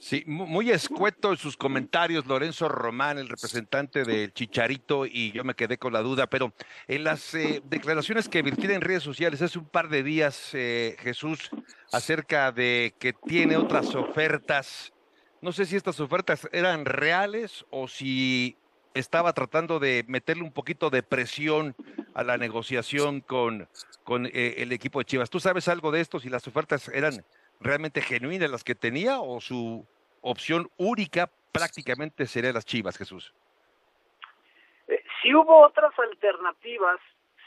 Sí, 0.01 0.23
muy 0.25 0.71
escueto 0.71 1.29
en 1.29 1.37
sus 1.37 1.55
comentarios 1.55 2.25
Lorenzo 2.25 2.67
Román, 2.67 3.19
el 3.19 3.29
representante 3.29 4.03
del 4.03 4.33
Chicharito, 4.33 5.05
y 5.05 5.31
yo 5.31 5.43
me 5.43 5.53
quedé 5.53 5.77
con 5.77 5.93
la 5.93 6.01
duda, 6.01 6.25
pero 6.25 6.53
en 6.87 7.03
las 7.03 7.35
eh, 7.35 7.61
declaraciones 7.65 8.27
que 8.27 8.41
virtió 8.41 8.71
en 8.71 8.81
redes 8.81 9.03
sociales 9.03 9.43
hace 9.43 9.59
un 9.59 9.69
par 9.69 9.89
de 9.89 10.01
días, 10.01 10.55
eh, 10.55 10.95
Jesús, 11.01 11.51
acerca 11.91 12.51
de 12.51 12.95
que 12.97 13.13
tiene 13.13 13.57
otras 13.57 13.93
ofertas, 13.93 14.91
no 15.39 15.51
sé 15.51 15.67
si 15.67 15.75
estas 15.75 15.99
ofertas 15.99 16.49
eran 16.51 16.85
reales 16.85 17.63
o 17.69 17.87
si 17.87 18.57
estaba 18.93 19.33
tratando 19.33 19.79
de 19.79 20.03
meterle 20.07 20.43
un 20.43 20.51
poquito 20.51 20.89
de 20.89 21.03
presión 21.03 21.75
a 22.13 22.23
la 22.23 22.37
negociación 22.37 23.21
con, 23.21 23.67
con 24.03 24.25
eh, 24.25 24.55
el 24.57 24.71
equipo 24.71 24.99
de 24.99 25.05
Chivas. 25.05 25.29
¿Tú 25.29 25.39
sabes 25.39 25.67
algo 25.67 25.91
de 25.91 26.01
esto? 26.01 26.19
Si 26.19 26.29
las 26.29 26.47
ofertas 26.47 26.89
eran 26.89 27.23
realmente 27.59 28.01
genuinas 28.01 28.49
las 28.49 28.63
que 28.63 28.75
tenía 28.75 29.19
o 29.21 29.39
su 29.39 29.85
opción 30.21 30.69
única 30.77 31.29
prácticamente 31.51 32.25
sería 32.25 32.53
las 32.53 32.65
Chivas, 32.65 32.97
Jesús. 32.97 33.33
Eh, 34.87 35.03
si 35.21 35.33
hubo 35.33 35.65
otras 35.65 35.97
alternativas, 35.97 36.99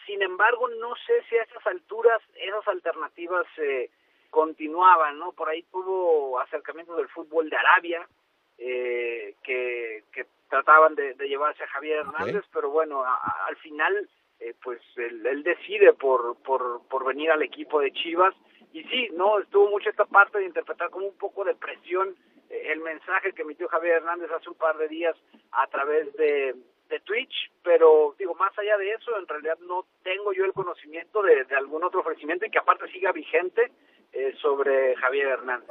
sin 0.07 0.23
embargo, 0.23 0.69
no 0.69 0.95
sé 1.07 1.23
si 1.29 1.37
a 1.37 1.43
esas 1.43 1.67
alturas 1.67 2.21
esas 2.35 2.67
alternativas 2.69 3.47
eh, 3.59 3.91
continuaban, 4.31 5.19
¿no? 5.19 5.33
Por 5.33 5.49
ahí 5.49 5.63
tuvo 5.71 6.39
acercamientos 6.41 6.97
del 6.97 7.09
fútbol 7.09 7.49
de 7.49 7.57
Arabia, 7.57 8.07
eh, 8.59 9.35
que, 9.43 10.05
que 10.13 10.27
trataban 10.49 10.95
de, 10.95 11.15
de 11.15 11.29
llevarse 11.29 11.63
a 11.65 11.69
Javier 11.69 11.99
Hernández, 11.99 12.45
pero 12.53 12.71
bueno, 12.71 13.03
a- 13.05 13.47
al 13.49 13.57
final, 13.57 14.09
eh, 14.41 14.55
pues 14.63 14.81
él, 14.97 15.25
él 15.27 15.43
decide 15.43 15.93
por, 15.95 16.37
por, 16.43 16.87
por 16.89 17.05
venir 17.05 17.31
al 17.31 17.43
equipo 17.43 17.81
de 17.81 17.93
Chivas. 17.93 18.35
Y 18.73 18.83
sí, 18.85 19.09
no, 19.15 19.39
estuvo 19.39 19.69
mucho 19.71 19.89
esta 19.91 20.05
parte 20.05 20.39
de 20.39 20.47
interpretar 20.47 20.91
como 20.91 21.07
un 21.07 21.17
poco 21.17 21.45
de 21.45 21.55
presión 21.55 22.15
eh, 22.51 22.73
el 22.73 22.81
mensaje 22.81 23.33
que 23.33 23.43
emitió 23.43 23.69
Javier 23.69 23.97
Hernández 23.97 24.31
hace 24.31 24.49
un 24.51 24.57
par 24.57 24.77
de 24.79 24.89
días 24.89 25.17
a 25.53 25.67
través 25.69 26.13
de, 26.17 26.55
de 26.89 27.01
Twitch, 27.01 27.51
pero 27.63 28.15
digo, 28.19 28.35
más 28.35 28.57
allá 28.59 28.77
de 28.77 28.91
eso, 28.93 29.17
en 29.19 29.27
realidad 29.29 29.59
no 29.61 29.87
tengo 30.03 30.33
yo 30.33 30.45
el 30.45 30.53
conocimiento 30.53 31.23
de, 31.23 31.45
de 31.45 31.55
algún 31.57 31.83
otro 31.85 32.01
ofrecimiento 32.01 32.47
y 32.47 32.51
que 32.51 32.59
aparte 32.59 32.89
siga 32.93 33.13
vigente 33.13 33.71
eh, 34.13 34.35
sobre 34.41 34.95
Javier 34.97 35.29
Hernández. 35.29 35.71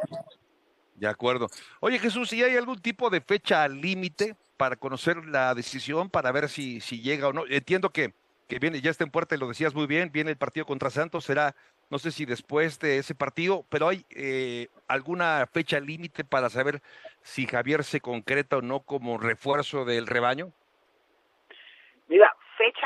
De 1.04 1.10
acuerdo. 1.10 1.50
Oye, 1.82 2.00
Jesús, 2.00 2.32
¿y 2.32 2.44
hay 2.44 2.56
algún 2.56 2.80
tipo 2.80 3.10
de 3.10 3.20
fecha 3.20 3.68
límite 3.68 4.38
para 4.56 4.78
conocer 4.78 5.18
la 5.26 5.54
decisión, 5.54 6.10
para 6.10 6.32
ver 6.32 6.48
si, 6.48 6.80
si 6.80 7.02
llega 7.02 7.28
o 7.28 7.34
no? 7.34 7.44
Entiendo 7.46 7.90
que, 7.90 8.14
que 8.48 8.58
viene, 8.58 8.80
ya 8.80 8.90
está 8.90 9.04
en 9.04 9.12
puerta 9.12 9.36
lo 9.36 9.50
decías 9.50 9.76
muy 9.76 9.86
bien, 9.86 10.12
viene 10.14 10.32
el 10.32 10.38
partido 10.38 10.66
contra 10.66 10.90
Santos, 10.90 11.26
será, 11.26 11.58
no 11.90 12.00
sé 12.00 12.10
si 12.10 12.24
después 12.24 12.80
de 12.80 13.00
ese 13.00 13.16
partido, 13.16 13.66
pero 13.68 13.90
hay 13.90 14.06
eh, 14.12 14.70
alguna 14.88 15.46
fecha 15.52 15.78
límite 15.82 16.24
para 16.24 16.50
saber 16.50 16.82
si 17.22 17.48
Javier 17.48 17.84
se 17.84 18.00
concreta 18.00 18.56
o 18.56 18.62
no 18.62 18.80
como 18.80 19.18
refuerzo 19.18 19.84
del 19.84 20.08
rebaño. 20.08 20.54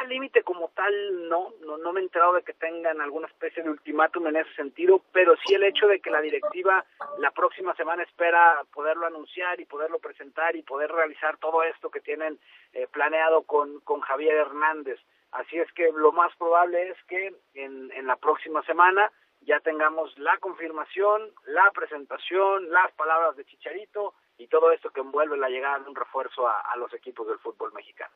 Límite 0.07 0.43
como 0.43 0.69
tal, 0.69 1.27
no, 1.27 1.53
no, 1.65 1.77
no 1.77 1.93
me 1.93 1.99
he 1.99 2.03
enterado 2.03 2.33
de 2.33 2.43
que 2.43 2.53
tengan 2.53 3.01
alguna 3.01 3.27
especie 3.27 3.61
de 3.61 3.69
ultimátum 3.69 4.27
en 4.27 4.37
ese 4.37 4.53
sentido, 4.55 5.01
pero 5.11 5.35
sí 5.45 5.53
el 5.53 5.63
hecho 5.63 5.87
de 5.87 5.99
que 5.99 6.09
la 6.09 6.21
directiva 6.21 6.85
la 7.19 7.31
próxima 7.31 7.75
semana 7.75 8.03
espera 8.03 8.63
poderlo 8.73 9.05
anunciar 9.05 9.59
y 9.59 9.65
poderlo 9.65 9.99
presentar 9.99 10.55
y 10.55 10.63
poder 10.63 10.91
realizar 10.91 11.37
todo 11.37 11.63
esto 11.63 11.89
que 11.89 11.99
tienen 11.99 12.39
eh, 12.73 12.87
planeado 12.91 13.43
con, 13.43 13.79
con 13.81 14.01
Javier 14.01 14.35
Hernández. 14.35 14.99
Así 15.31 15.57
es 15.57 15.71
que 15.73 15.91
lo 15.91 16.11
más 16.11 16.35
probable 16.37 16.89
es 16.89 16.97
que 17.03 17.35
en, 17.53 17.91
en 17.91 18.07
la 18.07 18.15
próxima 18.15 18.63
semana 18.63 19.11
ya 19.41 19.59
tengamos 19.59 20.17
la 20.17 20.37
confirmación, 20.37 21.31
la 21.45 21.69
presentación, 21.71 22.69
las 22.71 22.91
palabras 22.93 23.35
de 23.35 23.45
Chicharito 23.45 24.13
y 24.37 24.47
todo 24.47 24.71
esto 24.71 24.89
que 24.91 25.01
envuelve 25.01 25.37
la 25.37 25.49
llegada 25.49 25.79
de 25.79 25.89
un 25.89 25.95
refuerzo 25.95 26.47
a 26.47 26.75
los 26.77 26.93
equipos 26.93 27.27
del 27.27 27.39
fútbol 27.39 27.73
mexicano. 27.73 28.13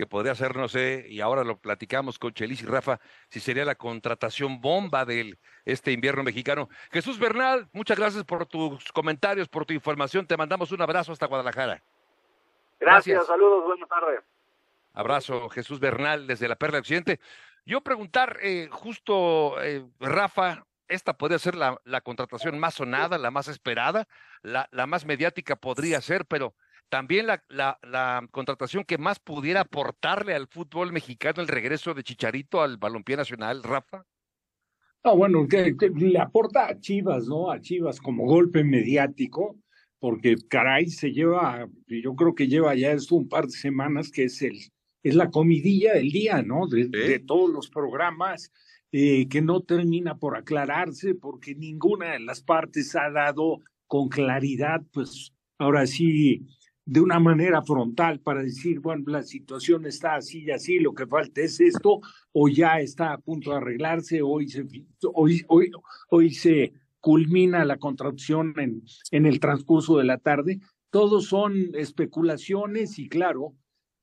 Que 0.00 0.06
podría 0.06 0.34
ser, 0.34 0.56
no 0.56 0.66
sé, 0.66 1.04
y 1.10 1.20
ahora 1.20 1.44
lo 1.44 1.58
platicamos 1.58 2.18
con 2.18 2.32
Chelis 2.32 2.62
y 2.62 2.64
Rafa, 2.64 2.98
si 3.28 3.38
sería 3.38 3.66
la 3.66 3.74
contratación 3.74 4.58
bomba 4.62 5.04
del 5.04 5.38
este 5.66 5.92
invierno 5.92 6.22
mexicano. 6.22 6.70
Jesús 6.90 7.18
Bernal, 7.18 7.68
muchas 7.74 7.98
gracias 7.98 8.24
por 8.24 8.46
tus 8.46 8.90
comentarios, 8.92 9.46
por 9.46 9.66
tu 9.66 9.74
información. 9.74 10.26
Te 10.26 10.38
mandamos 10.38 10.72
un 10.72 10.80
abrazo 10.80 11.12
hasta 11.12 11.26
Guadalajara. 11.26 11.82
Gracias, 12.80 13.14
Gracias. 13.14 13.26
saludos, 13.26 13.62
buenas 13.62 13.88
tardes. 13.90 14.20
Abrazo, 14.94 15.50
Jesús 15.50 15.78
Bernal, 15.78 16.26
desde 16.26 16.48
la 16.48 16.56
Perla 16.56 16.78
Occidente. 16.78 17.20
Yo 17.66 17.82
preguntar, 17.82 18.38
eh, 18.40 18.70
justo, 18.72 19.62
eh, 19.62 19.84
Rafa, 20.00 20.64
esta 20.88 21.12
podría 21.12 21.38
ser 21.38 21.56
la, 21.56 21.78
la 21.84 22.00
contratación 22.00 22.58
más 22.58 22.72
sonada, 22.72 23.18
la 23.18 23.30
más 23.30 23.48
esperada, 23.48 24.08
la, 24.40 24.66
la 24.72 24.86
más 24.86 25.04
mediática 25.04 25.56
podría 25.56 26.00
ser, 26.00 26.24
pero 26.24 26.54
también 26.90 27.26
la, 27.26 27.42
la, 27.48 27.78
la 27.82 28.28
contratación 28.30 28.84
que 28.84 28.98
más 28.98 29.18
pudiera 29.20 29.62
aportarle 29.62 30.34
al 30.34 30.48
fútbol 30.48 30.92
mexicano 30.92 31.40
el 31.40 31.48
regreso 31.48 31.94
de 31.94 32.02
Chicharito 32.02 32.60
al 32.60 32.76
balompié 32.76 33.16
nacional, 33.16 33.62
Rafa. 33.62 34.04
No, 35.02 35.16
bueno, 35.16 35.48
que, 35.48 35.76
que 35.78 35.88
le 35.88 36.18
aporta 36.18 36.66
a 36.66 36.78
Chivas, 36.78 37.26
¿no? 37.26 37.50
A 37.50 37.60
Chivas 37.60 38.00
como 38.00 38.26
golpe 38.26 38.62
mediático, 38.64 39.56
porque 39.98 40.36
caray, 40.48 40.90
se 40.90 41.12
lleva, 41.12 41.66
yo 41.86 42.14
creo 42.14 42.34
que 42.34 42.48
lleva 42.48 42.74
ya 42.74 42.92
esto 42.92 43.14
un 43.14 43.28
par 43.28 43.46
de 43.46 43.52
semanas, 43.52 44.10
que 44.10 44.24
es 44.24 44.42
el, 44.42 44.58
es 45.02 45.14
la 45.14 45.30
comidilla 45.30 45.94
del 45.94 46.10
día, 46.10 46.42
¿no? 46.42 46.66
De, 46.66 46.88
de 46.88 47.18
todos 47.20 47.50
los 47.50 47.70
programas, 47.70 48.52
eh, 48.92 49.28
que 49.28 49.40
no 49.40 49.62
termina 49.62 50.18
por 50.18 50.36
aclararse, 50.36 51.14
porque 51.14 51.54
ninguna 51.54 52.12
de 52.12 52.20
las 52.20 52.42
partes 52.42 52.94
ha 52.96 53.10
dado 53.10 53.60
con 53.86 54.08
claridad, 54.08 54.82
pues 54.92 55.32
ahora 55.58 55.86
sí, 55.86 56.46
de 56.90 57.00
una 57.00 57.20
manera 57.20 57.62
frontal 57.62 58.18
para 58.18 58.42
decir, 58.42 58.80
bueno, 58.80 59.04
la 59.06 59.22
situación 59.22 59.86
está 59.86 60.16
así 60.16 60.42
y 60.42 60.50
así, 60.50 60.80
lo 60.80 60.92
que 60.92 61.06
falta 61.06 61.40
es 61.40 61.60
esto, 61.60 62.00
o 62.32 62.48
ya 62.48 62.80
está 62.80 63.12
a 63.12 63.18
punto 63.18 63.52
de 63.52 63.58
arreglarse, 63.58 64.22
hoy 64.22 64.48
se, 64.48 64.66
hoy, 65.14 65.44
hoy, 65.46 65.70
hoy 66.08 66.34
se 66.34 66.72
culmina 66.98 67.64
la 67.64 67.76
contracción 67.76 68.54
en, 68.58 68.82
en 69.12 69.24
el 69.24 69.38
transcurso 69.38 69.98
de 69.98 70.04
la 70.04 70.18
tarde. 70.18 70.58
Todos 70.90 71.26
son 71.26 71.76
especulaciones 71.76 72.98
y 72.98 73.08
claro, 73.08 73.54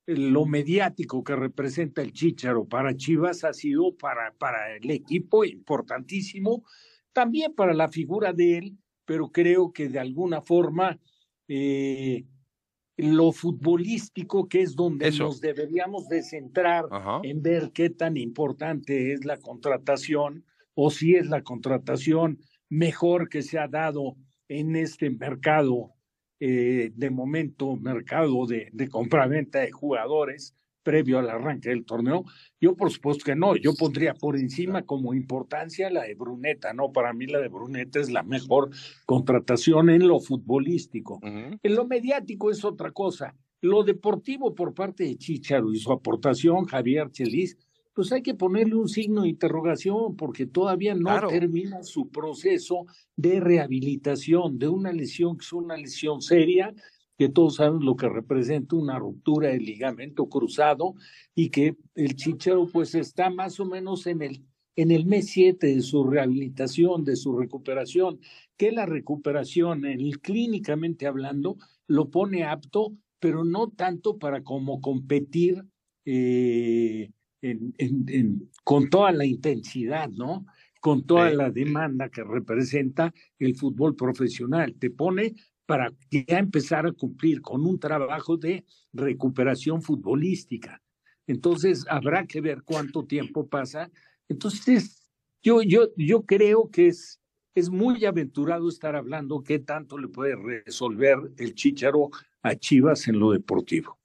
lo 0.06 0.46
mediático 0.46 1.26
que 1.26 1.36
representa 1.36 2.02
el 2.02 2.14
Chícharo 2.14 2.70
para 2.70 2.96
Chivas 2.96 3.44
ha 3.44 3.52
sido 3.52 3.98
para, 3.98 4.32
para 4.38 4.78
el 4.78 4.90
equipo 4.92 5.44
importantísimo, 5.44 6.64
también 7.12 7.54
para 7.54 7.74
la 7.74 7.90
figura 7.90 8.32
de 8.32 8.60
él, 8.60 8.78
pero 9.04 9.30
creo 9.30 9.74
que 9.74 9.90
de 9.90 10.00
alguna 10.00 10.40
forma 10.40 10.98
eh, 11.50 12.24
lo 12.98 13.32
futbolístico, 13.32 14.50
que 14.50 14.62
es 14.64 14.76
donde 14.76 15.08
Eso. 15.10 15.26
nos 15.26 15.40
deberíamos 15.40 16.10
de 16.10 16.24
centrar 16.24 16.86
Ajá. 16.92 17.20
en 17.24 17.42
ver 17.42 17.72
qué 17.72 17.90
tan 17.90 18.18
importante 18.18 19.14
es 19.14 19.24
la 19.24 19.38
contratación 19.38 20.44
o 20.74 20.90
si 20.90 21.16
es 21.16 21.28
la 21.28 21.44
contratación 21.44 22.40
mejor 22.70 23.30
que 23.30 23.44
se 23.44 23.60
ha 23.60 23.68
dado 23.68 24.16
en 24.48 24.76
este 24.76 25.10
mercado, 25.10 25.94
eh, 26.40 26.92
de 26.96 27.10
momento, 27.10 27.76
mercado 27.76 28.46
de, 28.46 28.70
de 28.74 28.90
compraventa 28.90 29.60
de 29.60 29.72
jugadores 29.72 30.56
previo 30.88 31.20
al 31.20 31.30
arranque 31.30 31.68
del 31.68 31.84
torneo. 31.84 32.24
Yo 32.62 32.74
por 32.78 32.90
supuesto 32.90 33.26
que 33.26 33.36
no, 33.36 33.58
yo 33.58 33.74
pondría 33.76 34.14
por 34.14 34.38
encima 34.38 34.84
como 34.84 35.14
importancia 35.14 35.90
la 35.90 36.04
de 36.04 36.16
Bruneta, 36.16 36.72
¿no? 36.74 36.94
Para 36.94 37.12
mí 37.12 37.26
la 37.28 37.40
de 37.40 37.50
Bruneta 37.50 38.00
es 38.00 38.10
la 38.10 38.24
mejor 38.24 38.70
contratación 39.06 39.90
en 39.90 40.08
lo 40.08 40.22
futbolístico. 40.22 41.20
En 41.22 41.76
lo 41.76 41.86
mediático 41.86 42.50
es 42.52 42.64
otra 42.64 42.92
cosa. 42.92 43.36
Lo 43.60 43.84
deportivo 43.84 44.56
por 44.56 44.74
parte 44.74 45.04
de 45.04 45.18
Chicharo 45.18 45.74
y 45.74 45.78
su 45.80 45.92
aportación, 45.92 46.64
Javier 46.66 47.12
Chelis, 47.12 47.58
pues 47.94 48.12
hay 48.14 48.22
que 48.22 48.36
ponerle 48.36 48.76
un 48.76 48.88
signo 48.88 49.24
de 49.24 49.30
interrogación 49.30 50.16
porque 50.16 50.46
todavía 50.46 50.94
no 50.96 51.02
Claro. 51.10 51.28
termina 51.28 51.84
su 51.84 52.08
proceso 52.10 52.86
de 53.18 53.42
rehabilitación 53.42 54.58
de 54.58 54.68
una 54.70 54.94
lesión 54.94 55.36
que 55.38 55.44
es 55.44 55.52
una 55.52 55.76
lesión 55.76 56.22
seria, 56.22 56.74
que 57.18 57.30
todos 57.30 57.56
saben 57.56 57.84
lo 57.84 57.96
que 57.96 58.08
representa 58.10 58.76
una 58.76 59.00
ruptura 59.00 59.50
del 59.50 59.66
ligamento 59.66 60.28
cruzado 60.30 60.94
y 61.34 61.50
que 61.50 61.76
el 61.96 62.16
Chicharo 62.16 62.68
pues 62.72 62.94
está 62.96 63.30
más 63.30 63.60
o 63.60 63.66
menos 63.66 64.08
en 64.08 64.22
el 64.22 64.44
en 64.80 64.92
el 64.92 65.08
mes 65.08 65.30
7 65.32 65.66
de 65.66 65.82
su 65.82 66.04
rehabilitación, 66.04 67.04
de 67.04 67.16
su 67.16 67.36
recuperación, 67.36 68.20
que 68.58 68.72
la 68.72 68.86
recuperación, 68.86 69.84
en 69.86 70.00
el- 70.00 70.20
clínicamente 70.20 71.08
hablando, 71.08 71.58
lo 71.88 72.12
pone 72.12 72.44
apto, 72.44 72.96
pero 73.20 73.44
no 73.44 73.72
tanto 73.72 74.20
para 74.20 74.44
como 74.44 74.80
competir 74.80 75.64
eh, 76.06 77.10
en- 77.42 77.74
en- 77.80 78.06
en- 78.08 78.52
con 78.64 78.90
toda 78.92 79.12
la 79.12 79.26
intensidad, 79.26 80.10
¿no? 80.10 80.46
Con 80.80 81.06
toda 81.08 81.32
la 81.32 81.50
demanda 81.50 82.10
que 82.10 82.24
representa 82.24 83.12
el 83.40 83.56
fútbol 83.56 83.96
profesional. 83.96 84.76
Te 84.76 84.92
pone 84.92 85.34
para 85.68 85.92
ya 86.10 86.40
empezar 86.40 86.88
a 86.88 86.94
cumplir 86.94 87.42
con 87.42 87.64
un 87.66 87.80
trabajo 87.80 88.38
de 88.38 88.66
recuperación 88.94 89.84
futbolística. 89.84 90.82
Entonces, 91.28 91.86
habrá 91.90 92.26
que 92.26 92.42
ver 92.42 92.64
cuánto 92.64 93.06
tiempo 93.06 93.48
pasa. 93.48 93.92
Entonces, 94.30 95.06
yo, 95.44 95.62
yo, 95.62 95.90
yo 95.98 96.26
creo 96.26 96.72
que 96.72 96.88
es, 96.88 97.22
es 97.54 97.70
muy 97.70 98.06
aventurado 98.06 98.70
estar 98.70 98.96
hablando 98.96 99.44
qué 99.44 99.60
tanto 99.60 99.98
le 99.98 100.08
puede 100.08 100.36
resolver 100.38 101.18
el 101.38 101.54
Chícharo 101.54 102.10
a 102.42 102.56
Chivas 102.56 103.10
en 103.10 103.20
lo 103.20 103.32
deportivo. 103.32 104.00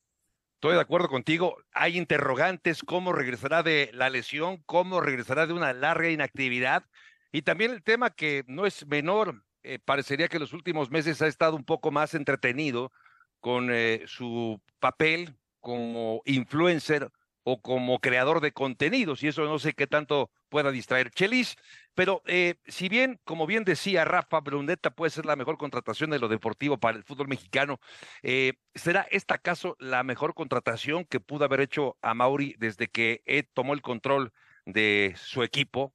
Estoy 0.55 0.75
de 0.75 0.81
acuerdo 0.81 1.09
contigo. 1.09 1.57
Hay 1.73 1.97
interrogantes, 1.97 2.83
cómo 2.83 3.13
regresará 3.13 3.63
de 3.63 3.91
la 3.95 4.11
lesión, 4.11 4.63
cómo 4.67 5.01
regresará 5.01 5.47
de 5.47 5.53
una 5.53 5.73
larga 5.73 6.11
inactividad. 6.11 6.85
Y 7.31 7.43
también 7.43 7.71
el 7.71 7.85
tema 7.85 8.11
que 8.11 8.45
no 8.49 8.67
es 8.67 8.85
menor, 8.87 9.45
eh, 9.63 9.79
parecería 9.85 10.29
que 10.29 10.39
los 10.39 10.53
últimos 10.53 10.91
meses 10.91 11.23
ha 11.23 11.27
estado 11.27 11.57
un 11.57 11.65
poco 11.65 11.91
más 11.91 12.15
entretenido 12.15 12.93
con 13.41 13.71
eh, 13.73 14.03
su 14.07 14.61
papel 14.79 15.37
como 15.61 16.23
influencer 16.25 17.11
o 17.45 17.61
como 17.61 17.99
creador 17.99 18.41
de 18.41 18.53
contenidos, 18.53 19.23
y 19.23 19.29
eso 19.29 19.45
no 19.45 19.59
sé 19.59 19.73
qué 19.73 19.89
tanto 19.89 20.31
pueda 20.49 20.71
distraer 20.71 21.11
Chelis, 21.11 21.57
pero 21.95 22.23
eh, 22.27 22.55
si 22.67 22.89
bien, 22.89 23.21
como 23.25 23.47
bien 23.47 23.65
decía 23.65 24.05
Rafa, 24.05 24.41
Bruneta 24.41 24.91
puede 24.91 25.11
ser 25.11 25.27
la 25.27 25.35
mejor 25.35 25.59
contratación 25.59 26.11
de 26.11 26.21
lo 26.21 26.29
deportivo 26.29 26.79
para 26.79 26.97
el 26.97 27.05
fútbol 27.05 27.27
mexicano, 27.27 27.81
eh, 28.23 28.55
¿será 28.75 29.09
esta 29.11 29.35
acaso 29.35 29.77
la 29.81 30.05
mejor 30.05 30.35
contratación 30.35 31.05
que 31.05 31.19
pudo 31.19 31.45
haber 31.45 31.61
hecho 31.61 31.97
a 32.01 32.15
Mauri 32.15 32.55
desde 32.59 32.89
que 32.89 33.23
tomó 33.55 33.75
el 33.75 33.83
control 33.83 34.33
de 34.65 35.15
su 35.17 35.43
equipo, 35.43 35.93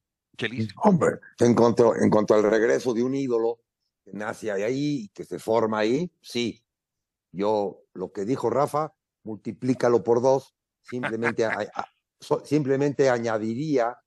Hombre, 0.83 1.19
en 1.39 1.55
cuanto, 1.55 1.95
en 1.95 2.09
cuanto 2.09 2.33
al 2.35 2.43
regreso 2.43 2.93
de 2.93 3.03
un 3.03 3.15
ídolo 3.15 3.59
que 4.03 4.13
nace 4.13 4.51
ahí, 4.51 5.09
que 5.13 5.25
se 5.25 5.39
forma 5.39 5.79
ahí, 5.79 6.11
sí. 6.21 6.63
Yo, 7.31 7.83
lo 7.93 8.11
que 8.11 8.25
dijo 8.25 8.49
Rafa, 8.49 8.93
multiplícalo 9.23 10.03
por 10.03 10.21
dos, 10.21 10.55
simplemente, 10.81 11.47
simplemente 12.43 13.09
añadiría 13.09 13.97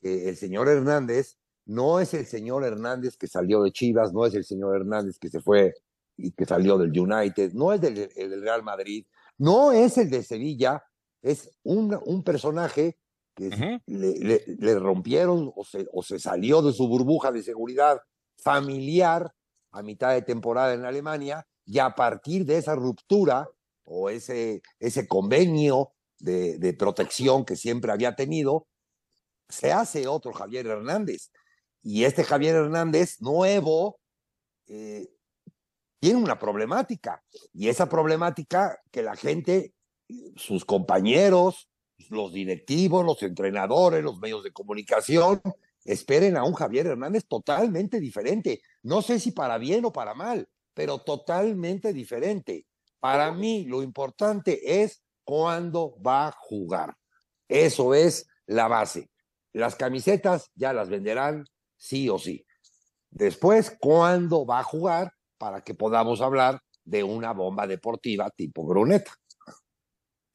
que 0.00 0.28
el 0.28 0.36
señor 0.36 0.68
Hernández 0.68 1.36
no 1.66 2.00
es 2.00 2.14
el 2.14 2.26
señor 2.26 2.64
Hernández 2.64 3.16
que 3.16 3.26
salió 3.26 3.62
de 3.62 3.72
Chivas, 3.72 4.12
no 4.12 4.26
es 4.26 4.34
el 4.34 4.44
señor 4.44 4.76
Hernández 4.76 5.18
que 5.18 5.28
se 5.28 5.40
fue 5.40 5.74
y 6.16 6.32
que 6.32 6.44
salió 6.44 6.78
del 6.78 6.98
United, 6.98 7.52
no 7.52 7.72
es 7.72 7.80
del, 7.80 8.10
el 8.14 8.30
del 8.30 8.42
Real 8.42 8.62
Madrid, 8.62 9.06
no 9.38 9.72
es 9.72 9.98
el 9.98 10.10
de 10.10 10.22
Sevilla, 10.22 10.84
es 11.22 11.50
un, 11.62 11.98
un 12.04 12.22
personaje 12.22 12.98
que 13.34 13.48
Ujú. 13.48 13.80
le, 13.86 14.12
le- 14.18 14.44
le 14.46 14.78
rompieron 14.78 15.52
o 15.54 15.64
se, 15.64 15.86
o 15.92 16.02
se 16.02 16.18
salió 16.18 16.62
de 16.62 16.72
su 16.72 16.86
burbuja 16.88 17.32
de 17.32 17.42
seguridad 17.42 17.98
familiar 18.38 19.32
a 19.72 19.82
mitad 19.82 20.12
de 20.12 20.22
temporada 20.22 20.74
en 20.74 20.84
Alemania 20.84 21.44
y 21.66 21.78
a 21.78 21.90
partir 21.94 22.44
de 22.44 22.58
esa 22.58 22.74
ruptura 22.74 23.48
o 23.84 24.08
ese, 24.10 24.62
ese 24.78 25.06
convenio 25.08 25.92
de, 26.18 26.58
de 26.58 26.72
protección 26.74 27.44
que 27.44 27.56
siempre 27.56 27.92
había 27.92 28.14
tenido, 28.14 28.66
se 29.48 29.72
hace 29.72 30.06
otro 30.06 30.32
Javier 30.32 30.66
Hernández. 30.66 31.30
Y 31.82 32.04
este 32.04 32.24
Javier 32.24 32.54
Hernández 32.56 33.16
nuevo 33.20 33.98
eh, 34.68 35.08
tiene 36.00 36.18
una 36.22 36.38
problemática. 36.38 37.22
Y 37.52 37.68
esa 37.68 37.88
problemática 37.88 38.78
que 38.90 39.02
la 39.02 39.16
gente, 39.16 39.74
sus 40.36 40.64
compañeros, 40.64 41.68
los 42.10 42.32
directivos, 42.32 43.04
los 43.04 43.22
entrenadores, 43.22 44.02
los 44.02 44.18
medios 44.18 44.42
de 44.42 44.52
comunicación, 44.52 45.40
esperen 45.84 46.36
a 46.36 46.44
un 46.44 46.54
Javier 46.54 46.86
Hernández 46.86 47.26
totalmente 47.26 48.00
diferente. 48.00 48.60
No 48.82 49.02
sé 49.02 49.20
si 49.20 49.32
para 49.32 49.58
bien 49.58 49.84
o 49.84 49.92
para 49.92 50.14
mal, 50.14 50.48
pero 50.72 50.98
totalmente 50.98 51.92
diferente. 51.92 52.66
Para 53.00 53.32
mí 53.32 53.64
lo 53.64 53.82
importante 53.82 54.82
es 54.82 55.02
cuándo 55.24 55.96
va 56.04 56.28
a 56.28 56.32
jugar. 56.32 56.96
Eso 57.48 57.94
es 57.94 58.26
la 58.46 58.68
base. 58.68 59.10
Las 59.52 59.76
camisetas 59.76 60.50
ya 60.54 60.72
las 60.72 60.88
venderán 60.88 61.44
sí 61.76 62.08
o 62.08 62.18
sí. 62.18 62.44
Después, 63.10 63.76
cuándo 63.78 64.44
va 64.44 64.60
a 64.60 64.64
jugar 64.64 65.12
para 65.38 65.62
que 65.62 65.74
podamos 65.74 66.20
hablar 66.20 66.60
de 66.84 67.04
una 67.04 67.32
bomba 67.32 67.66
deportiva 67.66 68.30
tipo 68.30 68.64
Bruneta. 68.64 69.12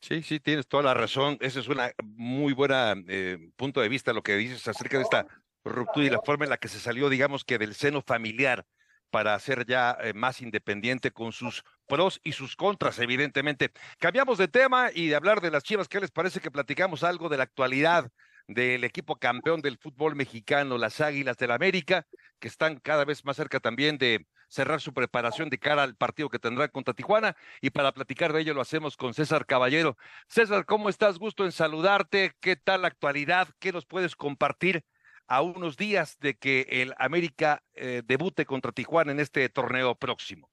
Sí, 0.02 0.24
sí, 0.24 0.40
tienes 0.40 0.68
toda 0.68 0.84
la 0.84 0.94
razón. 0.94 1.38
Ese 1.42 1.60
es 1.60 1.68
un 1.68 1.78
muy 2.04 2.54
buena 2.54 2.96
eh, 3.08 3.38
punto 3.56 3.82
de 3.82 3.90
vista 3.90 4.14
lo 4.14 4.24
que 4.24 4.36
dices 4.38 4.68
acerca 4.68 4.98
de 4.98 5.04
esta 5.04 5.28
ruptura 5.64 6.06
y 6.06 6.10
la 6.10 6.22
forma 6.22 6.46
en 6.46 6.52
la 6.52 6.58
que 6.58 6.70
se 6.70 6.80
salió, 6.80 7.10
digamos 7.10 7.44
que 7.44 7.58
del 7.58 7.76
seno 7.76 8.02
familiar 8.02 8.66
para 9.10 9.38
ser 9.40 9.66
ya 9.66 9.98
eh, 10.02 10.14
más 10.14 10.42
independiente 10.42 11.12
con 11.12 11.32
sus 11.32 11.64
pros 11.88 12.22
y 12.24 12.32
sus 12.32 12.56
contras, 12.56 13.00
evidentemente. 13.00 13.72
Cambiamos 13.98 14.38
de 14.38 14.48
tema 14.48 14.90
y 14.94 15.08
de 15.08 15.16
hablar 15.16 15.42
de 15.42 15.52
las 15.52 15.64
Chivas. 15.64 15.88
¿Qué 15.88 16.00
les 16.00 16.12
parece 16.12 16.40
que 16.40 16.52
platicamos 16.52 17.04
algo 17.04 17.28
de 17.28 17.38
la 17.38 17.44
actualidad 17.44 18.10
del 18.48 18.84
equipo 18.84 19.18
campeón 19.18 19.62
del 19.62 19.78
fútbol 19.78 20.16
mexicano, 20.16 20.78
las 20.78 21.02
Águilas 21.02 21.38
del 21.38 21.52
América, 21.52 22.08
que 22.40 22.48
están 22.48 22.80
cada 22.80 23.06
vez 23.06 23.24
más 23.26 23.36
cerca 23.36 23.60
también 23.60 23.98
de 23.98 24.26
cerrar 24.50 24.82
su 24.82 24.94
preparación 24.94 25.50
de 25.50 25.60
cara 25.60 25.84
al 25.84 25.96
partido 25.96 26.30
que 26.30 26.40
tendrá 26.40 26.68
contra 26.68 26.94
Tijuana? 26.94 27.36
Y 27.62 27.70
para 27.70 27.94
platicar 27.94 28.34
de 28.34 28.42
ello 28.42 28.54
lo 28.54 28.62
hacemos 28.62 28.98
con 28.98 29.14
César 29.14 29.46
Caballero. 29.46 29.98
César, 30.28 30.66
¿cómo 30.66 30.90
estás? 30.90 31.20
Gusto 31.20 31.46
en 31.46 31.52
saludarte. 31.52 32.34
¿Qué 32.42 32.56
tal 32.56 32.82
la 32.82 32.90
actualidad? 32.90 33.48
¿Qué 33.60 33.72
nos 33.72 33.86
puedes 33.86 34.16
compartir 34.16 34.84
a 35.28 35.42
unos 35.42 35.78
días 35.78 36.18
de 36.20 36.38
que 36.38 36.68
el 36.70 36.94
América 36.98 37.64
eh, 37.74 38.02
debute 38.06 38.46
contra 38.46 38.72
Tijuana 38.72 39.12
en 39.12 39.20
este 39.20 39.48
torneo 39.48 39.96
próximo? 39.96 40.49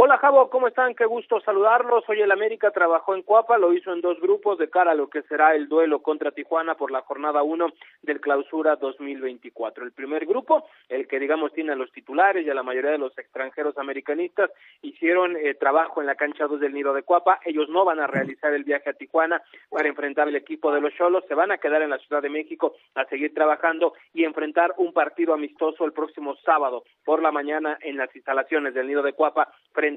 Hola 0.00 0.16
Javo, 0.18 0.48
¿cómo 0.48 0.68
están? 0.68 0.94
Qué 0.94 1.06
gusto 1.06 1.40
saludarlos. 1.40 2.04
Hoy 2.08 2.20
el 2.20 2.30
América 2.30 2.70
trabajó 2.70 3.16
en 3.16 3.22
Cuapa, 3.22 3.58
lo 3.58 3.72
hizo 3.72 3.92
en 3.92 4.00
dos 4.00 4.20
grupos 4.20 4.56
de 4.56 4.70
cara 4.70 4.92
a 4.92 4.94
lo 4.94 5.10
que 5.10 5.22
será 5.22 5.56
el 5.56 5.68
duelo 5.68 6.02
contra 6.02 6.30
Tijuana 6.30 6.76
por 6.76 6.92
la 6.92 7.00
jornada 7.00 7.42
1 7.42 7.66
del 8.02 8.20
clausura 8.20 8.76
2024. 8.76 9.82
El 9.84 9.90
primer 9.90 10.24
grupo, 10.24 10.68
el 10.88 11.08
que 11.08 11.18
digamos 11.18 11.52
tiene 11.52 11.72
a 11.72 11.74
los 11.74 11.90
titulares 11.90 12.46
y 12.46 12.50
a 12.50 12.54
la 12.54 12.62
mayoría 12.62 12.92
de 12.92 12.98
los 12.98 13.18
extranjeros 13.18 13.76
americanistas, 13.76 14.52
hicieron 14.82 15.36
eh, 15.36 15.54
trabajo 15.54 16.00
en 16.00 16.06
la 16.06 16.14
cancha 16.14 16.46
2 16.46 16.60
del 16.60 16.74
Nido 16.74 16.94
de 16.94 17.02
Cuapa. 17.02 17.40
Ellos 17.44 17.68
no 17.68 17.84
van 17.84 17.98
a 17.98 18.06
realizar 18.06 18.52
el 18.54 18.62
viaje 18.62 18.90
a 18.90 18.92
Tijuana 18.92 19.42
para 19.68 19.88
enfrentar 19.88 20.28
el 20.28 20.36
equipo 20.36 20.70
de 20.70 20.80
los 20.80 20.94
Cholos, 20.94 21.24
se 21.26 21.34
van 21.34 21.50
a 21.50 21.58
quedar 21.58 21.82
en 21.82 21.90
la 21.90 21.98
Ciudad 21.98 22.22
de 22.22 22.30
México 22.30 22.76
a 22.94 23.04
seguir 23.06 23.34
trabajando 23.34 23.94
y 24.14 24.22
enfrentar 24.22 24.74
un 24.76 24.92
partido 24.92 25.34
amistoso 25.34 25.84
el 25.84 25.92
próximo 25.92 26.36
sábado 26.44 26.84
por 27.04 27.20
la 27.20 27.32
mañana 27.32 27.76
en 27.80 27.96
las 27.96 28.14
instalaciones 28.14 28.74
del 28.74 28.86
Nido 28.86 29.02
de 29.02 29.12
Cuapa 29.12 29.52
frente 29.72 29.87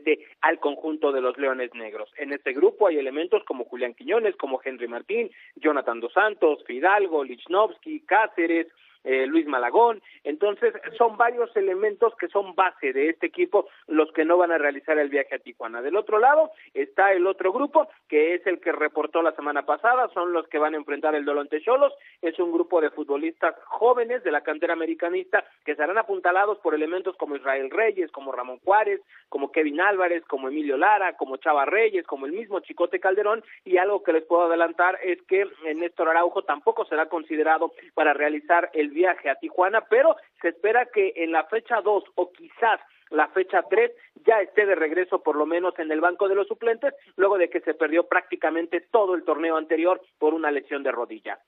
al 0.42 0.60
conjunto 0.60 1.12
de 1.12 1.22
los 1.22 1.38
Leones 1.38 1.74
Negros. 1.74 2.10
En 2.18 2.32
este 2.32 2.54
grupo 2.54 2.88
hay 2.88 2.98
elementos 2.98 3.44
como 3.44 3.66
Julián 3.66 3.94
Quiñones, 3.94 4.36
como 4.36 4.62
Henry 4.64 4.88
Martín, 4.88 5.32
Jonathan 5.56 6.00
Dos 6.00 6.14
Santos, 6.14 6.64
Fidalgo, 6.66 7.24
Lichnowsky, 7.24 8.02
Cáceres, 8.02 8.68
eh, 9.04 9.26
Luis 9.28 9.48
Malagón. 9.48 10.02
Entonces, 10.24 10.74
son 10.98 11.18
varios 11.18 11.56
elementos 11.56 12.14
que 12.16 12.28
son 12.28 12.56
base 12.56 12.94
de 12.94 13.10
este 13.10 13.28
equipo 13.28 13.68
los 13.88 14.12
que 14.12 14.26
no 14.26 14.38
van 14.38 14.52
a 14.52 14.58
realizar 14.58 14.98
el 15.00 15.10
viaje 15.10 15.36
a 15.36 15.40
Tijuana. 15.40 15.82
Del 15.82 15.96
otro 15.96 16.20
lado 16.20 16.52
está 16.74 17.12
el 17.14 17.26
otro 17.28 17.52
grupo, 17.52 17.88
que 18.08 18.36
es 18.36 18.46
el 18.46 18.60
que 18.60 18.72
reportó 18.72 19.22
la 19.22 19.34
semana 19.34 19.66
pasada, 19.66 20.10
son 20.14 20.34
los 20.34 20.48
que 20.48 20.60
van 20.60 20.74
a 20.74 20.78
enfrentar 20.78 21.16
el 21.16 21.26
Dolonte 21.26 21.62
Cholos. 21.62 21.94
Es 22.22 22.38
un 22.40 22.52
grupo 22.52 22.82
de 22.82 22.92
futbolistas 22.92 23.56
jóvenes 23.66 24.24
de 24.24 24.32
la 24.32 24.42
cantera 24.42 24.74
americanista 24.74 25.44
que 25.66 25.76
serán 25.76 25.98
apuntalados 25.98 26.60
por 26.60 26.76
elementos 26.76 27.16
como 27.18 27.36
Israel 27.36 27.70
Reyes, 27.70 28.12
como 28.12 28.32
Ramón 28.32 28.60
Juárez, 28.64 29.02
como 29.30 29.52
Kevin 29.52 29.82
Álvarez, 29.82 30.24
como 30.26 30.48
Emilio 30.48 30.78
Lara, 30.78 31.14
como 31.14 31.38
Chava 31.38 31.66
Reyes, 31.66 32.06
como 32.06 32.26
el 32.26 32.34
mismo 32.34 32.60
Chicote 32.60 33.00
Calderón. 33.00 33.44
Y 33.66 33.78
algo 33.78 34.04
que 34.04 34.14
les 34.14 34.24
puedo 34.24 34.44
adelantar 34.44 35.00
es 35.04 35.22
que 35.24 35.46
Néstor 35.76 36.10
Araujo 36.10 36.44
tampoco 36.44 36.86
será 36.86 37.08
considerado 37.08 37.74
para 37.94 38.14
realizar 38.14 38.70
el 38.74 38.91
viaje 38.92 39.30
a 39.30 39.36
Tijuana, 39.36 39.82
pero 39.90 40.16
se 40.42 40.50
espera 40.50 40.86
que 40.86 41.14
en 41.16 41.32
la 41.32 41.46
fecha 41.46 41.82
2 41.82 42.04
o 42.16 42.32
quizás 42.32 42.80
la 43.10 43.28
fecha 43.30 43.64
3 43.70 43.92
ya 44.26 44.42
esté 44.42 44.66
de 44.66 44.76
regreso 44.76 45.22
por 45.22 45.36
lo 45.36 45.46
menos 45.46 45.78
en 45.80 45.92
el 45.92 46.02
banco 46.02 46.28
de 46.28 46.36
los 46.36 46.48
suplentes, 46.48 46.94
luego 47.18 47.38
de 47.38 47.50
que 47.50 47.62
se 47.62 47.74
perdió 47.74 48.08
prácticamente 48.08 48.82
todo 48.92 49.16
el 49.16 49.24
torneo 49.24 49.58
anterior 49.58 50.02
por 50.18 50.34
una 50.34 50.52
lesión 50.52 50.84
de 50.84 50.92
rodilla. 50.92 51.40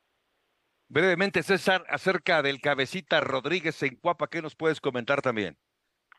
Brevemente, 0.89 1.41
César, 1.41 1.83
acerca 1.87 2.41
del 2.41 2.59
cabecita 2.61 3.21
Rodríguez 3.21 3.81
en 3.83 3.95
Cuapa, 3.95 4.27
¿qué 4.27 4.41
nos 4.41 4.55
puedes 4.55 4.81
comentar 4.81 5.21
también? 5.21 5.57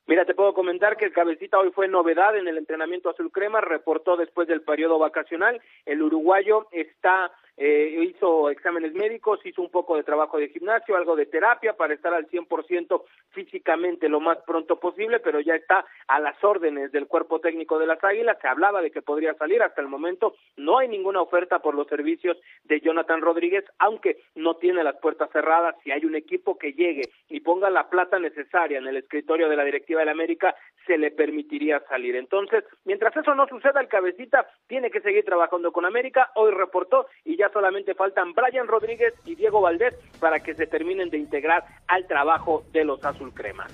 Mira, 0.06 0.26
te 0.26 0.34
puedo 0.34 0.52
comentar 0.52 0.96
que 0.96 1.06
el 1.06 1.12
cabecita 1.12 1.58
hoy 1.58 1.70
fue 1.70 1.88
novedad 1.88 2.36
en 2.36 2.46
el 2.46 2.58
entrenamiento 2.58 3.08
azul 3.08 3.32
crema, 3.32 3.62
reportó 3.62 4.16
después 4.16 4.46
del 4.46 4.60
periodo 4.60 4.98
vacacional, 4.98 5.62
el 5.86 6.02
uruguayo 6.02 6.68
está 6.72 7.32
eh, 7.56 7.96
hizo 8.02 8.50
exámenes 8.50 8.94
médicos, 8.94 9.40
hizo 9.44 9.62
un 9.62 9.70
poco 9.70 9.96
de 9.96 10.02
trabajo 10.02 10.38
de 10.38 10.48
gimnasio, 10.48 10.96
algo 10.96 11.14
de 11.16 11.26
terapia 11.26 11.76
para 11.76 11.94
estar 11.94 12.12
al 12.12 12.28
100% 12.28 13.02
físicamente 13.30 14.08
lo 14.08 14.20
más 14.20 14.38
pronto 14.46 14.80
posible, 14.80 15.20
pero 15.20 15.40
ya 15.40 15.54
está 15.54 15.84
a 16.08 16.20
las 16.20 16.42
órdenes 16.42 16.90
del 16.92 17.06
cuerpo 17.06 17.40
técnico 17.40 17.78
de 17.78 17.86
las 17.86 18.02
Águilas. 18.02 18.38
Se 18.40 18.48
hablaba 18.48 18.82
de 18.82 18.90
que 18.90 19.02
podría 19.02 19.34
salir 19.34 19.62
hasta 19.62 19.80
el 19.80 19.88
momento. 19.88 20.34
No 20.56 20.78
hay 20.78 20.88
ninguna 20.88 21.20
oferta 21.20 21.60
por 21.60 21.74
los 21.74 21.86
servicios 21.86 22.36
de 22.64 22.80
Jonathan 22.80 23.20
Rodríguez, 23.20 23.64
aunque 23.78 24.18
no 24.34 24.56
tiene 24.56 24.82
las 24.82 24.96
puertas 24.96 25.30
cerradas. 25.30 25.76
Si 25.84 25.90
hay 25.90 26.04
un 26.04 26.16
equipo 26.16 26.58
que 26.58 26.72
llegue 26.72 27.10
y 27.28 27.40
ponga 27.40 27.70
la 27.70 27.88
plata 27.88 28.18
necesaria 28.18 28.78
en 28.78 28.86
el 28.86 28.96
escritorio 28.96 29.48
de 29.48 29.56
la 29.56 29.64
directiva 29.64 30.00
de 30.00 30.06
la 30.06 30.12
América, 30.12 30.54
se 30.86 30.98
le 30.98 31.10
permitiría 31.10 31.80
salir. 31.88 32.16
Entonces, 32.16 32.64
mientras 32.84 33.16
eso 33.16 33.34
no 33.34 33.46
suceda, 33.46 33.80
el 33.80 33.88
cabecita 33.88 34.46
tiene 34.66 34.90
que 34.90 35.00
seguir 35.00 35.24
trabajando 35.24 35.72
con 35.72 35.84
América. 35.84 36.30
Hoy 36.34 36.52
reportó 36.52 37.06
y 37.24 37.36
ya 37.36 37.43
solamente 37.52 37.94
faltan 37.94 38.32
Brian 38.32 38.66
Rodríguez 38.66 39.14
y 39.24 39.34
Diego 39.34 39.60
Valdés 39.60 39.94
para 40.20 40.40
que 40.40 40.54
se 40.54 40.66
terminen 40.66 41.10
de 41.10 41.18
integrar 41.18 41.64
al 41.86 42.06
trabajo 42.06 42.64
de 42.72 42.84
los 42.84 43.04
azul 43.04 43.32
crema. 43.32 43.66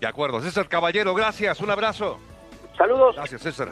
De 0.00 0.06
acuerdo. 0.06 0.40
César 0.40 0.68
Caballero, 0.68 1.14
gracias. 1.14 1.60
Un 1.60 1.70
abrazo. 1.70 2.18
Saludos. 2.76 3.14
Gracias, 3.16 3.42
César. 3.42 3.68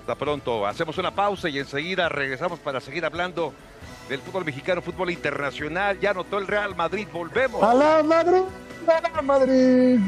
Hasta 0.00 0.14
pronto. 0.16 0.66
Hacemos 0.66 0.98
una 0.98 1.12
pausa 1.12 1.48
y 1.48 1.58
enseguida 1.58 2.08
regresamos 2.08 2.58
para 2.58 2.80
seguir 2.80 3.04
hablando 3.04 3.54
del 4.08 4.20
fútbol 4.20 4.44
mexicano, 4.44 4.82
fútbol 4.82 5.10
internacional. 5.10 5.98
Ya 6.00 6.10
anotó 6.10 6.38
el 6.38 6.46
Real 6.46 6.74
Madrid. 6.74 7.06
Volvemos. 7.12 7.62
¡A 7.62 7.72
la 7.72 8.02
Madrid! 8.02 8.42
¡A 8.86 9.00
la 9.00 9.22
Madrid! 9.22 10.00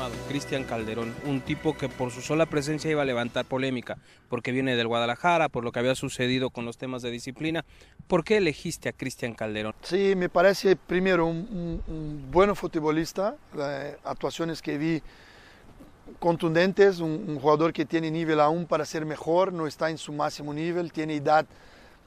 Llamado, 0.00 0.14
Cristian 0.28 0.64
Calderón, 0.64 1.14
un 1.26 1.40
tipo 1.42 1.76
que 1.76 1.88
por 1.88 2.10
su 2.10 2.22
sola 2.22 2.46
presencia 2.46 2.90
iba 2.90 3.02
a 3.02 3.04
levantar 3.04 3.44
polémica, 3.44 3.98
porque 4.28 4.50
viene 4.50 4.74
del 4.74 4.88
Guadalajara, 4.88 5.48
por 5.48 5.62
lo 5.62 5.72
que 5.72 5.78
había 5.78 5.94
sucedido 5.94 6.50
con 6.50 6.64
los 6.64 6.78
temas 6.78 7.02
de 7.02 7.10
disciplina. 7.10 7.64
¿Por 8.06 8.24
qué 8.24 8.38
elegiste 8.38 8.88
a 8.88 8.92
Cristian 8.92 9.34
Calderón? 9.34 9.74
Sí, 9.82 10.14
me 10.16 10.28
parece 10.28 10.74
primero 10.76 11.26
un, 11.26 12.28
buen 12.30 12.56
futbolista, 12.56 13.36
las 13.54 13.96
actuaciones 14.04 14.62
que 14.62 14.78
vi 14.78 15.02
contundentes, 16.18 17.00
un, 17.00 17.24
un, 17.28 17.38
jugador 17.38 17.72
que 17.72 17.84
tiene 17.84 18.10
nivel 18.10 18.40
aún 18.40 18.66
para 18.66 18.86
ser 18.86 19.04
mejor, 19.04 19.52
no 19.52 19.66
está 19.66 19.90
en 19.90 19.98
su 19.98 20.12
máximo 20.12 20.54
nivel, 20.54 20.92
tiene 20.92 21.16
edad 21.16 21.44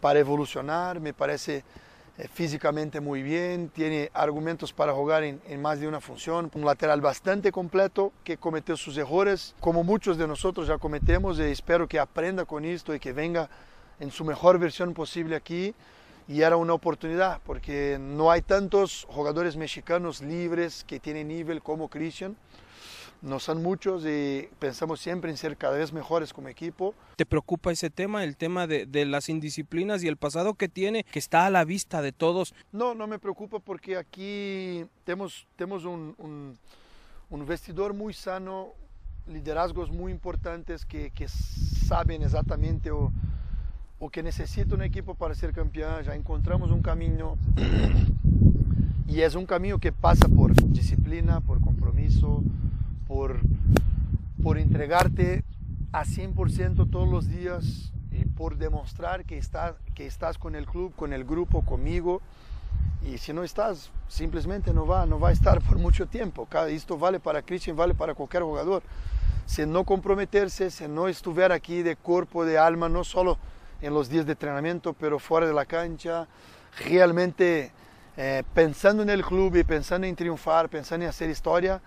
para 0.02 0.20
evolucionar, 0.20 1.00
me 1.00 1.14
parece 1.14 1.64
eh, 2.18 2.28
físicamente 2.28 3.00
muy 3.00 3.24
bien, 3.24 3.70
tiene 3.70 4.12
argumentos 4.14 4.72
para 4.72 4.94
jugar 4.94 5.24
en, 5.24 5.42
en, 5.48 5.62
más 5.62 5.80
de 5.80 5.88
una 5.88 6.00
función, 6.00 6.52
un 6.54 6.66
lateral 6.66 7.02
bastante 7.02 7.52
completo 7.52 8.12
que 8.24 8.38
cometió 8.38 8.78
sus 8.78 8.98
errores, 8.98 9.56
como 9.60 9.84
muchos 9.84 10.18
de 10.18 10.28
nosotros 10.28 10.68
ya 10.68 10.78
cometemos, 10.78 11.40
y 11.40 11.44
espero 11.44 11.88
que 11.88 12.00
aprenda 12.00 12.46
con 12.46 12.66
esto 12.66 12.94
y 12.94 13.00
que 13.00 13.14
venga 13.14 13.50
en 14.00 14.12
su 14.12 14.24
mejor 14.26 14.60
versión 14.60 14.94
posible 14.94 15.36
aquí. 15.36 15.74
Y 16.26 16.42
era 16.42 16.56
una 16.56 16.74
oportunidad, 16.74 17.42
porque 17.46 17.98
no 18.00 18.32
hay 18.32 18.42
tantos 18.42 19.06
jugadores 19.10 19.58
mexicanos 19.58 20.22
libres 20.22 20.86
que 20.86 21.00
tienen 21.00 21.28
nivel 21.28 21.62
como 21.62 21.90
Christian 21.90 22.38
no 23.24 23.40
son 23.40 23.64
muchos 23.64 24.06
y 24.06 24.50
pensamos 24.60 25.00
siempre 25.00 25.32
en 25.32 25.38
ser 25.38 25.56
cada 25.56 25.78
vez 25.78 25.94
mejores 25.94 26.34
como 26.34 26.50
equipo. 26.50 26.94
¿Te 27.16 27.26
preocupa 27.26 27.72
ese 27.72 27.90
tema, 27.90 28.24
el 28.24 28.36
tema 28.36 28.68
de, 28.68 28.86
de, 28.86 29.06
las 29.06 29.30
indisciplinas 29.30 30.04
y 30.04 30.10
el 30.10 30.18
pasado 30.18 30.56
que 30.56 30.68
tiene, 30.68 31.06
que 31.06 31.20
está 31.20 31.46
a 31.46 31.50
la 31.50 31.64
vista 31.64 32.02
de 32.02 32.12
todos? 32.12 32.54
No, 32.74 32.94
no 32.94 33.08
me 33.08 33.20
preocupa 33.20 33.60
porque 33.60 33.96
aquí 33.96 34.86
tenemos, 35.06 35.48
tenemos 35.56 35.86
un, 35.86 36.16
un, 36.18 36.58
un 37.30 37.46
vestidor 37.46 37.94
muy 37.94 38.14
sano, 38.14 38.74
liderazgos 39.26 39.90
muy 39.90 40.12
importantes 40.12 40.86
que, 40.86 41.12
que 41.12 41.30
saben 41.30 42.24
exactamente 42.24 42.92
o, 42.92 43.14
o 44.00 44.10
que 44.10 44.22
necesita 44.22 44.76
un 44.76 44.82
equipo 44.82 45.16
para 45.16 45.34
ser 45.34 45.54
campeón. 45.54 46.04
Ya 46.04 46.14
encontramos 46.14 46.72
un 46.72 46.82
camino 46.82 47.38
y 49.08 49.22
es 49.22 49.36
un 49.36 49.46
camino 49.46 49.80
que 49.80 49.94
pasa 49.94 50.28
por 50.28 50.54
disciplina, 50.74 51.40
por 51.40 51.62
compromiso, 51.62 52.44
por, 53.08 53.40
por 54.42 54.58
entregarte 54.58 55.44
a 55.92 56.06
100% 56.06 56.90
todos 56.90 57.08
los 57.08 57.30
días 57.30 57.92
y 58.12 58.26
por 58.26 58.58
demostrar 58.58 59.26
que 59.26 59.38
estás, 59.38 59.76
que 59.96 60.06
estás 60.06 60.38
con 60.38 60.56
el 60.56 60.66
club, 60.66 60.94
con 60.96 61.14
el 61.14 61.24
grupo, 61.24 61.64
conmigo. 61.64 62.22
Y 63.06 63.18
si 63.18 63.34
no 63.34 63.44
estás, 63.44 63.92
simplemente 64.08 64.74
no 64.74 64.88
va, 64.88 65.06
no 65.06 65.20
va 65.20 65.30
a 65.30 65.32
estar 65.32 65.62
por 65.62 65.78
mucho 65.78 66.08
tiempo. 66.08 66.48
Esto 66.70 66.98
vale 66.98 67.20
para 67.20 67.42
Christian, 67.42 67.76
vale 67.76 67.94
para 67.94 68.14
cualquier 68.14 68.44
jugador. 68.44 68.82
Si 69.46 69.66
no 69.66 69.84
comprometerse, 69.84 70.72
si 70.72 70.88
no 70.88 71.08
estuviera 71.08 71.56
aquí 71.56 71.84
de 71.84 71.96
cuerpo, 71.96 72.46
de 72.46 72.58
alma, 72.58 72.88
no 72.88 73.04
solo 73.04 73.38
en 73.82 73.94
los 73.94 74.10
días 74.10 74.26
de 74.26 74.32
entrenamiento, 74.32 74.94
pero 74.94 75.20
fuera 75.20 75.46
de 75.46 75.54
la 75.54 75.66
cancha, 75.66 76.28
realmente 76.86 77.72
eh, 78.16 78.44
pensando 78.54 79.04
en 79.04 79.10
el 79.10 79.24
club 79.24 79.56
y 79.58 79.64
pensando 79.64 80.08
en 80.08 80.16
triunfar, 80.16 80.70
pensando 80.70 81.04
en 81.04 81.10
hacer 81.10 81.30
historia, 81.30 81.82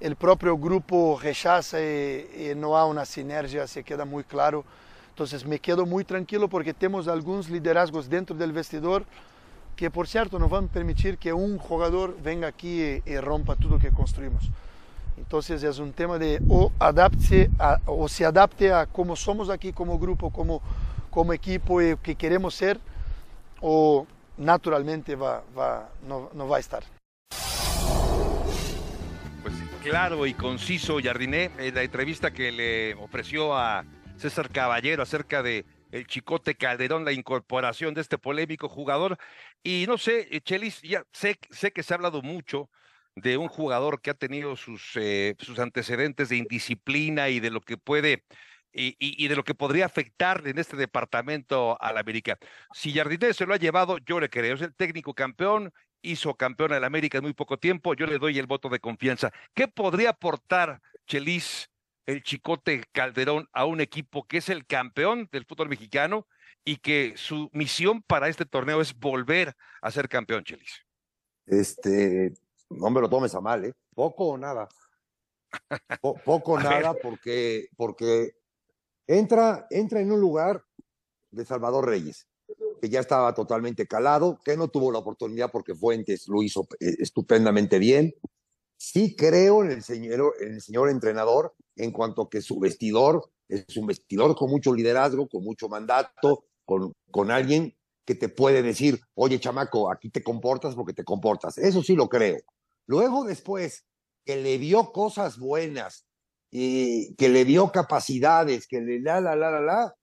el 0.00 0.16
propio 0.16 0.56
grupo 0.56 1.18
rechaza 1.20 1.80
y, 1.80 2.50
y, 2.50 2.52
no 2.56 2.78
hay 2.78 2.90
una 2.90 3.04
sinergia, 3.04 3.66
se 3.66 3.82
queda 3.82 4.04
muy 4.04 4.24
claro. 4.24 4.64
Entonces 5.10 5.44
me 5.44 5.58
quedo 5.58 5.84
muy 5.84 6.04
tranquilo 6.04 6.48
porque 6.48 6.72
tenemos 6.72 7.08
algunos 7.08 7.48
liderazgos 7.48 8.08
dentro 8.08 8.36
del 8.36 8.52
vestidor 8.52 9.04
que 9.74 9.90
por 9.90 10.08
cierto 10.08 10.38
nos 10.38 10.50
van 10.50 10.64
a 10.64 10.68
permitir 10.68 11.18
que 11.18 11.32
un 11.32 11.58
jugador 11.58 12.16
venga 12.22 12.48
aquí 12.48 12.82
y, 12.82 13.02
y 13.06 13.18
rompa 13.18 13.56
todo 13.56 13.70
lo 13.70 13.78
que 13.78 13.90
construimos. 13.90 14.50
Entonces 15.16 15.62
es 15.62 15.78
un 15.78 15.92
tema 15.92 16.18
de 16.18 16.40
o, 16.48 16.72
adapte 16.78 17.50
a, 17.58 17.78
o 17.86 18.08
se 18.08 18.24
adapte 18.24 18.72
a 18.72 18.86
cómo 18.86 19.16
somos 19.16 19.50
aquí 19.50 19.72
como 19.72 19.98
grupo, 19.98 20.30
como, 20.30 20.62
como 21.10 21.32
equipo 21.32 21.82
y 21.82 21.96
que 21.96 22.14
queremos 22.14 22.54
ser, 22.54 22.78
o 23.60 24.06
naturalmente 24.36 25.16
va, 25.16 25.42
va, 25.56 25.88
no, 26.06 26.30
no 26.34 26.48
va 26.48 26.58
a 26.58 26.60
estar 26.60 26.84
claro 29.88 30.26
y 30.26 30.34
conciso, 30.34 30.98
Jardiné, 31.02 31.50
en 31.58 31.74
la 31.74 31.82
entrevista 31.82 32.30
que 32.30 32.52
le 32.52 32.94
ofreció 32.96 33.56
a 33.56 33.86
César 34.16 34.50
Caballero 34.50 35.02
acerca 35.02 35.42
de 35.42 35.64
el 35.92 36.06
Chicote 36.06 36.56
Calderón, 36.56 37.06
la 37.06 37.12
incorporación 37.12 37.94
de 37.94 38.02
este 38.02 38.18
polémico 38.18 38.68
jugador. 38.68 39.16
Y 39.62 39.86
no 39.88 39.96
sé, 39.96 40.28
Chelis, 40.44 40.82
ya 40.82 41.04
sé, 41.12 41.38
sé 41.48 41.72
que 41.72 41.82
se 41.82 41.94
ha 41.94 41.96
hablado 41.96 42.20
mucho 42.20 42.68
de 43.16 43.38
un 43.38 43.48
jugador 43.48 44.02
que 44.02 44.10
ha 44.10 44.14
tenido 44.14 44.56
sus, 44.56 44.92
eh, 44.96 45.34
sus 45.38 45.58
antecedentes 45.58 46.28
de 46.28 46.36
indisciplina 46.36 47.30
y 47.30 47.40
de 47.40 47.50
lo 47.50 47.62
que 47.62 47.78
puede 47.78 48.24
y, 48.70 48.94
y, 48.98 49.26
de 49.28 49.36
lo 49.36 49.42
que 49.42 49.54
podría 49.54 49.86
afectar 49.86 50.46
en 50.46 50.58
este 50.58 50.76
departamento 50.76 51.80
al 51.80 51.96
América. 51.96 52.38
Si 52.74 52.92
Jardiné 52.92 53.32
se 53.32 53.46
lo 53.46 53.54
ha 53.54 53.58
llevado, 53.58 53.96
yo 54.04 54.20
le 54.20 54.28
creo, 54.28 54.54
es 54.54 54.60
el 54.60 54.74
técnico 54.74 55.14
campeón, 55.14 55.72
hizo 56.02 56.34
campeón 56.34 56.72
al 56.72 56.84
América 56.84 57.18
en 57.18 57.24
muy 57.24 57.32
poco 57.32 57.58
tiempo, 57.58 57.94
yo 57.94 58.06
le 58.06 58.18
doy 58.18 58.38
el 58.38 58.46
voto 58.46 58.68
de 58.68 58.80
confianza. 58.80 59.32
¿Qué 59.54 59.68
podría 59.68 60.10
aportar 60.10 60.80
Chelis, 61.06 61.70
el 62.06 62.22
Chicote 62.22 62.84
Calderón, 62.92 63.48
a 63.52 63.64
un 63.64 63.80
equipo 63.80 64.26
que 64.26 64.38
es 64.38 64.48
el 64.48 64.66
campeón 64.66 65.28
del 65.32 65.44
fútbol 65.44 65.68
mexicano 65.68 66.26
y 66.64 66.76
que 66.76 67.14
su 67.16 67.50
misión 67.52 68.02
para 68.02 68.28
este 68.28 68.44
torneo 68.44 68.80
es 68.80 68.94
volver 68.94 69.54
a 69.82 69.90
ser 69.90 70.08
campeón, 70.08 70.44
Chelis? 70.44 70.84
Este, 71.46 72.32
no 72.70 72.90
me 72.90 73.00
lo 73.00 73.08
tomes 73.08 73.34
a 73.34 73.40
mal, 73.40 73.64
¿eh? 73.64 73.74
Poco 73.94 74.28
o 74.28 74.38
nada. 74.38 74.68
Po 76.00 76.14
poco 76.24 76.52
o 76.52 76.58
nada 76.60 76.94
porque, 76.94 77.68
porque 77.76 78.32
entra, 79.06 79.66
entra 79.70 80.00
en 80.00 80.12
un 80.12 80.20
lugar 80.20 80.62
de 81.30 81.44
Salvador 81.44 81.86
Reyes 81.86 82.28
que 82.78 82.88
ya 82.88 83.00
estaba 83.00 83.34
totalmente 83.34 83.86
calado, 83.86 84.40
que 84.44 84.56
no 84.56 84.68
tuvo 84.68 84.92
la 84.92 84.98
oportunidad 84.98 85.50
porque 85.50 85.74
Fuentes 85.74 86.28
lo 86.28 86.42
hizo 86.42 86.66
eh, 86.80 86.96
estupendamente 86.98 87.78
bien. 87.78 88.14
Sí 88.76 89.16
creo 89.16 89.64
en 89.64 89.72
el 89.72 89.82
señor, 89.82 90.34
en 90.40 90.54
el 90.54 90.60
señor 90.60 90.88
entrenador 90.88 91.54
en 91.76 91.92
cuanto 91.92 92.28
que 92.28 92.40
su 92.40 92.58
vestidor 92.58 93.30
es 93.48 93.76
un 93.76 93.86
vestidor 93.86 94.36
con 94.36 94.50
mucho 94.50 94.74
liderazgo, 94.74 95.28
con 95.28 95.42
mucho 95.42 95.68
mandato, 95.68 96.44
con, 96.64 96.92
con 97.10 97.30
alguien 97.30 97.74
que 98.04 98.14
te 98.14 98.28
puede 98.28 98.62
decir, 98.62 99.00
oye 99.14 99.40
chamaco, 99.40 99.90
aquí 99.90 100.10
te 100.10 100.22
comportas 100.22 100.74
porque 100.74 100.94
te 100.94 101.04
comportas. 101.04 101.58
Eso 101.58 101.82
sí 101.82 101.94
lo 101.94 102.08
creo. 102.08 102.38
Luego 102.86 103.24
después, 103.24 103.84
que 104.24 104.36
le 104.36 104.58
vio 104.58 104.92
cosas 104.92 105.38
buenas, 105.38 106.08
y 106.50 107.14
que 107.16 107.28
le 107.28 107.44
vio 107.44 107.70
capacidades, 107.70 108.66
que 108.66 108.80
le 108.80 109.00
la, 109.00 109.20
la, 109.20 109.36
la, 109.36 109.50
la, 109.50 109.60
la, 109.60 109.94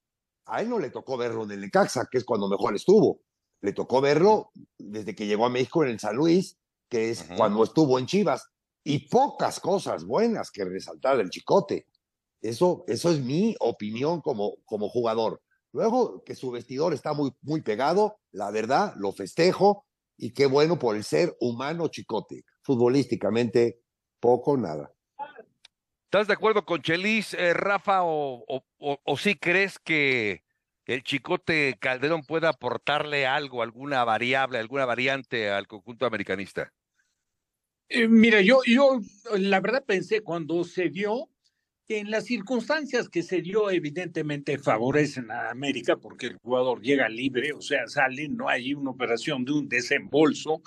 a 0.45 0.61
él 0.61 0.69
no 0.69 0.79
le 0.79 0.89
tocó 0.89 1.17
verlo 1.17 1.43
en 1.43 1.51
el 1.51 1.61
Necaxa, 1.61 2.07
que 2.09 2.17
es 2.17 2.23
cuando 2.23 2.47
mejor 2.47 2.75
estuvo. 2.75 3.21
Le 3.61 3.73
tocó 3.73 4.01
verlo 4.01 4.51
desde 4.77 5.15
que 5.15 5.25
llegó 5.25 5.45
a 5.45 5.49
México 5.49 5.83
en 5.83 5.91
el 5.91 5.99
San 5.99 6.15
Luis, 6.15 6.57
que 6.89 7.09
es 7.09 7.25
cuando 7.35 7.63
estuvo 7.63 7.97
en 7.97 8.05
Chivas. 8.05 8.47
Y 8.83 9.09
pocas 9.09 9.59
cosas 9.59 10.05
buenas 10.05 10.51
que 10.51 10.63
resaltar 10.63 11.17
del 11.17 11.31
Chicote. 11.31 11.87
Eso, 12.41 12.83
eso 12.87 13.09
es 13.09 13.19
mi 13.19 13.55
opinión 13.59 14.21
como, 14.21 14.57
como 14.65 14.89
jugador. 14.89 15.41
Luego 15.71 16.23
que 16.23 16.35
su 16.35 16.51
vestidor 16.51 16.93
está 16.93 17.13
muy, 17.13 17.31
muy 17.41 17.61
pegado, 17.61 18.19
la 18.31 18.51
verdad, 18.51 18.93
lo 18.97 19.11
festejo 19.11 19.85
y 20.17 20.31
qué 20.31 20.45
bueno 20.45 20.77
por 20.77 20.95
el 20.95 21.03
ser 21.03 21.35
humano 21.39 21.87
Chicote. 21.87 22.45
Futbolísticamente, 22.61 23.81
poco, 24.19 24.55
nada. 24.57 24.94
¿Estás 26.05 26.27
de 26.27 26.33
acuerdo 26.33 26.65
con 26.65 26.81
Chelis, 26.81 27.33
eh, 27.33 27.53
Rafa, 27.53 28.03
o, 28.03 28.45
o, 28.47 28.99
o, 29.03 29.17
sí 29.17 29.35
crees 29.35 29.79
que 29.79 30.43
el 30.85 31.03
Chicote 31.03 31.77
Calderón 31.79 32.23
pueda 32.23 32.49
aportarle 32.49 33.25
algo, 33.25 33.63
alguna 33.63 34.03
variable, 34.03 34.59
alguna 34.59 34.85
variante 34.85 35.49
al 35.49 35.67
conjunto 35.67 36.05
americanista? 36.05 36.71
Eh, 37.89 38.07
mira, 38.07 38.41
yo, 38.41 38.61
yo 38.65 38.99
la 39.35 39.59
verdad 39.59 39.83
pensé 39.85 40.21
cuando 40.21 40.63
se 40.63 40.89
dio 40.89 41.29
que 41.87 41.99
en 41.99 42.09
las 42.09 42.25
circunstancias 42.25 43.09
que 43.09 43.21
se 43.21 43.41
dio 43.41 43.69
evidentemente 43.69 44.57
favorecen 44.57 45.29
a 45.31 45.49
América 45.51 45.97
porque 45.97 46.27
el 46.27 46.37
jugador 46.37 46.81
llega 46.81 47.09
libre, 47.09 47.53
o 47.53 47.61
sea, 47.61 47.87
sale, 47.87 48.27
no 48.27 48.47
hay 48.47 48.73
una 48.73 48.91
operación 48.91 49.43
de 49.43 49.51
un 49.51 49.67
desembolso, 49.67 50.61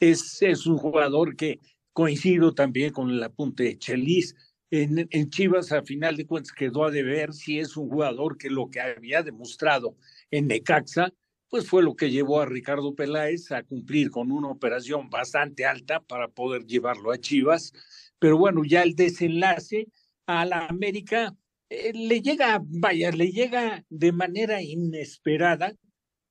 es, 0.00 0.42
es 0.42 0.66
un 0.66 0.78
jugador 0.78 1.36
que 1.36 1.60
coincido 1.92 2.52
también 2.52 2.92
con 2.92 3.10
el 3.10 3.22
apunte 3.22 3.62
de 3.62 3.78
Chelis, 3.78 4.34
en, 4.70 5.30
Chivas 5.30 5.72
a 5.72 5.82
final 5.82 6.16
de 6.16 6.26
cuentas 6.26 6.52
quedó 6.52 6.84
a 6.84 6.90
deber 6.90 7.32
si 7.32 7.58
es 7.58 7.76
un 7.76 7.88
jugador 7.88 8.36
que 8.36 8.50
lo 8.50 8.68
que 8.70 8.80
había 8.80 9.22
demostrado 9.22 9.96
en 10.30 10.48
Necaxa, 10.48 11.12
pues 11.48 11.68
fue 11.68 11.82
lo 11.82 11.94
que 11.94 12.10
llevó 12.10 12.40
a 12.40 12.46
Ricardo 12.46 12.94
Peláez 12.94 13.52
a 13.52 13.62
cumplir 13.62 14.10
con 14.10 14.32
una 14.32 14.48
operación 14.48 15.08
bastante 15.08 15.64
alta 15.64 16.00
para 16.00 16.28
poder 16.28 16.66
llevarlo 16.66 17.12
a 17.12 17.18
Chivas. 17.18 17.72
Pero 18.18 18.36
bueno, 18.38 18.62
ya 18.64 18.82
el 18.82 18.94
desenlace 18.94 19.86
a 20.26 20.44
la 20.44 20.66
América 20.66 21.36
eh, 21.68 21.92
le 21.94 22.20
llega, 22.20 22.60
vaya, 22.64 23.10
le 23.12 23.30
llega 23.30 23.84
de 23.88 24.12
manera 24.12 24.60
inesperada. 24.62 25.74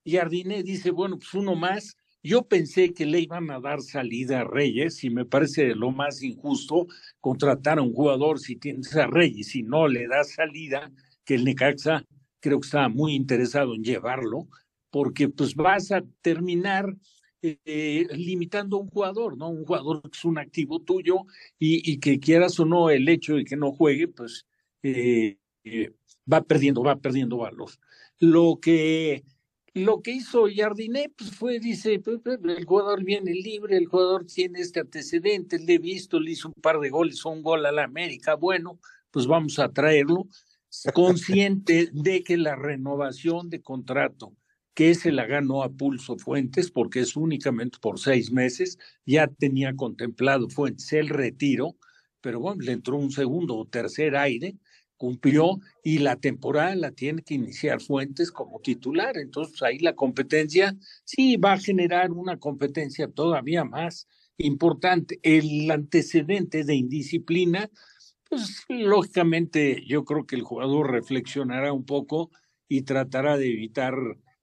Y 0.04 0.18
Jardine 0.18 0.64
dice, 0.64 0.92
bueno, 0.92 1.18
pues 1.18 1.34
uno 1.34 1.56
más, 1.56 1.98
Yo 2.26 2.42
pensé 2.48 2.92
que 2.92 3.06
le 3.06 3.20
iban 3.20 3.52
a 3.52 3.60
dar 3.60 3.84
salida 3.84 4.42
a 4.42 4.44
Reyes 4.44 5.04
y 5.04 5.12
me 5.12 5.26
parece 5.26 5.76
lo 5.76 5.92
más 5.92 6.24
injusto 6.24 6.88
contratar 7.22 7.78
a 7.78 7.84
un 7.84 7.94
jugador 7.94 8.40
si 8.40 8.56
tienes 8.56 8.96
a 8.96 9.06
Reyes 9.06 9.56
y 9.56 9.62
no 9.62 9.88
le 9.88 10.08
da 10.08 10.24
salida, 10.24 10.92
que 11.24 11.36
el 11.36 11.44
Necaxa 11.44 12.04
creo 12.40 12.60
que 12.60 12.66
estaba 12.66 12.90
muy 12.90 13.14
interesado 13.14 13.76
en 13.76 13.84
llevarlo, 13.84 14.48
porque 14.90 15.30
pues 15.30 15.54
vas 15.54 15.92
a 15.92 16.02
terminar 16.24 16.96
eh, 17.44 18.08
limitando 18.16 18.78
a 18.78 18.82
un 18.82 18.88
jugador, 18.88 19.38
¿no? 19.38 19.50
Un 19.50 19.64
jugador 19.64 20.02
que 20.02 20.18
es 20.18 20.26
un 20.26 20.40
activo 20.40 20.82
tuyo 20.82 21.28
y, 21.60 21.92
y 21.92 22.00
que 22.00 22.20
quieras 22.20 22.60
o 22.60 22.66
no 22.66 22.90
el 22.90 23.08
hecho 23.08 23.36
de 23.36 23.46
que 23.46 23.56
no 23.56 23.72
juegue, 23.72 24.08
pues 24.08 24.48
eh, 24.82 25.38
eh, 25.64 25.94
va 26.32 26.42
perdiendo, 26.42 26.82
va 26.82 26.96
perdiendo 26.96 27.38
valor. 27.38 27.70
Lo 28.18 28.58
que 28.60 29.24
lo 29.76 30.02
que 30.02 30.12
hizo 30.12 30.46
Jardiné 30.54 31.10
pues 31.16 31.32
fue, 31.32 31.60
dice, 31.60 32.02
el 32.06 32.66
jugador 32.66 33.04
viene 33.04 33.34
libre, 33.34 33.76
el 33.76 33.88
jugador 33.88 34.26
tiene 34.26 34.62
este 34.62 34.80
antecedente, 34.80 35.60
le 35.60 35.74
he 35.74 35.80
visto, 35.80 36.18
le 36.18 36.32
hizo 36.32 36.48
un 36.48 36.62
par 36.62 36.80
de 36.80 36.90
goles, 36.90 37.26
un 37.26 37.44
gol 37.44 37.66
a 37.66 37.74
la 37.74 37.84
América, 37.84 38.36
bueno, 38.36 38.80
pues 39.12 39.28
vamos 39.28 39.60
a 39.60 39.74
traerlo, 39.74 40.28
consciente 40.94 41.90
de 41.92 42.24
que 42.24 42.38
la 42.38 42.56
renovación 42.56 43.50
de 43.50 43.62
contrato 43.62 44.34
que 44.74 44.96
se 44.96 45.12
la 45.12 45.26
ganó 45.26 45.62
a 45.62 45.70
Pulso 45.70 46.18
Fuentes, 46.18 46.72
porque 46.72 47.02
es 47.02 47.18
únicamente 47.18 47.78
por 47.82 48.00
seis 48.00 48.32
meses, 48.32 48.78
ya 49.06 49.28
tenía 49.28 49.76
contemplado 49.76 50.50
Fuentes 50.50 50.94
el 50.94 51.10
retiro, 51.10 51.76
pero 52.22 52.40
bueno, 52.40 52.62
le 52.62 52.72
entró 52.72 52.96
un 52.96 53.12
segundo 53.12 53.58
o 53.58 53.68
tercer 53.68 54.16
aire, 54.16 54.56
cumplió 54.98 55.60
y 55.84 56.00
la 56.00 56.16
temporada 56.16 56.76
la 56.76 56.92
tiene 56.92 57.22
que 57.22 57.36
iniciar 57.36 57.82
Fuentes 57.82 58.32
como 58.32 58.60
titular. 58.60 59.18
Entonces 59.18 59.62
ahí 59.62 59.80
la 59.80 59.96
competencia 59.96 60.76
sí 61.04 61.38
va 61.38 61.54
a 61.54 61.60
generar 61.60 62.12
una 62.12 62.38
competencia 62.38 63.08
todavía 63.08 63.64
más 63.64 64.08
importante. 64.38 65.20
El 65.24 65.70
antecedente 65.72 66.64
de 66.64 66.76
indisciplina, 66.76 67.70
pues 68.30 68.64
lógicamente 68.70 69.84
yo 69.86 70.06
creo 70.06 70.26
que 70.26 70.36
el 70.36 70.44
jugador 70.44 70.92
reflexionará 70.92 71.74
un 71.74 71.86
poco 71.86 72.32
y 72.68 72.82
tratará 72.82 73.38
de 73.38 73.52
evitar 73.52 73.96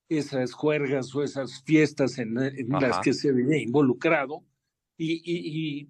esas 0.08 0.52
juergas 0.52 1.14
o 1.14 1.22
esas 1.22 1.62
fiestas 1.64 2.18
en, 2.18 2.34
las 2.34 3.00
que 3.00 3.14
se 3.14 3.32
ve 3.32 3.62
involucrado 3.62 4.44
y, 5.04 5.88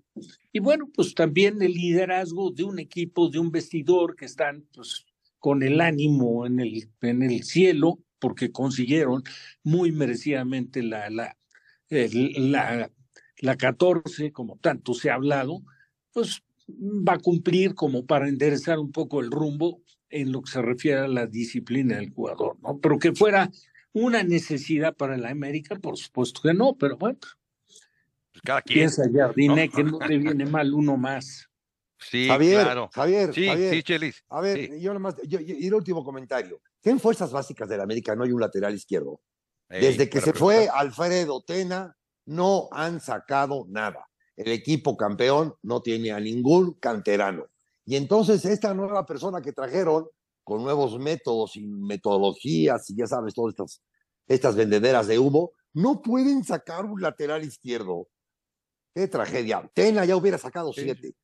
y, 0.53 0.59
bueno, 0.61 0.89
pues 0.95 1.15
también 1.15 1.63
el 1.63 1.73
liderazgo 1.73 2.51
de 2.51 2.65
un 2.65 2.79
equipo, 2.79 3.29
de 3.29 3.39
un 3.39 3.51
vestidor 3.51 4.17
que 4.17 4.25
están 4.25 4.67
pues 4.73 5.05
con 5.39 5.63
el 5.63 5.81
ánimo 5.81 6.47
en 6.47 6.61
el, 6.61 6.89
en 7.01 7.23
el 7.23 7.43
cielo, 7.43 7.99
porque 8.19 8.53
consiguieron 8.53 9.23
muy 9.65 9.93
merecidamente 9.93 10.83
la, 10.83 11.11
la, 11.11 11.37
la, 11.91 12.91
la 13.39 13.57
14, 13.57 14.33
como 14.33 14.57
tanto 14.59 14.95
se 14.95 15.11
ha 15.11 15.15
hablado, 15.15 15.63
pues 16.13 16.43
va 16.69 17.15
a 17.15 17.19
cumplir 17.19 17.75
como 17.75 18.07
para 18.07 18.29
enderezar 18.29 18.79
un 18.79 18.93
poco 18.93 19.21
el 19.21 19.31
rumbo 19.31 19.83
en 20.11 20.31
lo 20.31 20.43
que 20.43 20.53
se 20.53 20.63
refiere 20.63 21.01
a 21.01 21.09
la 21.09 21.27
disciplina 21.27 21.97
del 21.97 22.11
jugador, 22.11 22.59
¿no? 22.63 22.79
Pero 22.79 22.99
que 22.99 23.13
fuera 23.13 23.51
una 23.93 24.23
necesidad 24.23 24.95
para 24.97 25.17
la 25.17 25.31
América, 25.31 25.77
por 25.77 25.97
supuesto 25.97 26.41
que 26.43 26.55
no, 26.55 26.77
pero 26.77 26.97
bueno, 26.97 27.19
cada 28.43 28.63
quien. 28.63 28.79
Piensa 28.81 29.03
Jardine 29.13 29.69
que 29.69 29.85
no 29.85 29.99
te 29.99 30.17
viene 30.19 30.45
mal 30.47 30.73
uno 30.73 30.97
más. 30.97 31.47
Sí, 31.99 32.27
Javier, 32.27 32.63
claro. 32.63 32.91
Javier, 32.93 33.33
Sí, 33.33 33.47
Javier. 33.47 33.75
sí, 33.75 33.83
Chelis. 33.85 34.25
A 34.29 34.41
ver, 34.41 34.77
yo 34.81 34.93
nomás, 34.93 35.15
yo, 35.25 35.39
yo- 35.41 35.55
y 35.57 35.67
el 35.69 35.75
último 35.75 36.05
comentario. 36.05 36.61
¿Qué 36.83 36.91
en 36.91 36.99
fuerzas 36.99 37.31
básicas 37.31 37.69
del 37.69 37.81
América 37.81 38.17
no 38.17 38.25
hay 38.25 38.33
un 38.33 38.41
lateral 38.41 38.75
izquierdo? 38.75 39.21
Ey, 39.69 39.81
Desde 39.87 40.11
que 40.11 40.21
se 40.21 40.33
fue 40.33 40.55
preguntar. 40.57 40.81
Alfredo 40.81 41.43
Tena, 41.47 41.97
no 42.27 42.69
han 42.73 43.01
sacado 43.01 43.67
nada. 43.69 44.05
El 44.37 44.51
equipo 44.51 44.97
campeón 44.97 45.55
no 45.63 45.81
tiene 45.81 46.11
a 46.11 46.19
ningún 46.19 46.75
canterano. 46.75 47.47
Y 47.85 47.95
entonces 47.97 48.45
esta 48.45 48.75
nueva 48.75 49.07
persona 49.07 49.41
que 49.41 49.53
trajeron, 49.53 50.09
con 50.43 50.63
nuevos 50.65 50.99
métodos 50.99 51.55
y 51.57 51.67
metodologías, 51.67 52.91
y 52.91 52.97
ya 52.97 53.07
sabes, 53.07 53.33
todas 53.35 53.53
estas, 53.53 53.81
estas 54.27 54.57
vendederas 54.57 55.07
de 55.07 55.19
humo, 55.21 55.53
no 55.73 56.03
pueden 56.03 56.43
sacar 56.45 56.85
un 56.85 57.01
lateral 57.01 57.45
izquierdo. 57.45 58.09
Qué 58.95 59.09
tragedia. 59.09 59.69
Tena 59.75 60.05
ya 60.05 60.17
hubiera 60.17 60.39
sacado 60.39 60.73
siete. 60.73 61.15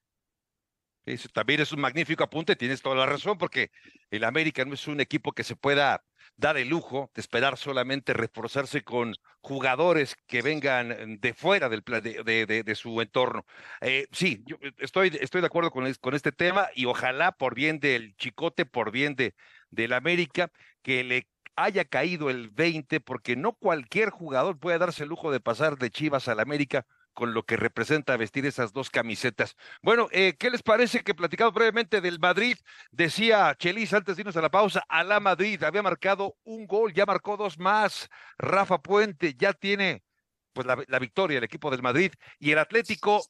Eso 1.05 1.29
también 1.31 1.61
es 1.61 1.73
un 1.73 1.81
magnífico 1.81 2.23
apunte, 2.23 2.55
tienes 2.55 2.83
toda 2.83 2.95
la 2.97 3.07
razón, 3.07 3.39
porque 3.39 3.71
el 4.11 4.25
América 4.25 4.65
no 4.67 4.75
es 4.75 4.87
un 4.89 5.01
equipo 5.01 5.33
que 5.33 5.43
se 5.43 5.57
pueda 5.57 6.05
dar 6.37 6.59
el 6.59 6.69
lujo 6.69 7.11
de 7.15 7.21
esperar 7.23 7.57
solamente 7.57 8.13
reforzarse 8.13 8.83
con 8.85 9.15
jugadores 9.41 10.17
que 10.27 10.43
vengan 10.43 11.19
de 11.19 11.33
fuera 11.33 11.71
del 11.71 11.83
de, 11.83 12.23
de- 12.23 12.45
de- 12.47 12.63
de 12.63 12.75
su 12.75 13.01
entorno. 13.01 13.47
Eh, 13.81 14.07
sí, 14.13 14.43
yo 14.47 14.57
estoy, 14.77 15.17
estoy 15.21 15.41
de 15.41 15.47
acuerdo 15.47 15.71
con, 15.71 15.91
con 15.95 16.15
este 16.15 16.31
tema 16.31 16.69
y 16.75 16.85
ojalá 16.85 17.33
por 17.33 17.55
bien 17.55 17.81
del 17.81 18.15
Chicote, 18.17 18.67
por 18.67 18.91
bien 18.93 19.15
de 19.17 19.35
del 19.71 19.95
América, 19.95 20.51
que 20.83 21.05
le 21.05 21.29
haya 21.57 21.87
caído 21.87 22.29
el 22.29 22.51
20, 22.51 23.01
porque 23.01 23.35
no 23.35 23.55
cualquier 23.55 24.11
jugador 24.11 24.59
puede 24.59 24.79
darse 24.79 25.05
el 25.05 25.09
lujo 25.09 25.33
de 25.33 25.41
pasar 25.41 25.77
de 25.79 25.91
Chivas 25.91 26.29
al 26.29 26.41
América 26.41 26.87
con 27.19 27.35
lo 27.35 27.45
que 27.45 27.57
representa 27.57 28.17
vestir 28.17 28.47
esas 28.47 28.73
dos 28.73 28.91
camisetas. 28.91 29.57
Bueno, 29.83 30.07
eh, 30.13 30.37
¿qué 30.39 30.51
les 30.51 30.63
parece 30.63 31.03
que 31.03 31.17
platicado 31.17 31.51
brevemente 31.51 32.01
del 32.01 32.21
Madrid? 32.21 32.57
Decía 32.93 33.57
Chelis 33.59 33.93
antes 33.93 34.15
de 34.15 34.21
irnos 34.23 34.37
a 34.37 34.41
la 34.41 34.53
pausa, 34.53 34.85
a 34.89 35.03
la 35.03 35.19
Madrid 35.19 35.61
había 35.65 35.83
marcado 35.83 36.37
un 36.45 36.69
gol, 36.69 36.93
ya 36.95 37.07
marcó 37.07 37.37
dos 37.37 37.59
más. 37.59 38.09
Rafa 38.39 38.79
Puente 38.79 39.35
ya 39.35 39.53
tiene 39.53 40.05
pues 40.53 40.65
la, 40.65 40.81
la 40.87 41.01
victoria 41.01 41.39
el 41.39 41.43
equipo 41.45 41.73
del 41.73 41.83
Madrid 41.83 42.13
y 42.39 42.53
el 42.53 42.59
Atlético, 42.59 43.25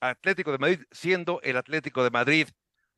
Atlético 0.00 0.52
de 0.52 0.58
Madrid, 0.58 0.80
siendo 0.90 1.40
el 1.40 1.56
Atlético 1.56 2.04
de 2.04 2.10
Madrid, 2.10 2.48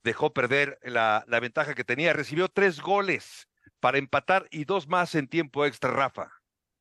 dejó 0.03 0.33
perder 0.33 0.81
la, 0.83 1.22
la 1.29 1.39
ventaja 1.39 1.77
que 1.77 1.85
tenía, 1.85 2.14
recibió 2.14 2.49
tres 2.49 2.81
goles 2.81 3.47
para 3.79 3.99
empatar 3.99 4.49
y 4.51 4.64
dos 4.64 4.89
más 4.89 5.14
en 5.14 5.29
tiempo 5.29 5.64
extra, 5.64 5.93
Rafa. 5.93 6.33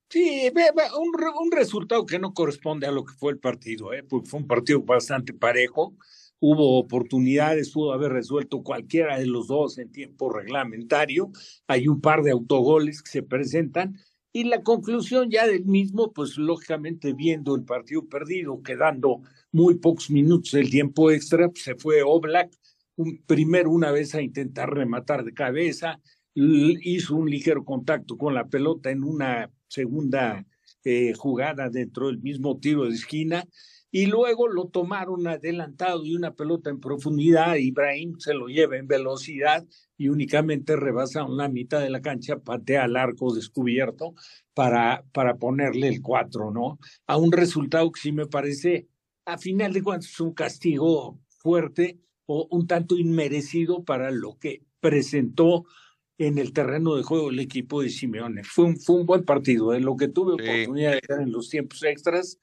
Sí, 0.10 0.52
un, 0.52 1.26
un 1.42 1.52
resultado 1.52 2.06
que 2.06 2.20
no 2.20 2.34
corresponde 2.34 2.88
a 2.88 2.92
lo 2.92 3.04
que 3.04 3.14
fue 3.14 3.32
el 3.32 3.40
partido, 3.40 3.92
¿eh? 3.92 4.04
porque 4.04 4.30
fue 4.30 4.40
un 4.40 4.48
partido 4.48 4.82
bastante 4.82 5.34
parejo. 5.34 5.96
Hubo 6.40 6.78
oportunidades, 6.78 7.72
pudo 7.72 7.92
haber 7.94 8.12
resuelto 8.12 8.62
cualquiera 8.62 9.18
de 9.18 9.26
los 9.26 9.48
dos 9.48 9.78
en 9.78 9.92
tiempo 9.92 10.32
reglamentario. 10.32 11.32
Hay 11.68 11.88
un 11.88 12.02
par 12.02 12.22
de 12.22 12.32
autogoles 12.32 13.02
que 13.02 13.10
se 13.10 13.24
presentan. 13.24 13.98
Y 14.32 14.44
la 14.44 14.62
conclusión 14.62 15.32
ya 15.32 15.48
del 15.48 15.66
mismo, 15.66 16.12
pues 16.12 16.38
lógicamente 16.38 17.14
viendo 17.14 17.56
el 17.56 17.64
partido 17.64 18.06
perdido, 18.06 18.62
quedando 18.62 19.22
muy 19.52 19.76
pocos 19.76 20.10
minutos 20.12 20.52
del 20.52 20.70
tiempo 20.70 21.10
extra, 21.10 21.48
pues, 21.50 21.64
se 21.64 21.76
fue 21.76 22.04
Oblak, 22.04 22.52
un, 22.98 23.24
primero 23.26 23.72
una 23.72 23.92
vez 23.92 24.14
a 24.14 24.22
intentar 24.22 24.70
rematar 24.74 25.24
de 25.24 25.34
cabeza, 25.34 26.02
hizo 26.36 27.16
un 27.16 27.30
ligero 27.30 27.64
contacto 27.64 28.18
con 28.18 28.34
la 28.34 28.48
pelota 28.48 28.92
en 28.92 29.04
una 29.04 29.50
segunda 29.76 30.46
eh, 30.84 31.14
jugada 31.14 31.70
dentro 31.70 32.08
del 32.08 32.20
mismo 32.20 32.58
tiro 32.60 32.86
de 32.86 32.96
esquina 32.96 33.46
y 33.92 34.08
luego 34.08 34.50
lo 34.50 34.68
tomaron 34.68 35.26
adelantado 35.26 36.04
y 36.04 36.16
una 36.16 36.34
pelota 36.34 36.70
en 36.70 36.82
profundidad, 36.82 37.56
Ibrahim 37.56 38.16
se 38.20 38.34
lo 38.34 38.48
lleva 38.48 38.78
en 38.78 38.88
velocidad 38.88 39.66
y 39.98 40.10
únicamente 40.10 40.76
rebasa 40.76 41.26
la 41.30 41.48
mitad 41.48 41.80
de 41.80 41.90
la 41.90 42.02
cancha, 42.02 42.40
patea 42.40 42.84
al 42.84 42.98
arco 42.98 43.34
descubierto 43.34 44.14
para, 44.54 45.06
para 45.14 45.36
ponerle 45.36 45.88
el 45.88 46.02
4, 46.02 46.52
¿no? 46.52 46.78
A 47.08 47.16
un 47.16 47.32
resultado 47.32 47.90
que 47.92 48.02
sí 48.02 48.12
me 48.12 48.26
parece, 48.26 48.90
a 49.26 49.38
final 49.38 49.72
de 49.72 49.82
cuentas, 49.82 50.20
un 50.20 50.34
castigo 50.34 51.22
fuerte 51.40 52.00
o 52.26 52.48
un 52.52 52.68
tanto 52.68 52.98
inmerecido 52.98 53.86
para 53.86 54.12
lo 54.12 54.38
que 54.38 54.64
presentó 54.82 55.64
en 56.18 56.38
el 56.38 56.54
terreno 56.54 56.96
de 56.96 57.04
juego 57.04 57.30
el 57.30 57.40
equipo 57.40 57.82
de 57.82 57.90
Simeone. 57.90 58.44
Fue 58.44 58.66
un, 58.66 58.80
fue 58.80 58.96
un 58.96 59.06
buen 59.06 59.24
partido, 59.24 59.72
de 59.72 59.80
lo 59.80 59.96
que 59.98 60.08
tuve 60.08 60.34
oportunidad 60.34 60.94
de 60.94 61.02
ver 61.08 61.22
en 61.22 61.32
los 61.32 61.50
tiempos 61.50 61.84
extras. 61.84 62.40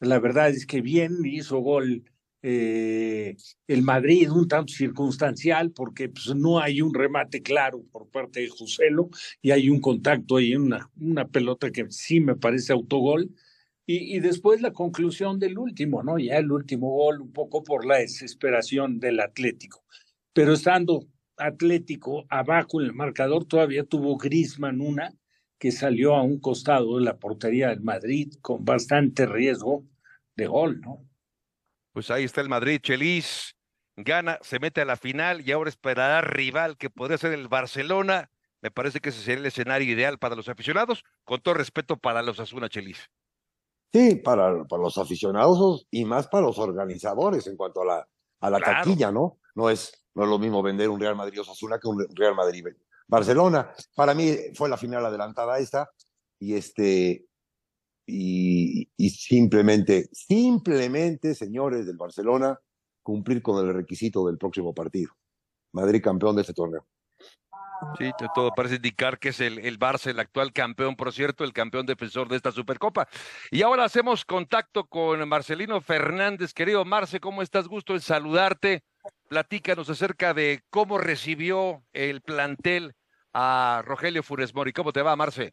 La 0.00 0.18
verdad 0.18 0.50
es 0.50 0.66
que 0.66 0.80
bien 0.80 1.24
hizo 1.24 1.58
gol 1.58 2.04
eh, 2.42 3.36
el 3.68 3.82
Madrid, 3.82 4.30
un 4.30 4.48
tanto 4.48 4.72
circunstancial, 4.72 5.70
porque 5.70 6.08
pues, 6.08 6.34
no 6.34 6.60
hay 6.60 6.82
un 6.82 6.92
remate 6.92 7.42
claro 7.42 7.82
por 7.90 8.08
parte 8.10 8.40
de 8.40 8.48
Joselo 8.48 9.08
y 9.40 9.52
hay 9.52 9.70
un 9.70 9.80
contacto 9.80 10.36
ahí, 10.36 10.54
una, 10.54 10.90
una 11.00 11.28
pelota 11.28 11.70
que 11.70 11.86
sí 11.90 12.20
me 12.20 12.36
parece 12.36 12.72
autogol. 12.72 13.30
Y, 13.86 14.16
y 14.16 14.20
después 14.20 14.62
la 14.62 14.72
conclusión 14.72 15.38
del 15.38 15.58
último, 15.58 16.02
¿no? 16.02 16.18
Ya 16.18 16.38
el 16.38 16.50
último 16.50 16.90
gol, 16.90 17.20
un 17.20 17.32
poco 17.32 17.62
por 17.62 17.86
la 17.86 17.98
desesperación 17.98 18.98
del 18.98 19.20
Atlético. 19.20 19.84
Pero 20.32 20.54
estando 20.54 21.06
Atlético 21.36 22.24
abajo 22.28 22.80
en 22.80 22.86
el 22.86 22.94
marcador, 22.94 23.44
todavía 23.44 23.84
tuvo 23.84 24.16
Grisman 24.16 24.80
una 24.80 25.12
que 25.58 25.72
salió 25.72 26.14
a 26.14 26.22
un 26.22 26.40
costado 26.40 26.98
de 26.98 27.04
la 27.04 27.16
portería 27.18 27.68
del 27.68 27.80
Madrid 27.80 28.34
con 28.42 28.64
bastante 28.64 29.26
riesgo 29.26 29.84
de 30.36 30.46
gol, 30.46 30.80
¿no? 30.80 31.08
Pues 31.92 32.10
ahí 32.10 32.24
está 32.24 32.40
el 32.40 32.48
Madrid, 32.48 32.80
Chelis, 32.82 33.56
gana, 33.96 34.38
se 34.42 34.58
mete 34.58 34.80
a 34.80 34.84
la 34.84 34.96
final 34.96 35.46
y 35.46 35.52
ahora 35.52 35.70
esperará 35.70 36.20
rival 36.20 36.76
que 36.76 36.90
podría 36.90 37.18
ser 37.18 37.32
el 37.32 37.48
Barcelona. 37.48 38.30
Me 38.60 38.70
parece 38.70 39.00
que 39.00 39.10
ese 39.10 39.20
sería 39.20 39.40
el 39.40 39.46
escenario 39.46 39.92
ideal 39.92 40.18
para 40.18 40.34
los 40.34 40.48
aficionados, 40.48 41.04
con 41.24 41.40
todo 41.40 41.54
respeto 41.54 41.96
para 41.96 42.22
los 42.22 42.40
Asuna 42.40 42.68
Chelis. 42.68 43.10
Sí, 43.92 44.16
para, 44.16 44.64
para 44.64 44.82
los 44.82 44.98
aficionados 44.98 45.86
y 45.90 46.04
más 46.04 46.26
para 46.26 46.46
los 46.46 46.58
organizadores 46.58 47.46
en 47.46 47.56
cuanto 47.56 47.82
a 47.82 47.84
la, 47.84 48.08
a 48.40 48.50
la 48.50 48.58
Claro. 48.58 48.78
taquilla, 48.78 49.12
¿no? 49.12 49.38
No 49.54 49.70
es, 49.70 50.03
no 50.14 50.24
es 50.24 50.28
lo 50.28 50.38
mismo 50.38 50.62
vender 50.62 50.88
un 50.88 51.00
Real 51.00 51.16
Madrid 51.16 51.40
Osasuna 51.40 51.78
que 51.78 51.88
un 51.88 52.06
Real 52.14 52.34
Madrid 52.34 52.66
Barcelona. 53.06 53.72
Para 53.94 54.14
mí 54.14 54.34
fue 54.54 54.68
la 54.68 54.76
final 54.76 55.04
adelantada 55.04 55.58
esta 55.58 55.90
y 56.38 56.54
este 56.54 57.26
y, 58.06 58.90
y 58.96 59.10
simplemente, 59.10 60.08
simplemente, 60.12 61.34
señores 61.34 61.86
del 61.86 61.96
Barcelona, 61.96 62.58
cumplir 63.02 63.42
con 63.42 63.66
el 63.66 63.74
requisito 63.74 64.26
del 64.26 64.38
próximo 64.38 64.74
partido. 64.74 65.12
Madrid 65.72 66.02
campeón 66.02 66.36
de 66.36 66.42
este 66.42 66.54
torneo. 66.54 66.86
Sí, 67.98 68.10
todo 68.34 68.52
parece 68.54 68.76
indicar 68.76 69.18
que 69.18 69.30
es 69.30 69.40
el, 69.40 69.58
el 69.58 69.78
Barça, 69.78 70.10
el 70.10 70.18
actual 70.18 70.52
campeón, 70.52 70.96
por 70.96 71.12
cierto, 71.12 71.44
el 71.44 71.52
campeón 71.52 71.86
defensor 71.86 72.28
de 72.28 72.36
esta 72.36 72.50
Supercopa. 72.50 73.06
Y 73.50 73.62
ahora 73.62 73.84
hacemos 73.84 74.24
contacto 74.24 74.84
con 74.84 75.28
Marcelino 75.28 75.80
Fernández. 75.80 76.52
Querido 76.52 76.84
Marce, 76.84 77.20
¿cómo 77.20 77.42
estás? 77.42 77.68
Gusto 77.68 77.94
en 77.94 78.00
saludarte. 78.00 78.82
Platícanos 79.28 79.90
acerca 79.90 80.34
de 80.34 80.60
cómo 80.70 80.98
recibió 80.98 81.82
el 81.92 82.20
plantel 82.22 82.94
a 83.32 83.82
Rogelio 83.84 84.22
Funes 84.22 84.54
Mori. 84.54 84.72
¿Cómo 84.72 84.92
te 84.92 85.02
va, 85.02 85.16
Marce? 85.16 85.52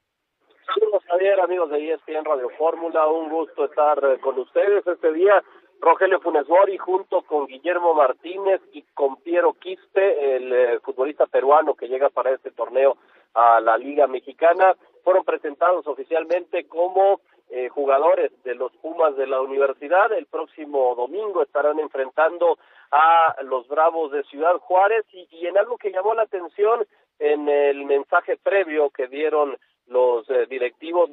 Saludos 0.73 1.03
Javier, 1.07 1.39
amigos 1.39 1.69
de 1.71 1.93
ESPN 1.93 2.23
Radio 2.23 2.49
Fórmula, 2.57 3.07
un 3.07 3.29
gusto 3.29 3.65
estar 3.65 3.97
eh, 4.03 4.19
con 4.19 4.37
ustedes 4.39 4.85
este 4.85 5.11
día. 5.13 5.43
Rogelio 5.81 6.19
Funes 6.19 6.47
Mori 6.47 6.77
junto 6.77 7.23
con 7.23 7.47
Guillermo 7.47 7.95
Martínez 7.95 8.61
y 8.71 8.83
con 8.93 9.17
Piero 9.17 9.53
Quispe, 9.53 10.35
el 10.35 10.53
eh, 10.53 10.79
futbolista 10.81 11.25
peruano 11.25 11.73
que 11.73 11.87
llega 11.87 12.09
para 12.09 12.29
este 12.31 12.51
torneo 12.51 12.97
a 13.33 13.59
la 13.59 13.77
Liga 13.79 14.05
Mexicana, 14.05 14.75
fueron 15.03 15.23
presentados 15.23 15.87
oficialmente 15.87 16.67
como 16.67 17.21
eh, 17.49 17.69
jugadores 17.69 18.31
de 18.43 18.53
los 18.53 18.71
Pumas 18.73 19.15
de 19.17 19.25
la 19.25 19.41
universidad. 19.41 20.13
El 20.13 20.27
próximo 20.27 20.93
domingo 20.93 21.41
estarán 21.41 21.79
enfrentando 21.79 22.59
a 22.91 23.41
los 23.43 23.67
Bravos 23.67 24.11
de 24.11 24.23
Ciudad 24.25 24.57
Juárez 24.59 25.03
y, 25.11 25.47
en 25.47 25.57
algo 25.57 25.77
que 25.77 25.91
llamó 25.91 26.13
la 26.13 26.23
atención 26.23 26.85
en 27.17 27.49
el 27.49 27.85
mensaje 27.85 28.37
previo 28.37 28.91
que 28.91 29.07
dieron 29.07 29.57
los 29.87 30.29
eh, 30.29 30.45
directivos 30.47 31.09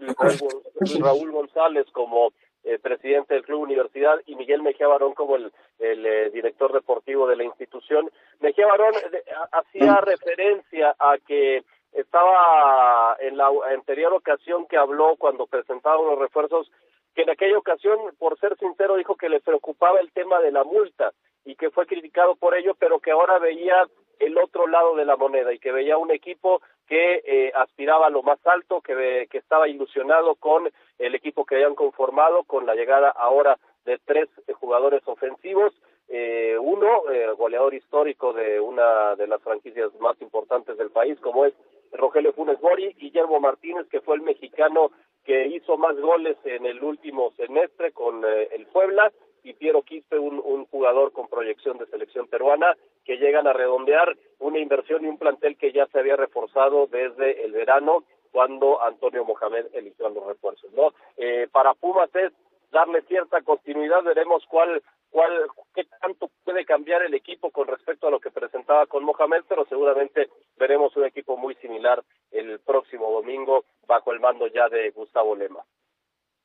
Raúl 1.00 1.32
González 1.32 1.86
como 1.92 2.32
eh, 2.64 2.78
presidente 2.78 3.34
del 3.34 3.44
Club 3.44 3.62
Universidad 3.62 4.20
y 4.26 4.34
Miguel 4.36 4.62
Mejía 4.62 4.88
Barón 4.88 5.14
como 5.14 5.36
el, 5.36 5.52
el 5.78 6.04
eh, 6.06 6.30
director 6.30 6.72
deportivo 6.72 7.26
de 7.26 7.36
la 7.36 7.44
institución. 7.44 8.10
Mejía 8.40 8.66
Barón 8.66 8.94
de- 9.10 9.22
hacía 9.52 10.00
referencia 10.00 10.94
a 10.98 11.16
que 11.26 11.62
estaba 11.92 13.16
en 13.20 13.36
la 13.36 13.48
anterior 13.72 14.12
ocasión 14.12 14.66
que 14.66 14.76
habló 14.76 15.16
cuando 15.16 15.46
presentaban 15.46 16.06
los 16.06 16.18
refuerzos, 16.18 16.70
que 17.14 17.22
en 17.22 17.30
aquella 17.30 17.58
ocasión, 17.58 17.98
por 18.18 18.38
ser 18.38 18.56
sincero, 18.58 18.96
dijo 18.96 19.16
que 19.16 19.28
le 19.28 19.40
preocupaba 19.40 19.98
el 20.00 20.12
tema 20.12 20.38
de 20.40 20.52
la 20.52 20.64
multa 20.64 21.12
y 21.44 21.54
que 21.56 21.70
fue 21.70 21.86
criticado 21.86 22.36
por 22.36 22.54
ello, 22.54 22.74
pero 22.78 23.00
que 23.00 23.10
ahora 23.10 23.38
veía 23.38 23.86
el 24.18 24.36
otro 24.36 24.66
lado 24.66 24.94
de 24.96 25.04
la 25.04 25.16
moneda 25.16 25.52
y 25.52 25.58
que 25.58 25.72
veía 25.72 25.96
un 25.96 26.10
equipo 26.10 26.60
que 26.86 27.22
eh, 27.24 27.52
aspiraba 27.54 28.06
a 28.06 28.10
lo 28.10 28.22
más 28.22 28.38
alto, 28.46 28.80
que, 28.80 29.26
que 29.30 29.38
estaba 29.38 29.68
ilusionado 29.68 30.34
con 30.36 30.70
el 30.98 31.14
equipo 31.14 31.44
que 31.44 31.56
habían 31.56 31.74
conformado, 31.74 32.44
con 32.44 32.66
la 32.66 32.74
llegada 32.74 33.10
ahora 33.10 33.58
de 33.84 33.98
tres 34.04 34.28
eh, 34.46 34.52
jugadores 34.52 35.02
ofensivos, 35.06 35.72
eh, 36.08 36.56
uno, 36.58 37.10
eh, 37.12 37.30
goleador 37.36 37.74
histórico 37.74 38.32
de 38.32 38.58
una 38.58 39.14
de 39.16 39.26
las 39.26 39.42
franquicias 39.42 39.90
más 40.00 40.20
importantes 40.22 40.78
del 40.78 40.90
país, 40.90 41.18
como 41.20 41.44
es 41.44 41.52
Rogelio 41.92 42.32
Funes 42.32 42.60
Mori, 42.62 42.94
Guillermo 42.94 43.40
Martínez, 43.40 43.86
que 43.90 44.00
fue 44.00 44.16
el 44.16 44.22
mexicano 44.22 44.90
que 45.24 45.46
hizo 45.48 45.76
más 45.76 45.98
goles 46.00 46.38
en 46.44 46.64
el 46.64 46.82
último 46.82 47.32
semestre 47.36 47.92
con 47.92 48.24
eh, 48.24 48.48
el 48.52 48.66
Puebla, 48.66 49.12
y 49.44 49.52
Piero 49.52 49.82
Quispe, 49.82 50.18
un, 50.18 50.40
un 50.44 50.66
jugador 50.66 51.12
con 51.12 51.28
proyección 51.28 51.78
de 51.78 51.86
selección 51.86 52.26
peruana, 52.26 52.76
que 53.04 53.18
llegan 53.18 53.46
a 53.46 53.52
redondear 53.52 54.16
una 54.38 54.58
inversión 54.58 55.04
y 55.04 55.08
un 55.08 55.18
plantel 55.18 55.56
que 55.56 55.72
ya 55.72 55.86
se 55.86 55.98
había 55.98 56.16
reforzado 56.16 56.86
desde 56.86 57.44
el 57.44 57.52
verano, 57.52 58.04
cuando 58.38 58.80
Antonio 58.80 59.24
Mohamed 59.24 59.66
eligió 59.72 60.06
a 60.06 60.10
los 60.10 60.24
refuerzos. 60.24 60.72
¿no? 60.72 60.94
Eh, 61.16 61.48
para 61.50 61.74
Pumas 61.74 62.08
es 62.14 62.32
darle 62.70 63.02
cierta 63.02 63.42
continuidad, 63.42 64.04
veremos 64.04 64.44
cuál, 64.48 64.80
cuál, 65.10 65.48
qué 65.74 65.82
tanto 66.00 66.30
puede 66.44 66.64
cambiar 66.64 67.02
el 67.02 67.14
equipo 67.14 67.50
con 67.50 67.66
respecto 67.66 68.06
a 68.06 68.12
lo 68.12 68.20
que 68.20 68.30
presentaba 68.30 68.86
con 68.86 69.02
Mohamed, 69.02 69.42
pero 69.48 69.64
seguramente 69.64 70.28
veremos 70.56 70.96
un 70.96 71.06
equipo 71.06 71.36
muy 71.36 71.56
similar 71.56 72.00
el 72.30 72.60
próximo 72.60 73.10
domingo 73.10 73.64
bajo 73.88 74.12
el 74.12 74.20
mando 74.20 74.46
ya 74.46 74.68
de 74.68 74.90
Gustavo 74.90 75.34
Lema. 75.34 75.64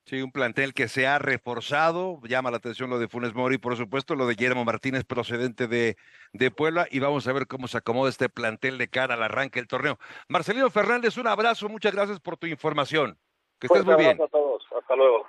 Sí, 0.06 0.22
un 0.22 0.34
plantel 0.34 0.74
que 0.74 0.90
se 0.90 1.08
ha 1.08 1.18
reforzado, 1.18 2.20
llama 2.24 2.52
la 2.52 2.58
atención 2.58 2.90
lo 2.90 3.00
de 3.00 3.08
Funes 3.08 3.34
Mori, 3.34 3.58
por 3.58 3.78
supuesto, 3.78 4.16
lo 4.16 4.28
de 4.28 4.36
Guillermo 4.36 4.66
Martínez 4.66 5.06
procedente 5.06 5.68
de, 5.68 5.96
de 6.34 6.52
Puebla, 6.52 6.88
y 6.92 7.00
vamos 7.00 7.26
a 7.26 7.32
ver 7.32 7.48
cómo 7.48 7.70
se 7.70 7.78
acomoda 7.78 8.10
este 8.10 8.28
plantel 8.28 8.78
de 8.78 8.90
cara 8.90 9.14
al 9.14 9.24
arranque 9.24 9.62
del 9.62 9.68
torneo. 9.68 9.98
Marcelino 10.28 10.70
Fernández, 10.70 11.16
un 11.18 11.28
abrazo, 11.28 11.70
muchas 11.70 11.94
gracias 11.94 12.20
por 12.20 12.36
tu 12.36 12.48
información. 12.48 13.18
Que 13.60 13.68
estés 13.68 13.84
Fuerte 13.84 14.04
muy 14.04 14.04
bien. 14.04 14.18
abrazo 14.22 14.26
a 14.26 14.30
todos, 14.30 14.64
hasta 14.78 14.96
luego. 14.98 15.26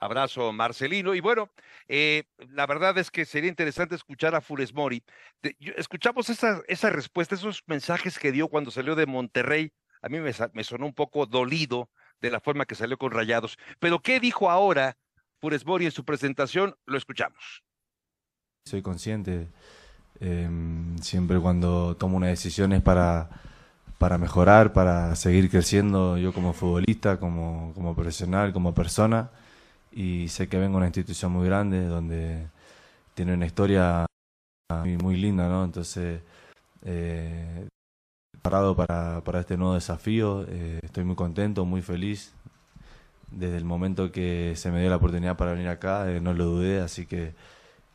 Abrazo, 0.00 0.52
Marcelino. 0.52 1.14
Y 1.14 1.20
bueno, 1.20 1.50
eh, 1.86 2.24
la 2.38 2.66
verdad 2.66 2.98
es 2.98 3.12
que 3.12 3.24
sería 3.24 3.48
interesante 3.48 3.94
escuchar 3.94 4.34
a 4.34 4.40
Funes 4.40 4.74
Mori. 4.74 5.02
De- 5.42 5.56
yo- 5.60 5.74
escuchamos 5.76 6.28
esa, 6.28 6.60
esa 6.66 6.90
respuesta, 6.90 7.36
esos 7.36 7.62
mensajes 7.66 8.18
que 8.18 8.32
dio 8.32 8.48
cuando 8.48 8.72
salió 8.72 8.96
de 8.96 9.06
Monterrey. 9.06 9.72
A 10.02 10.08
mí 10.08 10.18
me, 10.18 10.32
me 10.52 10.64
sonó 10.64 10.86
un 10.86 10.94
poco 10.94 11.26
dolido 11.26 11.88
de 12.20 12.30
la 12.30 12.40
forma 12.40 12.66
que 12.66 12.74
salió 12.74 12.98
con 12.98 13.10
Rayados. 13.10 13.58
Pero 13.78 14.00
¿qué 14.00 14.20
dijo 14.20 14.50
ahora 14.50 14.96
Funes 15.40 15.64
Mori 15.64 15.86
en 15.86 15.92
su 15.92 16.04
presentación? 16.04 16.74
Lo 16.86 16.98
escuchamos. 16.98 17.62
Soy 18.66 18.82
consciente, 18.82 19.48
em, 20.20 20.98
siempre 20.98 21.38
cuando 21.40 21.96
tomo 21.96 22.16
una 22.16 22.26
decisión 22.26 22.72
es 22.72 22.82
para, 22.82 23.30
para 23.98 24.18
mejorar, 24.18 24.72
para 24.72 25.14
seguir 25.16 25.50
creciendo 25.50 26.18
yo 26.18 26.32
como 26.32 26.52
futbolista, 26.52 27.18
como, 27.18 27.72
como 27.74 27.94
profesional, 27.94 28.52
como 28.52 28.74
persona. 28.74 29.30
Y 29.90 30.28
sé 30.28 30.48
que 30.48 30.58
vengo 30.58 30.74
a 30.74 30.78
una 30.78 30.86
institución 30.86 31.32
muy 31.32 31.46
grande 31.46 31.86
donde 31.86 32.46
tiene 33.14 33.34
una 33.34 33.46
historia 33.46 34.06
muy, 34.70 34.98
muy 34.98 35.16
linda, 35.16 35.48
¿no? 35.48 35.64
Entonces, 35.64 36.20
eh, 36.82 37.68
preparado 38.38 38.76
para, 38.76 39.20
para 39.24 39.40
este 39.40 39.56
nuevo 39.56 39.74
desafío, 39.74 40.44
eh, 40.48 40.80
estoy 40.82 41.04
muy 41.04 41.16
contento, 41.16 41.64
muy 41.64 41.82
feliz. 41.82 42.32
Desde 43.30 43.56
el 43.56 43.64
momento 43.64 44.10
que 44.12 44.54
se 44.56 44.70
me 44.70 44.80
dio 44.80 44.88
la 44.90 44.96
oportunidad 44.96 45.36
para 45.36 45.52
venir 45.52 45.68
acá, 45.68 46.10
eh, 46.10 46.20
no 46.20 46.32
lo 46.32 46.44
dudé, 46.46 46.80
así 46.80 47.06
que 47.06 47.34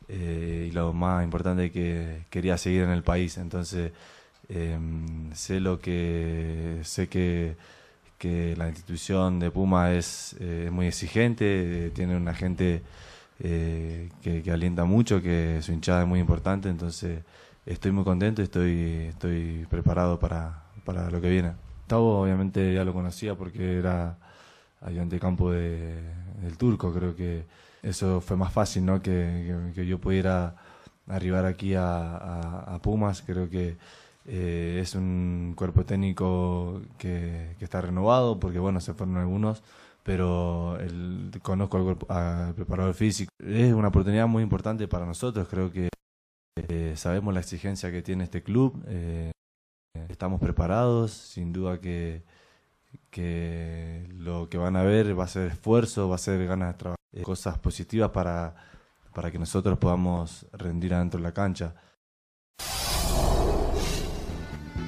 eh, 0.08 0.68
y 0.70 0.72
lo 0.72 0.92
más 0.92 1.24
importante 1.24 1.72
que 1.72 2.24
quería 2.30 2.58
seguir 2.58 2.82
en 2.82 2.90
el 2.90 3.02
país. 3.02 3.38
Entonces, 3.38 3.92
em, 4.48 5.32
sé 5.34 5.60
lo 5.60 5.80
que 5.80 6.80
sé 6.84 7.08
que, 7.08 7.56
que 8.18 8.54
la 8.56 8.68
institución 8.68 9.40
de 9.40 9.50
Puma 9.50 9.92
es 9.92 10.36
eh, 10.40 10.68
muy 10.72 10.86
exigente, 10.86 11.90
tiene 11.94 12.16
una 12.16 12.34
gente 12.34 12.82
que, 13.38 14.42
que 14.44 14.50
alienta 14.52 14.84
mucho, 14.84 15.20
que 15.20 15.60
su 15.62 15.72
hinchada 15.72 16.02
es 16.02 16.08
muy 16.08 16.20
importante, 16.20 16.68
entonces 16.68 17.20
estoy 17.66 17.92
muy 17.92 18.04
contento 18.04 18.42
y 18.42 18.44
estoy, 18.44 18.80
estoy 19.08 19.66
preparado 19.70 20.18
para, 20.18 20.64
para 20.84 21.10
lo 21.10 21.20
que 21.20 21.30
viene. 21.30 21.52
Gustavo 21.80 22.20
obviamente 22.22 22.74
ya 22.74 22.84
lo 22.84 22.92
conocía 22.92 23.34
porque 23.34 23.78
era 23.78 24.16
ayudante 24.80 25.16
de 25.16 25.20
campo 25.20 25.50
de, 25.50 26.00
del 26.42 26.56
turco, 26.58 26.92
creo 26.92 27.14
que 27.16 27.44
eso 27.82 28.20
fue 28.20 28.36
más 28.36 28.52
fácil, 28.52 28.84
¿no? 28.86 29.02
Que, 29.02 29.72
que, 29.74 29.86
yo 29.86 29.98
pudiera 29.98 30.56
arribar 31.08 31.44
aquí 31.46 31.74
a, 31.74 32.16
a- 32.16 32.78
Pumas. 32.82 33.22
Creo 33.22 33.48
que 33.50 33.76
eh, 34.26 34.78
es 34.82 34.94
un 34.94 35.52
cuerpo 35.56 35.84
técnico 35.84 36.80
que, 36.98 37.54
que 37.58 37.64
está 37.64 37.80
renovado, 37.82 38.40
porque 38.40 38.58
bueno, 38.58 38.80
se 38.80 38.94
fueron 38.94 39.16
algunos, 39.18 39.62
pero 40.02 40.78
el, 40.80 41.30
conozco 41.42 41.76
al, 42.08 42.16
al 42.16 42.54
preparador 42.54 42.94
físico. 42.94 43.30
Es 43.38 43.72
una 43.74 43.88
oportunidad 43.88 44.26
muy 44.26 44.42
importante 44.42 44.88
para 44.88 45.04
nosotros, 45.06 45.46
creo 45.48 45.70
que 45.72 45.88
eh, 46.56 46.94
sabemos 46.96 47.34
la 47.34 47.40
exigencia 47.40 47.90
que 47.90 48.00
tiene 48.00 48.24
este 48.24 48.44
club, 48.44 48.84
eh, 48.86 49.32
estamos 50.08 50.40
preparados, 50.40 51.10
sin 51.10 51.52
duda 51.52 51.80
que, 51.80 52.22
lo 54.08 54.48
que 54.48 54.58
van 54.58 54.76
a 54.76 54.84
ver 54.84 55.18
va 55.18 55.24
a 55.24 55.28
ser 55.28 55.48
esfuerzo, 55.48 56.08
va 56.08 56.14
a 56.14 56.18
ser 56.18 56.46
ganas 56.46 56.74
de 56.74 56.78
trabajar, 56.78 56.98
eh, 57.12 57.22
cosas 57.22 57.58
positivas 57.58 58.10
para, 58.10 58.54
para 59.12 59.32
que 59.32 59.38
nosotros 59.38 59.78
podamos 59.78 60.46
rendir 60.52 60.94
adentro 60.94 61.18
de 61.18 61.24
la 61.24 61.34
cancha. 61.34 61.74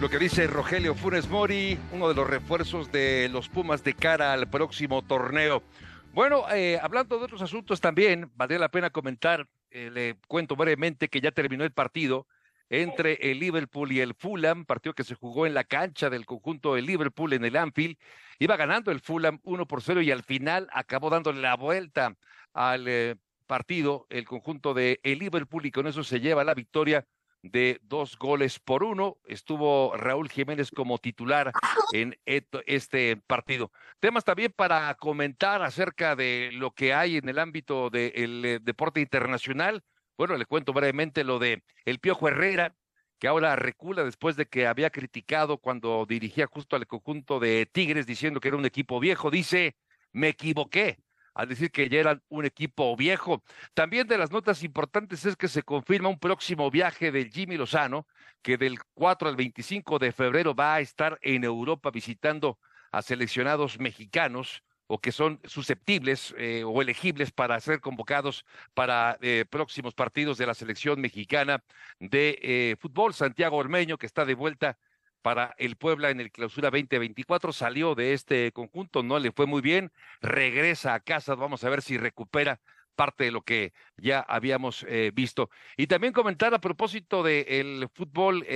Lo 0.01 0.09
que 0.09 0.19
dice 0.19 0.47
Rogelio 0.47 0.95
Funes 0.95 1.29
Mori, 1.29 1.79
uno 1.93 2.09
de 2.09 2.15
los 2.15 2.29
refuerzos 2.29 2.93
de 2.93 3.29
los 3.33 3.49
Pumas 3.49 3.83
de 3.83 3.95
cara 3.95 4.33
al 4.33 4.49
próximo 4.49 5.03
torneo. 5.03 5.65
Bueno, 6.13 6.45
hablando 6.81 7.19
de 7.19 7.25
otros 7.25 7.43
asuntos 7.43 7.81
también, 7.81 8.31
valdría 8.37 8.59
la 8.59 8.69
pena 8.69 8.91
comentar, 8.91 9.49
eh, 9.77 9.91
le 9.91 10.17
cuento 10.27 10.57
brevemente 10.57 11.09
que 11.09 11.21
ya 11.21 11.33
terminó 11.33 11.63
el 11.63 11.71
partido 11.71 12.27
entre 12.71 13.31
el 13.31 13.39
Liverpool 13.39 13.93
y 13.93 14.01
el 14.01 14.15
Fulham, 14.15 14.65
partido 14.65 14.95
que 14.95 15.05
se 15.05 15.15
jugó 15.15 15.47
en 15.47 15.53
la 15.53 15.65
cancha 15.65 16.09
del 16.09 16.25
conjunto 16.25 16.75
del 16.75 16.87
Liverpool 16.87 17.35
en 17.35 17.45
el 17.45 17.57
Anfield. 17.57 17.99
Iba 18.39 18.57
ganando 18.57 18.91
el 18.91 19.01
Fulham 19.01 19.39
1 19.45 19.67
por 19.67 19.83
0 19.83 20.01
y 20.01 20.11
al 20.11 20.23
final 20.23 20.67
acabó 20.73 21.11
dándole 21.11 21.43
la 21.43 21.57
vuelta 21.57 22.17
al 22.55 22.89
eh, 22.89 23.17
partido 23.47 24.07
el 24.09 24.25
conjunto 24.25 24.73
de 24.73 24.99
el 25.03 25.19
Liverpool 25.19 25.67
y 25.67 25.71
con 25.71 25.87
eso 25.87 26.03
se 26.03 26.21
lleva 26.21 26.43
la 26.43 26.55
victoria 26.55 27.07
de 27.51 27.81
dos 27.83 28.19
goles 28.19 28.59
por 28.59 28.83
uno. 28.83 29.19
Estuvo 29.27 29.97
Raúl 29.97 30.29
Jiménez 30.29 30.71
como 30.71 30.99
titular 30.99 31.53
en 31.93 32.19
este 32.25 33.17
partido. 33.17 33.71
Temas 34.01 34.25
también 34.25 34.53
para 34.53 34.95
comentar 34.95 35.63
acerca 35.63 36.17
de 36.17 36.51
lo 36.53 36.73
que 36.73 36.95
hay 36.95 37.17
en 37.17 37.29
el 37.29 37.39
ámbito 37.39 37.91
del 37.91 38.45
eh, 38.45 38.59
deporte 38.61 39.01
internacional. 39.01 39.83
Bueno, 40.17 40.37
le 40.37 40.47
cuento 40.47 40.73
brevemente 40.73 41.25
lo 41.25 41.39
de 41.39 41.63
el 41.85 41.99
Piojo 41.99 42.29
Herrera, 42.29 42.75
que 43.19 43.29
ahora 43.29 43.57
recula 43.57 44.05
después 44.05 44.37
de 44.37 44.47
que 44.47 44.67
había 44.67 44.91
criticado 44.91 45.59
cuando 45.59 46.05
dirigía 46.07 46.47
justo 46.47 46.77
al 46.77 46.87
conjunto 46.87 47.41
de 47.41 47.67
Tigres 47.67 48.07
diciendo 48.07 48.41
que 48.41 48.49
era 48.49 48.57
un 48.57 48.67
equipo 48.67 49.01
viejo. 49.01 49.31
Dice, 49.31 49.77
me 50.13 50.29
equivoqué 50.29 50.99
al 51.37 51.49
decir 51.49 51.71
que 51.71 51.89
ya 51.89 52.01
eran 52.01 52.23
un 52.31 52.47
equipo 52.47 52.97
viejo. 52.97 53.43
También 53.75 54.09
de 54.09 54.17
las 54.17 54.33
notas 54.33 54.63
importantes 54.63 55.27
es 55.27 55.37
que 55.37 55.49
se 55.49 55.63
confirma 55.63 56.09
un 56.09 56.19
próximo 56.19 56.71
viaje 56.71 57.13
del 57.13 57.31
Jimmy 57.31 57.59
Lozano, 57.59 58.07
que 58.43 58.57
del 58.57 58.79
4 58.95 59.29
al 59.29 59.37
25 59.37 59.99
de 59.99 60.13
febrero 60.13 60.55
va 60.55 60.77
a 60.77 60.81
estar 60.81 61.19
en 61.21 61.45
Europa 61.45 61.91
visitando 61.91 62.59
a 62.91 63.03
seleccionados 63.03 63.79
mexicanos 63.79 64.63
o 64.87 64.99
que 64.99 65.13
son 65.13 65.39
susceptibles 65.45 66.35
eh, 66.39 66.63
o 66.65 66.81
elegibles 66.81 67.33
para 67.33 67.61
ser 67.61 67.81
convocados 67.81 68.47
para 68.73 69.19
eh, 69.21 69.45
próximos 69.51 69.93
partidos 69.95 70.39
de 70.39 70.47
la 70.47 70.55
selección 70.55 71.01
mexicana 71.03 71.63
de 71.99 72.39
eh, 72.41 72.77
fútbol. 72.79 73.13
Santiago 73.13 73.59
Ormeño, 73.59 73.99
que 73.99 74.07
está 74.07 74.25
de 74.25 74.35
vuelta 74.35 74.79
para 75.27 75.57
el 75.59 75.75
Puebla 75.75 76.11
en 76.11 76.21
el 76.21 76.31
clausura 76.31 76.71
2024, 76.71 77.53
salió 77.53 77.97
de 77.97 78.13
este 78.13 78.53
conjunto, 78.53 79.03
no 79.03 79.19
le 79.19 79.33
fue 79.33 79.45
muy 79.45 79.61
bien, 79.61 79.91
regresa 80.21 80.95
a 80.95 81.01
casa, 81.01 81.35
vamos 81.35 81.65
a 81.65 81.69
ver 81.69 81.83
si 81.83 81.99
recupera 81.99 82.61
parte 82.95 83.25
de 83.25 83.33
lo 83.33 83.43
que 83.43 83.73
ya 83.97 84.21
habíamos 84.21 84.87
visto. 85.15 85.51
Y 85.77 85.89
también 85.89 86.13
comentar 86.13 86.55
a 86.55 86.61
propósito 86.61 87.25
del 87.25 87.89
fútbol 87.93 88.47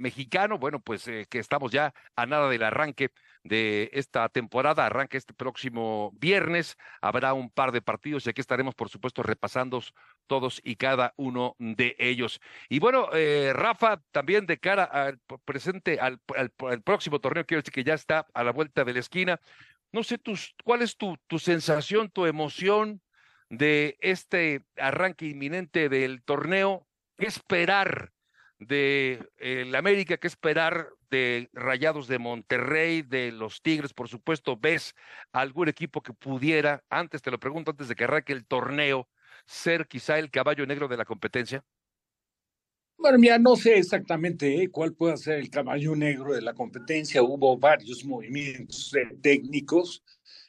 mexicano, 0.00 0.58
bueno, 0.58 0.80
pues 0.80 1.04
que 1.04 1.38
estamos 1.38 1.70
ya 1.70 1.94
a 2.16 2.26
nada 2.26 2.48
del 2.48 2.64
arranque 2.64 3.10
de 3.44 3.90
esta 3.92 4.28
temporada. 4.28 4.86
Arranca 4.86 5.18
este 5.18 5.34
próximo 5.34 6.12
viernes. 6.14 6.76
Habrá 7.00 7.34
un 7.34 7.50
par 7.50 7.72
de 7.72 7.82
partidos 7.82 8.26
y 8.26 8.30
aquí 8.30 8.40
estaremos, 8.40 8.74
por 8.74 8.88
supuesto, 8.88 9.22
repasando 9.22 9.82
todos 10.26 10.60
y 10.64 10.76
cada 10.76 11.14
uno 11.16 11.56
de 11.58 11.96
ellos. 11.98 12.40
Y 12.68 12.78
bueno, 12.78 13.08
eh, 13.12 13.52
Rafa, 13.54 14.02
también 14.10 14.46
de 14.46 14.58
cara 14.58 14.84
al 14.84 15.18
presente, 15.44 15.98
al, 16.00 16.20
próximo 16.84 17.20
torneo, 17.20 17.44
quiero 17.44 17.62
decir 17.62 17.72
que 17.72 17.84
ya 17.84 17.94
está 17.94 18.26
a 18.32 18.44
la 18.44 18.52
vuelta 18.52 18.84
de 18.84 18.92
la 18.92 19.00
esquina. 19.00 19.40
No 19.92 20.02
sé, 20.02 20.18
tus, 20.18 20.54
¿cuál 20.64 20.82
es 20.82 20.96
tu, 20.96 21.18
tu 21.26 21.38
sensación, 21.38 22.10
tu 22.10 22.26
emoción 22.26 23.02
de 23.50 23.96
este 24.00 24.64
arranque 24.76 25.26
inminente 25.26 25.88
del 25.88 26.22
torneo? 26.22 26.86
¿Qué 27.18 27.26
esperar 27.26 28.12
de 28.66 29.28
el 29.38 29.74
América? 29.74 30.16
¿Qué 30.16 30.26
esperar 30.26 30.88
de 31.12 31.50
Rayados 31.52 32.08
de 32.08 32.18
Monterrey, 32.18 33.02
de 33.02 33.32
los 33.32 33.60
Tigres, 33.60 33.92
por 33.92 34.08
supuesto, 34.08 34.56
¿ves 34.56 34.94
algún 35.30 35.68
equipo 35.68 36.02
que 36.02 36.14
pudiera, 36.14 36.82
antes 36.88 37.20
te 37.20 37.30
lo 37.30 37.38
pregunto, 37.38 37.70
antes 37.70 37.88
de 37.88 37.94
que 37.94 38.04
arranque 38.04 38.32
el 38.32 38.46
torneo, 38.46 39.08
ser 39.44 39.86
quizá 39.86 40.18
el 40.18 40.30
caballo 40.30 40.66
negro 40.66 40.88
de 40.88 40.96
la 40.96 41.04
competencia? 41.04 41.62
Bueno, 42.96 43.18
mira, 43.18 43.38
no 43.38 43.56
sé 43.56 43.78
exactamente 43.78 44.62
¿eh? 44.62 44.70
cuál 44.70 44.94
puede 44.94 45.16
ser 45.18 45.38
el 45.38 45.50
caballo 45.50 45.94
negro 45.94 46.32
de 46.32 46.40
la 46.40 46.54
competencia. 46.54 47.22
Hubo 47.22 47.58
varios 47.58 48.04
movimientos 48.04 48.94
eh, 48.94 49.16
técnicos. 49.20 50.02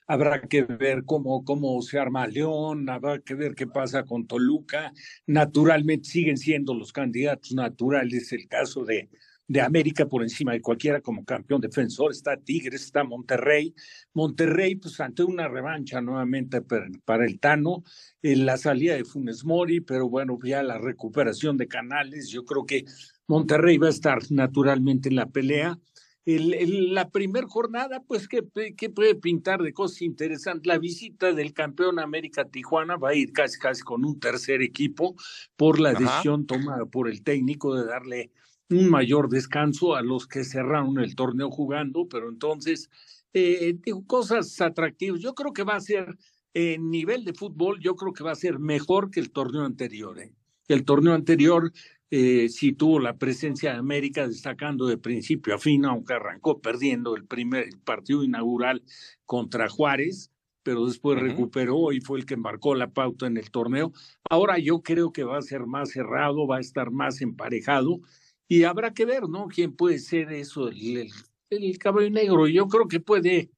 Habrá 0.08 0.42
que 0.42 0.64
ver 0.64 1.04
cómo, 1.06 1.44
cómo 1.44 1.82
se 1.82 2.00
arma 2.00 2.28
León, 2.28 2.90
habrá 2.90 3.20
que 3.20 3.36
ver 3.36 3.56
qué 3.56 3.68
pasa 3.68 4.04
con 4.04 4.28
Toluca. 4.28 4.92
Naturalmente 5.28 6.10
siguen 6.10 6.38
siendo 6.38 6.74
los 6.74 6.92
candidatos 6.92 7.54
naturales. 7.54 8.32
El 8.32 8.48
caso 8.48 8.84
de, 8.84 9.10
de 9.48 9.62
América 9.62 10.08
por 10.08 10.24
encima 10.24 10.54
de 10.54 10.62
cualquiera 10.62 11.02
como 11.02 11.26
campeón 11.26 11.62
defensor, 11.62 12.12
está 12.12 12.38
Tigres, 12.38 12.84
está 12.84 13.04
Monterrey. 13.04 13.74
Monterrey, 14.14 14.76
pues 14.76 15.00
ante 15.00 15.24
una 15.24 15.48
revancha 15.48 16.02
nuevamente 16.02 16.62
para 16.62 17.26
el 17.26 17.40
Tano, 17.40 17.84
en 18.22 18.46
la 18.46 18.58
salida 18.58 18.96
de 18.96 19.06
Funes 19.06 19.44
Mori, 19.44 19.82
pero 19.82 20.10
bueno, 20.10 20.40
ya 20.44 20.64
la 20.64 20.78
recuperación 20.78 21.58
de 21.58 21.68
Canales, 21.68 22.30
yo 22.30 22.46
creo 22.46 22.66
que 22.66 22.86
Monterrey 23.28 23.78
va 23.78 23.88
a 23.88 23.92
estar 23.92 24.20
naturalmente 24.32 25.10
en 25.10 25.16
la 25.16 25.28
pelea. 25.28 25.78
El, 26.26 26.94
la 26.94 27.10
primera 27.10 27.48
jornada, 27.48 28.02
pues, 28.02 28.30
¿qué, 28.30 28.42
puede 28.42 29.16
pintar 29.16 29.62
de 29.62 29.74
cosas 29.74 30.02
interesantes? 30.02 30.66
La 30.66 30.78
visita 30.78 31.34
del 31.34 31.54
campeón 31.54 32.00
América 32.00 32.46
Tijuana 32.46 32.96
va 32.96 33.10
a 33.10 33.16
ir 33.16 33.34
casi, 33.34 33.60
casi 33.60 33.82
con 33.82 34.06
un 34.06 34.20
tercer 34.20 34.62
equipo 34.62 35.16
por 35.58 35.80
la 35.80 35.94
decisión 35.94 36.46
tomada 36.46 36.86
por 36.86 37.10
el 37.10 37.24
técnico 37.24 37.76
de 37.76 37.86
darle 37.86 38.32
un 38.70 38.90
mayor 38.90 39.28
descanso 39.30 39.96
a 39.96 40.02
los 40.02 40.26
que 40.26 40.46
cerraron 40.46 40.98
el 41.00 41.16
torneo 41.16 41.52
jugando, 41.52 42.08
pero 42.08 42.30
entonces, 42.30 42.90
eh, 43.34 43.78
digo, 43.84 44.06
cosas 44.06 44.60
atractivas. 44.62 45.20
Yo 45.20 45.36
creo 45.36 45.52
que 45.52 45.64
va 45.64 45.76
a 45.76 45.82
ser, 45.82 46.18
en 46.54 46.90
nivel 46.90 47.26
de 47.26 47.34
fútbol, 47.34 47.80
yo 47.82 47.96
creo 47.96 48.14
que 48.14 48.24
va 48.24 48.32
a 48.32 48.36
ser 48.36 48.60
mejor 48.60 49.12
que 49.12 49.20
el 49.20 49.32
torneo 49.32 49.66
anterior. 49.66 50.18
¿eh? 50.20 50.34
El 50.70 50.86
torneo 50.86 51.14
anterior 51.14 51.72
eh, 52.16 52.48
sí 52.48 52.74
tuvo 52.74 53.00
la 53.00 53.18
presencia 53.18 53.74
de 53.74 53.80
América 53.80 54.28
destacando 54.28 54.86
de 54.86 55.00
principio 55.00 55.56
a 55.56 55.58
fin, 55.58 55.84
aunque 55.84 56.14
arrancó 56.14 56.62
perdiendo 56.62 57.16
el 57.16 57.26
primer 57.26 57.70
partido 57.84 58.24
inaugural 58.24 58.84
contra 59.26 59.68
Juárez, 59.68 60.32
pero 60.62 60.86
después 60.86 61.20
recuperó 61.20 61.92
y 61.92 62.02
fue 62.02 62.20
el 62.20 62.28
que 62.28 62.38
marcó 62.38 62.76
la 62.76 62.92
pauta 62.92 63.26
en 63.26 63.38
el 63.38 63.50
torneo. 63.50 63.94
Ahora 64.30 64.60
yo 64.60 64.84
creo 64.84 65.12
que 65.12 65.24
va 65.24 65.40
a 65.40 65.42
ser 65.42 65.66
más 65.66 65.90
cerrado, 65.90 66.46
va 66.46 66.58
a 66.58 66.60
estar 66.60 66.92
más 66.92 67.20
emparejado 67.20 68.00
y 68.48 68.64
habrá 68.66 68.94
que 68.94 69.06
ver, 69.06 69.28
¿no? 69.28 69.48
¿Quién 69.48 69.76
puede 69.76 69.98
ser 69.98 70.32
eso, 70.34 70.68
el, 70.68 71.10
el, 71.50 71.78
caballo 71.80 72.12
negro? 72.12 72.48
Yo 72.48 72.68
creo 72.68 72.88
que 72.88 73.00
puede, 73.00 73.50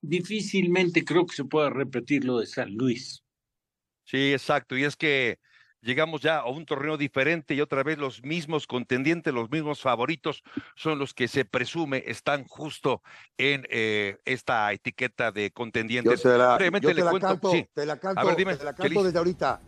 difícilmente 0.00 1.04
creo 1.04 1.26
que 1.26 1.34
se 1.34 1.44
pueda 1.46 1.68
repetir 1.68 2.24
lo 2.24 2.38
de 2.38 2.46
San 2.46 2.76
Luis. 2.76 3.24
Sí, 4.04 4.32
exacto. 4.32 4.78
Y 4.78 4.84
es 4.84 4.94
que 4.94 5.40
llegamos 5.84 6.22
ya 6.22 6.38
a 6.38 6.46
un 6.46 6.64
torneo 6.64 6.96
diferente 6.96 7.54
y 7.54 7.60
otra 7.60 7.82
vez 7.82 7.98
los 7.98 8.22
mismos 8.22 8.66
contendientes, 8.66 9.32
los 9.32 9.50
mismos 9.50 9.80
favoritos 9.80 10.42
son 10.74 10.98
los 10.98 11.14
que 11.14 11.28
se 11.28 11.44
presume 11.44 12.02
están 12.06 12.44
justo 12.44 13.02
en 13.38 13.66
eh, 13.70 14.18
esta 14.24 14.72
etiqueta 14.72 15.30
de 15.30 15.50
contendientes. 15.50 16.22
Yo 16.22 16.30
te 16.32 16.38
la, 16.38 16.58
canto, 16.58 16.88
te 16.88 16.94
la 16.94 17.10
canto, 17.20 17.50
te 18.34 18.64
la 18.64 18.72
canto 18.74 19.04
desde 19.04 19.18
ahorita. 19.18 19.60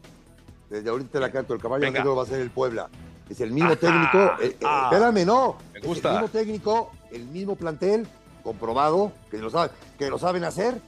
Desde 0.71 0.91
ahorita 0.91 1.11
te 1.12 1.21
la 1.21 1.31
canto. 1.31 1.55
El 1.55 1.61
caballo 1.61 1.91
negro 1.91 2.17
va 2.17 2.23
a 2.25 2.27
ser 2.27 2.41
el 2.41 2.51
Puebla. 2.51 2.89
Es 3.29 3.41
el 3.41 3.51
mismo 3.51 3.77
técnico. 3.77 4.19
Eh, 4.41 4.49
eh, 4.49 4.57
ah. 4.64 4.89
espérame, 4.91 5.27
no. 5.27 5.59
Me 5.75 5.81
gusta. 5.81 6.09
el 6.09 6.14
mismo 6.14 6.29
técnico, 6.29 6.93
el 7.12 7.25
mismo 7.27 7.57
plantel, 7.57 8.07
comprobado, 8.43 9.12
que 9.31 9.39
lo, 9.39 9.51
sabe, 9.51 9.71
que 9.99 10.09
lo 10.09 10.19
saben 10.19 10.45
hacer. 10.45 10.81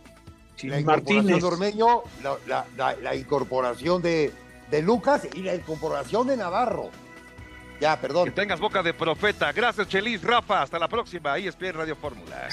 la 0.63 0.81
incorporación 0.81 1.27
de 1.27 1.45
Ormeño, 1.45 2.03
la, 2.47 3.17
incorporación 3.17 4.03
de, 4.03 4.33
de, 4.71 4.83
Lucas 4.83 5.27
y 5.35 5.43
la 5.43 5.55
incorporación 5.55 6.27
de 6.27 6.37
Navarro. 6.37 6.91
Ya, 7.81 8.01
perdón. 8.01 8.27
Que 8.27 8.33
tengas 8.33 8.59
boca 8.59 8.83
de 8.83 8.93
profeta. 8.93 9.53
Gracias, 9.53 9.89
Chelis, 9.89 10.23
Rafa. 10.23 10.63
Hasta 10.63 10.79
la 10.79 10.89
próxima. 10.89 11.33
Ahí 11.33 11.47
es 11.47 11.57
Radio 11.75 11.95
Fórmula. 11.97 12.49